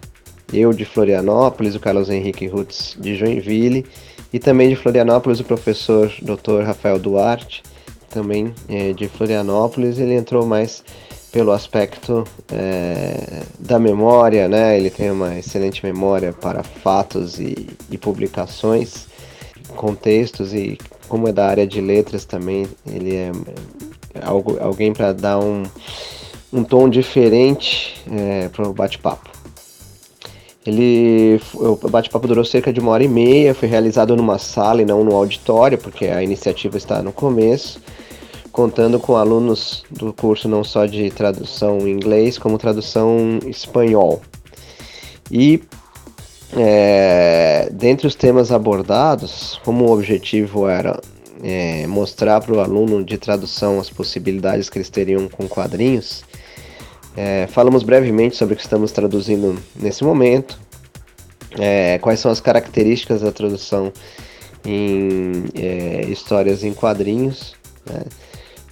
eu 0.52 0.72
de 0.72 0.84
Florianópolis, 0.84 1.74
o 1.74 1.80
Carlos 1.80 2.08
Henrique 2.08 2.46
Rutz 2.46 2.96
de 3.00 3.16
Joinville, 3.16 3.86
e 4.32 4.38
também 4.38 4.68
de 4.68 4.76
Florianópolis 4.76 5.40
o 5.40 5.44
professor 5.44 6.12
Dr. 6.20 6.62
Rafael 6.64 6.98
Duarte, 6.98 7.62
também 8.10 8.54
é, 8.68 8.92
de 8.92 9.08
Florianópolis, 9.08 9.98
ele 9.98 10.14
entrou 10.14 10.46
mais 10.46 10.84
pelo 11.36 11.52
aspecto 11.52 12.24
é, 12.50 13.42
da 13.58 13.78
memória, 13.78 14.48
né? 14.48 14.78
Ele 14.78 14.88
tem 14.88 15.10
uma 15.10 15.38
excelente 15.38 15.84
memória 15.84 16.32
para 16.32 16.62
fatos 16.62 17.38
e, 17.38 17.68
e 17.90 17.98
publicações, 17.98 19.06
contextos 19.76 20.54
e 20.54 20.78
como 21.10 21.28
é 21.28 21.32
da 21.34 21.46
área 21.46 21.66
de 21.66 21.78
letras 21.78 22.24
também, 22.24 22.66
ele 22.90 23.14
é, 23.14 23.32
é 24.14 24.24
algo, 24.24 24.56
alguém 24.62 24.94
para 24.94 25.12
dar 25.12 25.38
um, 25.38 25.64
um 26.50 26.64
tom 26.64 26.88
diferente 26.88 28.02
é, 28.10 28.48
para 28.48 28.66
o 28.66 28.72
bate-papo. 28.72 29.28
Ele, 30.64 31.38
o 31.52 31.76
bate-papo 31.90 32.26
durou 32.26 32.46
cerca 32.46 32.72
de 32.72 32.80
uma 32.80 32.92
hora 32.92 33.04
e 33.04 33.08
meia, 33.08 33.54
foi 33.54 33.68
realizado 33.68 34.16
numa 34.16 34.38
sala 34.38 34.80
e 34.80 34.86
não 34.86 35.04
no 35.04 35.14
auditório, 35.14 35.76
porque 35.76 36.06
a 36.06 36.22
iniciativa 36.22 36.78
está 36.78 37.02
no 37.02 37.12
começo 37.12 37.78
contando 38.56 38.98
com 38.98 39.16
alunos 39.16 39.84
do 39.90 40.14
curso 40.14 40.48
não 40.48 40.64
só 40.64 40.86
de 40.86 41.10
tradução 41.10 41.86
em 41.86 41.90
inglês, 41.90 42.38
como 42.38 42.56
tradução 42.56 43.38
espanhol. 43.46 44.22
E 45.30 45.62
é, 46.56 47.68
dentre 47.70 48.06
os 48.06 48.14
temas 48.14 48.50
abordados, 48.50 49.60
como 49.62 49.84
o 49.84 49.92
objetivo 49.92 50.66
era 50.66 50.98
é, 51.42 51.86
mostrar 51.86 52.40
para 52.40 52.54
o 52.54 52.60
aluno 52.60 53.04
de 53.04 53.18
tradução 53.18 53.78
as 53.78 53.90
possibilidades 53.90 54.70
que 54.70 54.78
eles 54.78 54.88
teriam 54.88 55.28
com 55.28 55.46
quadrinhos, 55.46 56.24
é, 57.14 57.46
falamos 57.48 57.82
brevemente 57.82 58.36
sobre 58.36 58.54
o 58.54 58.56
que 58.56 58.62
estamos 58.62 58.90
traduzindo 58.90 59.54
nesse 59.78 60.02
momento, 60.02 60.58
é, 61.58 61.98
quais 61.98 62.20
são 62.20 62.30
as 62.30 62.40
características 62.40 63.20
da 63.20 63.30
tradução 63.30 63.92
em 64.64 65.44
é, 65.54 66.06
histórias 66.06 66.64
em 66.64 66.72
quadrinhos, 66.72 67.54
né? 67.84 68.00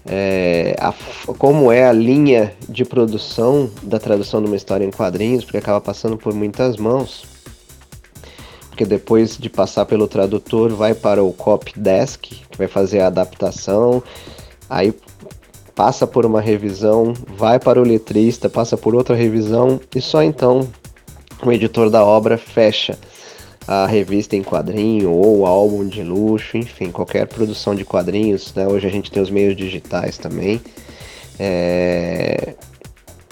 É, 0.06 0.76
a, 0.78 0.92
como 1.38 1.72
é 1.72 1.84
a 1.84 1.92
linha 1.92 2.52
de 2.68 2.84
produção 2.84 3.70
da 3.82 3.98
tradução 3.98 4.40
de 4.42 4.46
uma 4.46 4.56
história 4.56 4.84
em 4.84 4.90
quadrinhos, 4.90 5.44
porque 5.44 5.58
acaba 5.58 5.80
passando 5.80 6.16
por 6.16 6.34
muitas 6.34 6.76
mãos. 6.76 7.24
Porque 8.68 8.84
depois 8.84 9.38
de 9.38 9.48
passar 9.48 9.86
pelo 9.86 10.08
tradutor, 10.08 10.74
vai 10.74 10.94
para 10.94 11.22
o 11.22 11.32
copy 11.32 11.72
desk, 11.78 12.20
que 12.50 12.58
vai 12.58 12.66
fazer 12.66 13.00
a 13.00 13.06
adaptação, 13.06 14.02
aí 14.68 14.92
passa 15.74 16.06
por 16.06 16.26
uma 16.26 16.40
revisão, 16.40 17.14
vai 17.36 17.58
para 17.58 17.80
o 17.80 17.84
letrista, 17.84 18.48
passa 18.48 18.76
por 18.76 18.94
outra 18.94 19.14
revisão, 19.14 19.80
e 19.94 20.00
só 20.00 20.22
então 20.22 20.68
o 21.44 21.52
editor 21.52 21.88
da 21.88 22.04
obra 22.04 22.36
fecha 22.36 22.98
a 23.66 23.86
revista 23.86 24.36
em 24.36 24.42
quadrinho 24.42 25.10
ou 25.10 25.46
álbum 25.46 25.86
de 25.86 26.02
luxo, 26.02 26.56
enfim, 26.56 26.90
qualquer 26.90 27.26
produção 27.26 27.74
de 27.74 27.84
quadrinhos. 27.84 28.52
Né? 28.54 28.66
Hoje 28.66 28.86
a 28.86 28.90
gente 28.90 29.10
tem 29.10 29.22
os 29.22 29.30
meios 29.30 29.56
digitais 29.56 30.18
também. 30.18 30.60
É... 31.38 32.54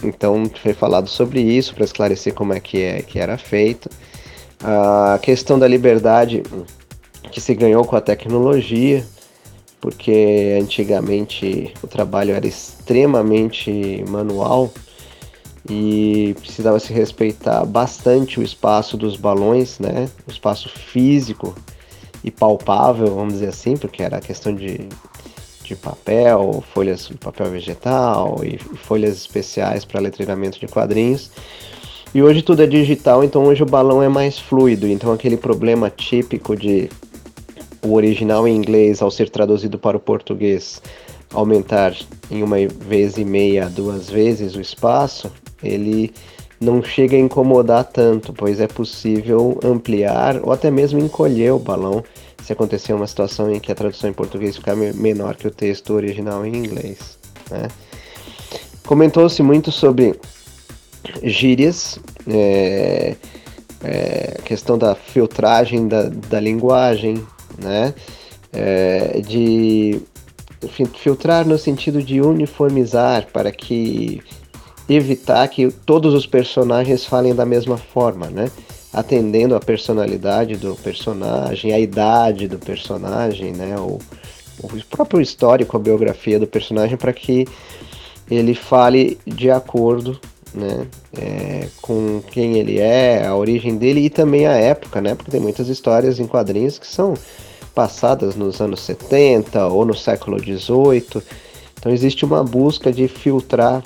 Então 0.03 0.51
foi 0.61 0.73
falado 0.73 1.09
sobre 1.09 1.41
isso 1.41 1.75
para 1.75 1.85
esclarecer 1.85 2.35
como 2.35 2.53
é 2.53 2.61
que, 2.61 2.83
é 2.83 3.03
que 3.03 3.19
era 3.19 3.39
feito. 3.39 3.89
A 4.61 5.19
questão 5.21 5.59
da 5.59 5.69
liberdade 5.69 6.43
que 7.31 7.41
se 7.41 7.55
ganhou 7.55 7.85
com 7.85 7.97
a 7.97 8.01
tecnologia, 8.01 9.05
porque 9.81 10.59
antigamente 10.61 11.73
o 11.83 11.87
trabalho 11.87 12.35
era 12.35 12.47
extremamente 12.47 14.05
manual 14.09 14.73
e 15.69 16.35
precisava 16.41 16.79
se 16.81 16.93
respeitar 16.93 17.65
bastante 17.65 18.41
o 18.41 18.43
espaço 18.43 18.97
dos 18.97 19.17
balões, 19.17 19.79
né? 19.79 20.09
O 20.27 20.31
espaço 20.31 20.69
físico 20.69 21.55
e 22.25 22.31
palpável, 22.31 23.15
vamos 23.15 23.35
dizer 23.35 23.49
assim, 23.49 23.77
porque 23.77 24.03
era 24.03 24.21
questão 24.21 24.55
de, 24.55 24.89
de 25.65 25.77
papel, 25.77 26.63
folhas 26.73 27.09
de 27.09 27.17
papel 27.17 27.51
vegetal 27.51 28.41
e 28.43 28.59
folhas 28.59 29.15
especiais 29.17 29.85
para 29.85 30.01
letreiramento 30.01 30.59
de 30.59 30.67
quadrinhos. 30.67 31.31
E 32.15 32.23
hoje 32.23 32.43
tudo 32.43 32.63
é 32.63 32.67
digital, 32.67 33.25
então 33.25 33.45
hoje 33.45 33.63
o 33.63 33.67
balão 33.67 34.03
é 34.03 34.09
mais 34.09 34.39
fluido. 34.39 34.87
Então 34.87 35.13
aquele 35.13 35.37
problema 35.37 35.89
típico 35.89 36.57
de 36.57 36.91
o 37.85 37.95
original 37.95 38.47
em 38.47 38.55
inglês 38.55 39.03
ao 39.03 39.11
ser 39.11 39.29
traduzido 39.29 39.79
para 39.79 39.97
o 39.97 40.01
português 40.01 40.81
aumentar 41.33 41.97
em 42.31 42.43
uma 42.43 42.57
vez 42.67 43.17
e 43.17 43.25
meia, 43.25 43.69
duas 43.69 44.09
vezes 44.09 44.55
o 44.55 44.61
espaço, 44.61 45.33
ele 45.63 46.13
não 46.61 46.83
chega 46.83 47.17
a 47.17 47.21
incomodar 47.21 47.85
tanto, 47.85 48.33
pois 48.33 48.61
é 48.61 48.69
possível 48.69 49.59
ampliar 49.65 50.41
ou 50.43 50.53
até 50.53 50.71
mesmo 50.71 51.01
encolher 51.01 51.53
o 51.53 51.59
balão 51.59 52.05
se 52.43 52.53
acontecer 52.53 52.93
uma 52.93 53.07
situação 53.07 53.53
em 53.53 53.61
que 53.61 53.71
a 53.71 53.75
tradução 53.75 54.11
em 54.11 54.13
português 54.13 54.57
ficar 54.57 54.77
menor 54.77 55.37
que 55.37 55.47
o 55.47 55.51
texto 55.51 55.93
original 55.93 56.45
em 56.47 56.57
inglês. 56.57 57.19
Né? 57.51 57.69
Comentou-se 58.85 59.43
muito 59.43 59.71
sobre 59.71 60.19
gírias, 61.23 61.99
é, 62.29 63.17
é, 63.83 64.41
questão 64.45 64.79
da 64.79 64.95
filtragem 64.95 65.89
da, 65.89 66.09
da 66.09 66.41
linguagem, 66.41 67.25
né? 67.59 67.95
É, 68.53 69.21
de 69.21 70.03
filtrar 70.95 71.47
no 71.47 71.59
sentido 71.59 72.03
de 72.03 72.21
uniformizar 72.21 73.27
para 73.33 73.51
que 73.51 74.23
evitar 74.89 75.47
que 75.49 75.71
todos 75.71 76.15
os 76.15 76.27
personagens 76.27 77.05
falem 77.05 77.35
da 77.35 77.45
mesma 77.45 77.77
forma, 77.77 78.27
né? 78.27 78.51
Atendendo 78.93 79.55
a 79.55 79.61
personalidade 79.61 80.57
do 80.57 80.75
personagem, 80.77 81.73
a 81.73 81.79
idade 81.79 82.49
do 82.49 82.59
personagem, 82.59 83.53
né? 83.53 83.77
O, 83.79 83.99
o 84.63 84.85
próprio 84.91 85.21
histórico, 85.21 85.77
a 85.77 85.81
biografia 85.81 86.39
do 86.39 86.47
personagem, 86.47 86.97
para 86.97 87.13
que 87.13 87.47
ele 88.31 88.55
fale 88.55 89.19
de 89.27 89.51
acordo 89.51 90.19
né, 90.55 90.87
é, 91.17 91.69
com 91.81 92.23
quem 92.31 92.59
ele 92.59 92.79
é, 92.79 93.27
a 93.27 93.35
origem 93.35 93.77
dele 93.77 94.01
e 94.01 94.11
também 94.11 94.47
a 94.47 94.53
época, 94.53 95.01
né? 95.01 95.15
Porque 95.15 95.31
tem 95.31 95.41
muitas 95.41 95.69
histórias 95.69 96.19
em 96.19 96.27
quadrinhos 96.27 96.79
que 96.79 96.87
são 96.87 97.15
passadas 97.75 98.37
nos 98.37 98.61
anos 98.61 98.81
70 98.81 99.67
ou 99.69 99.87
no 99.87 99.95
século 99.95 100.39
18 100.39 101.23
Então 101.79 101.91
existe 101.91 102.25
uma 102.25 102.45
busca 102.45 102.93
de 102.93 103.09
filtrar 103.09 103.83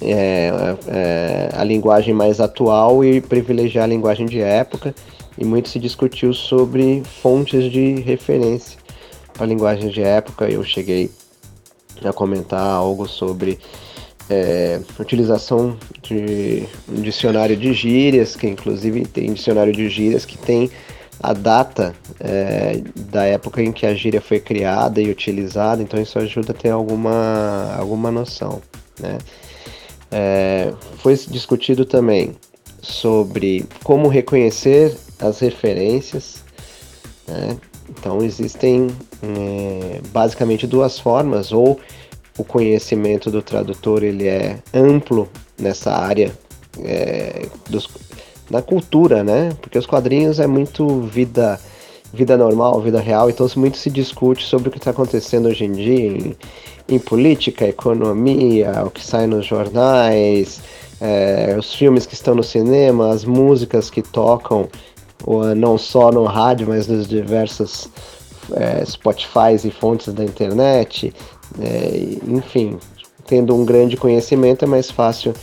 é, 0.00 0.50
é, 0.88 1.48
a 1.52 1.64
linguagem 1.64 2.14
mais 2.14 2.40
atual 2.40 3.04
e 3.04 3.20
privilegiar 3.20 3.84
a 3.84 3.88
linguagem 3.88 4.26
de 4.26 4.40
época, 4.40 4.94
e 5.36 5.44
muito 5.44 5.68
se 5.68 5.78
discutiu 5.78 6.32
sobre 6.32 7.02
fontes 7.22 7.70
de 7.70 8.00
referência 8.00 8.78
para 9.32 9.46
linguagens 9.46 9.92
de 9.92 10.02
época. 10.02 10.48
Eu 10.48 10.62
cheguei 10.62 11.10
a 12.04 12.12
comentar 12.12 12.60
algo 12.60 13.08
sobre 13.08 13.58
é, 14.30 14.80
utilização 14.98 15.76
de 16.02 16.66
um 16.88 17.00
dicionário 17.02 17.56
de 17.56 17.72
gírias, 17.72 18.36
que 18.36 18.46
inclusive 18.46 19.06
tem 19.06 19.32
dicionário 19.32 19.72
de 19.72 19.88
gírias 19.88 20.24
que 20.24 20.38
tem 20.38 20.70
a 21.22 21.32
data 21.32 21.94
é, 22.20 22.82
da 23.10 23.24
época 23.24 23.62
em 23.62 23.72
que 23.72 23.86
a 23.86 23.94
gíria 23.94 24.20
foi 24.20 24.40
criada 24.40 25.00
e 25.00 25.10
utilizada, 25.10 25.82
então 25.82 26.00
isso 26.00 26.18
ajuda 26.18 26.52
a 26.52 26.54
ter 26.54 26.70
alguma, 26.70 27.74
alguma 27.78 28.10
noção. 28.10 28.60
Né? 29.00 29.18
É, 30.16 30.72
foi 30.98 31.16
discutido 31.16 31.84
também 31.84 32.36
sobre 32.80 33.66
como 33.82 34.06
reconhecer 34.06 34.96
as 35.18 35.40
referências. 35.40 36.44
Né? 37.26 37.56
Então 37.90 38.22
existem 38.22 38.86
é, 39.20 40.00
basicamente 40.12 40.68
duas 40.68 41.00
formas, 41.00 41.50
ou 41.50 41.80
o 42.38 42.44
conhecimento 42.44 43.28
do 43.28 43.42
tradutor 43.42 44.04
ele 44.04 44.28
é 44.28 44.60
amplo 44.72 45.28
nessa 45.58 45.92
área 45.92 46.32
é, 46.84 47.48
dos, 47.68 47.88
da 48.48 48.62
cultura, 48.62 49.24
né? 49.24 49.50
Porque 49.60 49.78
os 49.78 49.86
quadrinhos 49.86 50.38
é 50.38 50.46
muito 50.46 51.00
vida 51.00 51.58
vida 52.14 52.36
normal, 52.36 52.80
vida 52.80 53.00
real, 53.00 53.28
então 53.28 53.46
muito 53.56 53.76
se 53.76 53.90
discute 53.90 54.44
sobre 54.44 54.68
o 54.68 54.70
que 54.72 54.78
está 54.78 54.90
acontecendo 54.90 55.48
hoje 55.48 55.64
em 55.64 55.72
dia 55.72 56.06
em, 56.06 56.36
em, 56.88 56.98
política, 56.98 57.66
economia, 57.66 58.84
o 58.84 58.90
que 58.90 59.04
sai 59.04 59.26
nos 59.26 59.44
jornais, 59.44 60.60
é, 61.00 61.56
os 61.58 61.74
filmes 61.74 62.06
que 62.06 62.14
estão 62.14 62.34
no 62.34 62.42
cinema, 62.42 63.12
as 63.12 63.24
músicas 63.24 63.90
que 63.90 64.00
tocam, 64.00 64.68
ou, 65.26 65.54
não 65.54 65.76
só 65.76 66.12
no 66.12 66.24
rádio, 66.24 66.68
mas 66.68 66.86
nos 66.86 67.08
diversos 67.08 67.88
é, 68.52 68.84
Spotify 68.84 69.54
e 69.64 69.70
fontes 69.70 70.12
da 70.12 70.24
internet. 70.24 71.12
É, 71.60 72.18
enfim, 72.26 72.78
tendo 73.26 73.54
um 73.54 73.64
grande 73.64 73.96
conhecimento 73.96 74.64
é 74.64 74.68
mais 74.68 74.90
fácil 74.90 75.34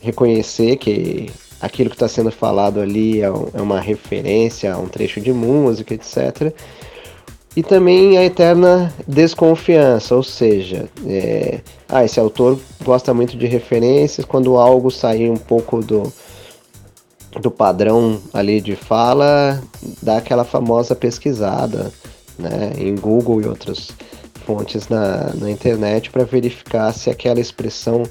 reconhecer 0.00 0.76
que 0.76 1.30
aquilo 1.62 1.88
que 1.88 1.96
está 1.96 2.08
sendo 2.08 2.32
falado 2.32 2.80
ali 2.80 3.22
é, 3.22 3.26
é 3.26 3.62
uma 3.62 3.80
referência 3.80 4.74
a 4.74 4.78
um 4.78 4.88
trecho 4.88 5.20
de 5.20 5.32
música, 5.32 5.94
etc. 5.94 6.52
E 7.54 7.62
também 7.62 8.18
a 8.18 8.24
eterna 8.24 8.92
desconfiança, 9.06 10.16
ou 10.16 10.22
seja, 10.22 10.88
é, 11.06 11.60
ah, 11.88 12.04
esse 12.04 12.18
autor 12.18 12.58
gosta 12.82 13.14
muito 13.14 13.36
de 13.36 13.46
referências, 13.46 14.26
quando 14.26 14.56
algo 14.56 14.90
sair 14.90 15.30
um 15.30 15.36
pouco 15.36 15.80
do, 15.82 16.12
do 17.40 17.50
padrão 17.50 18.20
ali 18.32 18.60
de 18.60 18.74
fala, 18.74 19.62
dá 20.02 20.16
aquela 20.16 20.44
famosa 20.44 20.96
pesquisada 20.96 21.92
né, 22.38 22.72
em 22.78 22.94
Google 22.96 23.42
e 23.42 23.46
outras 23.46 23.90
fontes 24.46 24.88
na, 24.88 25.32
na 25.34 25.50
internet 25.50 26.10
para 26.10 26.24
verificar 26.24 26.92
se 26.92 27.10
aquela 27.10 27.38
expressão 27.38 28.02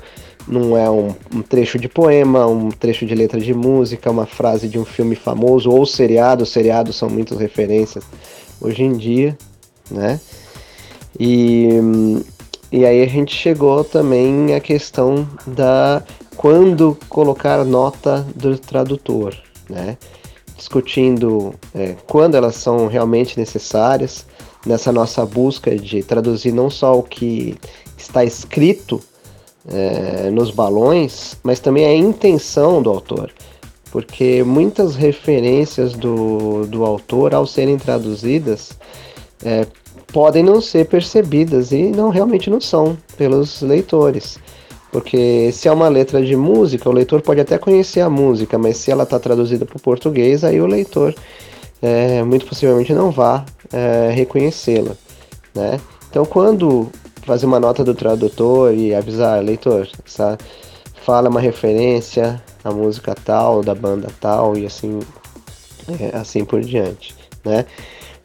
não 0.47 0.77
é 0.77 0.89
um, 0.89 1.13
um, 1.33 1.41
trecho 1.41 1.77
de 1.77 1.87
poema, 1.87 2.47
um 2.47 2.69
trecho 2.69 3.05
de 3.05 3.15
letra 3.15 3.39
de 3.39 3.53
música, 3.53 4.11
uma 4.11 4.25
frase 4.25 4.67
de 4.67 4.79
um 4.79 4.85
filme 4.85 5.15
famoso 5.15 5.69
ou 5.69 5.85
seriado. 5.85 6.45
Seriados 6.45 6.95
são 6.95 7.09
muitas 7.09 7.37
referências 7.37 8.03
hoje 8.59 8.83
em 8.83 8.93
dia, 8.93 9.37
né? 9.89 10.19
E, 11.19 11.69
e 12.71 12.85
aí 12.85 13.03
a 13.03 13.07
gente 13.07 13.35
chegou 13.35 13.83
também 13.83 14.53
à 14.55 14.59
questão 14.59 15.27
da 15.45 16.01
quando 16.35 16.97
colocar 17.09 17.63
nota 17.63 18.25
do 18.35 18.57
tradutor, 18.57 19.35
né? 19.69 19.97
Discutindo 20.55 21.53
é, 21.73 21.95
quando 22.07 22.35
elas 22.35 22.55
são 22.55 22.87
realmente 22.87 23.37
necessárias, 23.37 24.25
nessa 24.65 24.91
nossa 24.91 25.25
busca 25.25 25.75
de 25.75 26.03
traduzir 26.03 26.51
não 26.51 26.69
só 26.69 26.97
o 26.97 27.03
que 27.03 27.57
está 27.97 28.23
escrito 28.23 29.01
é, 29.67 30.29
nos 30.29 30.51
balões, 30.51 31.37
mas 31.43 31.59
também 31.59 31.85
a 31.85 31.95
intenção 31.95 32.81
do 32.81 32.89
autor. 32.89 33.31
Porque 33.91 34.43
muitas 34.43 34.95
referências 34.95 35.93
do, 35.93 36.65
do 36.65 36.85
autor, 36.85 37.35
ao 37.35 37.45
serem 37.45 37.77
traduzidas, 37.77 38.71
é, 39.43 39.65
podem 40.13 40.43
não 40.43 40.61
ser 40.61 40.85
percebidas 40.87 41.71
e 41.71 41.83
não 41.83 42.09
realmente 42.09 42.49
não 42.49 42.61
são 42.61 42.97
pelos 43.17 43.61
leitores. 43.61 44.39
Porque 44.91 45.51
se 45.53 45.67
é 45.67 45.71
uma 45.71 45.87
letra 45.87 46.23
de 46.23 46.35
música, 46.35 46.89
o 46.89 46.91
leitor 46.91 47.21
pode 47.21 47.39
até 47.39 47.57
conhecer 47.57 48.01
a 48.01 48.09
música, 48.09 48.57
mas 48.57 48.77
se 48.77 48.91
ela 48.91 49.03
está 49.03 49.17
traduzida 49.17 49.65
para 49.65 49.77
o 49.77 49.81
português, 49.81 50.43
aí 50.43 50.59
o 50.59 50.67
leitor 50.67 51.15
é, 51.81 52.21
muito 52.23 52.45
possivelmente 52.45 52.93
não 52.93 53.09
vá 53.09 53.45
é, 53.71 54.11
reconhecê-la. 54.13 54.91
Né? 55.55 55.79
Então, 56.09 56.25
quando 56.25 56.89
fazer 57.23 57.45
uma 57.45 57.59
nota 57.59 57.83
do 57.83 57.93
tradutor 57.93 58.73
e 58.73 58.93
avisar, 58.93 59.43
leitor, 59.43 59.87
fala 61.03 61.29
uma 61.29 61.39
referência 61.39 62.41
à 62.63 62.71
música 62.71 63.15
tal, 63.15 63.61
da 63.61 63.75
banda 63.75 64.07
tal 64.19 64.57
e 64.57 64.65
assim, 64.65 64.99
é, 65.99 66.15
assim 66.17 66.45
por 66.45 66.61
diante. 66.61 67.15
Né? 67.43 67.65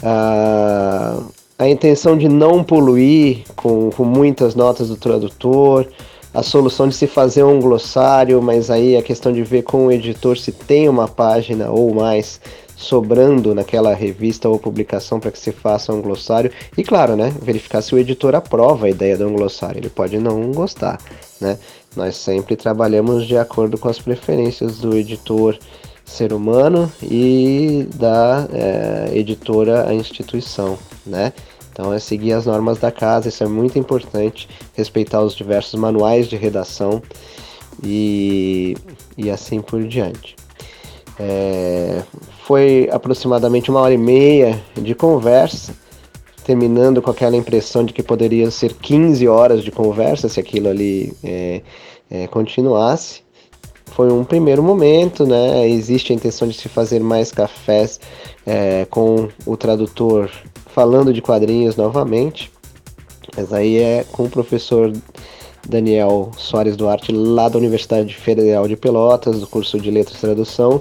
Ah, 0.03 1.23
a 1.59 1.69
intenção 1.69 2.19
de 2.19 2.29
não 2.29 2.63
poluir 2.63 3.45
com, 3.55 3.91
com 3.91 4.05
muitas 4.05 4.55
notas 4.55 4.89
do 4.89 4.97
tradutor, 4.97 5.87
a 6.35 6.43
solução 6.43 6.87
de 6.87 6.95
se 6.95 7.07
fazer 7.07 7.45
um 7.45 7.61
glossário, 7.61 8.43
mas 8.43 8.71
aí 8.71 8.95
a 8.95 9.03
questão 9.03 9.33
de 9.33 9.43
ver 9.43 9.63
com 9.63 9.87
o 9.87 9.93
editor 9.93 10.37
se 10.37 10.53
tem 10.53 10.87
uma 10.87 11.09
página 11.09 11.71
ou 11.71 11.95
mais 11.95 12.39
sobrando 12.77 13.55
naquela 13.55 13.95
revista 13.95 14.49
ou 14.49 14.59
publicação 14.59 15.19
para 15.19 15.31
que 15.31 15.39
se 15.39 15.51
faça 15.51 15.93
um 15.93 16.03
glossário. 16.03 16.53
E 16.77 16.85
claro, 16.85 17.17
né, 17.17 17.33
verificar 17.43 17.81
se 17.83 17.95
o 17.95 17.99
editor 17.99 18.35
aprova 18.35 18.87
a 18.87 18.91
ideia 18.91 19.17
de 19.17 19.25
um 19.25 19.35
glossário. 19.35 19.79
Ele 19.79 19.89
pode 19.89 20.19
não 20.19 20.53
gostar, 20.53 21.01
né? 21.41 21.59
Nós 21.97 22.17
sempre 22.17 22.57
trabalhamos 22.57 23.27
de 23.27 23.39
acordo 23.39 23.79
com 23.79 23.89
as 23.89 23.99
preferências 23.99 24.79
do 24.79 24.95
editor 24.95 25.59
ser 26.05 26.33
humano 26.33 26.93
e 27.03 27.89
da 27.95 28.47
é, 28.53 29.11
editora 29.17 29.89
a 29.89 29.95
instituição, 29.95 30.79
né? 31.05 31.33
Então 31.73 31.93
é 31.93 31.99
seguir 31.99 32.33
as 32.33 32.47
normas 32.47 32.79
da 32.79 32.91
casa, 32.91 33.29
isso 33.29 33.43
é 33.43 33.47
muito 33.47 33.79
importante, 33.79 34.49
respeitar 34.75 35.21
os 35.23 35.35
diversos 35.35 35.79
manuais 35.79 36.27
de 36.27 36.37
redação 36.37 37.03
e, 37.83 38.75
e 39.17 39.31
assim 39.31 39.61
por 39.61 39.83
diante. 39.85 40.37
É, 41.19 42.03
foi 42.47 42.89
aproximadamente 42.93 43.73
uma 43.73 43.81
hora 43.81 43.93
e 43.93 43.99
meia 43.99 44.63
de 44.81 44.95
conversa, 44.95 45.75
terminando 46.45 47.03
com 47.03 47.11
aquela 47.11 47.37
impressão 47.37 47.85
de 47.85 47.93
que 47.93 48.05
poderia 48.05 48.49
ser 48.53 48.73
15 48.73 49.27
horas 49.27 49.65
de 49.65 49.73
conversa 49.73 50.29
se 50.29 50.39
aquilo 50.39 50.69
ali 50.69 51.13
é, 51.25 51.61
é, 52.09 52.29
continuasse. 52.29 53.23
Foi 53.87 54.13
um 54.13 54.23
primeiro 54.23 54.63
momento, 54.63 55.27
né? 55.27 55.69
Existe 55.69 56.13
a 56.13 56.15
intenção 56.15 56.47
de 56.47 56.55
se 56.55 56.69
fazer 56.69 57.01
mais 57.01 57.33
cafés 57.33 57.99
é, 58.47 58.87
com 58.89 59.29
o 59.45 59.57
tradutor 59.57 60.31
falando 60.67 61.13
de 61.13 61.21
quadrinhos 61.21 61.75
novamente, 61.75 62.53
mas 63.37 63.53
aí 63.53 63.79
é 63.79 64.05
com 64.13 64.23
o 64.23 64.31
professor 64.31 64.93
Daniel 65.69 66.31
Soares 66.37 66.77
Duarte, 66.77 67.11
lá 67.11 67.49
da 67.49 67.59
Universidade 67.59 68.15
Federal 68.15 68.69
de 68.69 68.77
Pelotas, 68.77 69.41
do 69.41 69.49
curso 69.49 69.81
de 69.81 69.91
Letras 69.91 70.19
e 70.19 70.21
Tradução. 70.21 70.81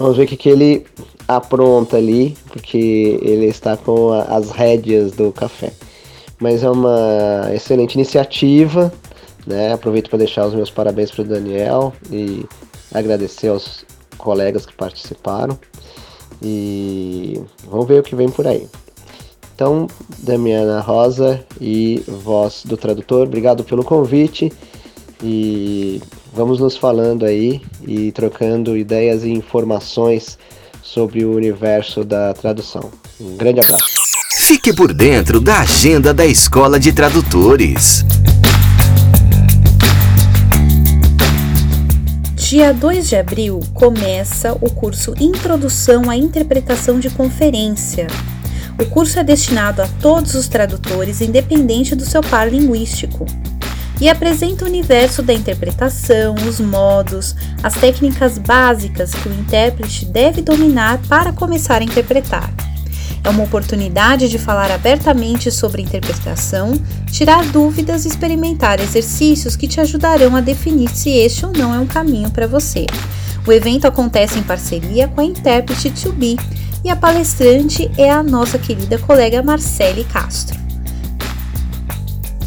Vamos 0.00 0.16
ver 0.16 0.24
o 0.24 0.26
que, 0.26 0.36
que 0.36 0.48
ele 0.48 0.86
apronta 1.28 1.98
ali, 1.98 2.34
porque 2.48 3.20
ele 3.20 3.44
está 3.44 3.76
com 3.76 4.10
a, 4.10 4.22
as 4.22 4.50
rédeas 4.50 5.12
do 5.12 5.30
café. 5.30 5.74
Mas 6.38 6.64
é 6.64 6.70
uma 6.70 7.50
excelente 7.54 7.96
iniciativa, 7.96 8.90
né? 9.46 9.74
Aproveito 9.74 10.08
para 10.08 10.20
deixar 10.20 10.46
os 10.46 10.54
meus 10.54 10.70
parabéns 10.70 11.10
para 11.10 11.20
o 11.20 11.26
Daniel 11.26 11.92
e 12.10 12.46
agradecer 12.94 13.48
aos 13.48 13.84
colegas 14.16 14.64
que 14.64 14.74
participaram. 14.74 15.58
E 16.42 17.38
vamos 17.68 17.86
ver 17.86 18.00
o 18.00 18.02
que 18.02 18.16
vem 18.16 18.30
por 18.30 18.46
aí. 18.46 18.66
Então, 19.54 19.86
Damiana 20.20 20.80
Rosa 20.80 21.44
e 21.60 22.02
voz 22.08 22.62
do 22.64 22.78
tradutor, 22.78 23.26
obrigado 23.26 23.64
pelo 23.64 23.84
convite 23.84 24.50
e 25.22 26.00
vamos 26.32 26.60
nos 26.60 26.76
falando 26.76 27.24
aí 27.24 27.60
e 27.86 28.12
trocando 28.12 28.76
ideias 28.76 29.24
e 29.24 29.30
informações 29.30 30.38
sobre 30.82 31.24
o 31.24 31.34
universo 31.34 32.04
da 32.04 32.32
tradução. 32.34 32.90
Um 33.20 33.36
grande 33.36 33.60
abraço. 33.60 34.00
Fique 34.46 34.72
por 34.72 34.92
dentro 34.92 35.40
da 35.40 35.60
agenda 35.60 36.12
da 36.12 36.26
Escola 36.26 36.80
de 36.80 36.92
Tradutores. 36.92 38.04
Dia 42.34 42.74
2 42.74 43.08
de 43.08 43.14
abril 43.14 43.60
começa 43.74 44.52
o 44.54 44.68
curso 44.68 45.14
Introdução 45.20 46.10
à 46.10 46.16
Interpretação 46.16 46.98
de 46.98 47.08
Conferência 47.08 48.08
O 48.76 48.86
curso 48.86 49.20
é 49.20 49.22
destinado 49.22 49.80
a 49.82 49.88
todos 50.02 50.34
os 50.34 50.48
tradutores, 50.48 51.20
independente 51.20 51.94
do 51.94 52.04
seu 52.04 52.20
par 52.20 52.50
linguístico, 52.50 53.24
e 54.00 54.08
apresenta 54.08 54.64
o 54.64 54.68
universo 54.68 55.22
da 55.22 55.34
interpretação, 55.34 56.34
os 56.48 56.58
modos, 56.58 57.36
as 57.62 57.74
técnicas 57.74 58.38
básicas 58.38 59.12
que 59.12 59.28
o 59.28 59.32
intérprete 59.32 60.06
deve 60.06 60.40
dominar 60.40 60.98
para 61.08 61.32
começar 61.32 61.82
a 61.82 61.84
interpretar. 61.84 62.50
É 63.22 63.28
uma 63.28 63.44
oportunidade 63.44 64.30
de 64.30 64.38
falar 64.38 64.70
abertamente 64.70 65.50
sobre 65.50 65.82
interpretação, 65.82 66.72
tirar 67.12 67.44
dúvidas 67.46 68.06
e 68.06 68.08
experimentar 68.08 68.80
exercícios 68.80 69.56
que 69.56 69.68
te 69.68 69.78
ajudarão 69.78 70.34
a 70.34 70.40
definir 70.40 70.88
se 70.88 71.10
este 71.10 71.44
ou 71.44 71.52
não 71.52 71.74
é 71.74 71.78
um 71.78 71.86
caminho 71.86 72.30
para 72.30 72.46
você. 72.46 72.86
O 73.46 73.52
evento 73.52 73.86
acontece 73.86 74.38
em 74.38 74.42
parceria 74.42 75.08
com 75.08 75.20
a 75.20 75.24
intérprete 75.24 75.90
To 75.90 76.12
Be 76.12 76.38
e 76.82 76.88
a 76.88 76.96
palestrante 76.96 77.90
é 77.98 78.10
a 78.10 78.22
nossa 78.22 78.58
querida 78.58 78.98
colega 78.98 79.42
Marcele 79.42 80.04
Castro. 80.04 80.69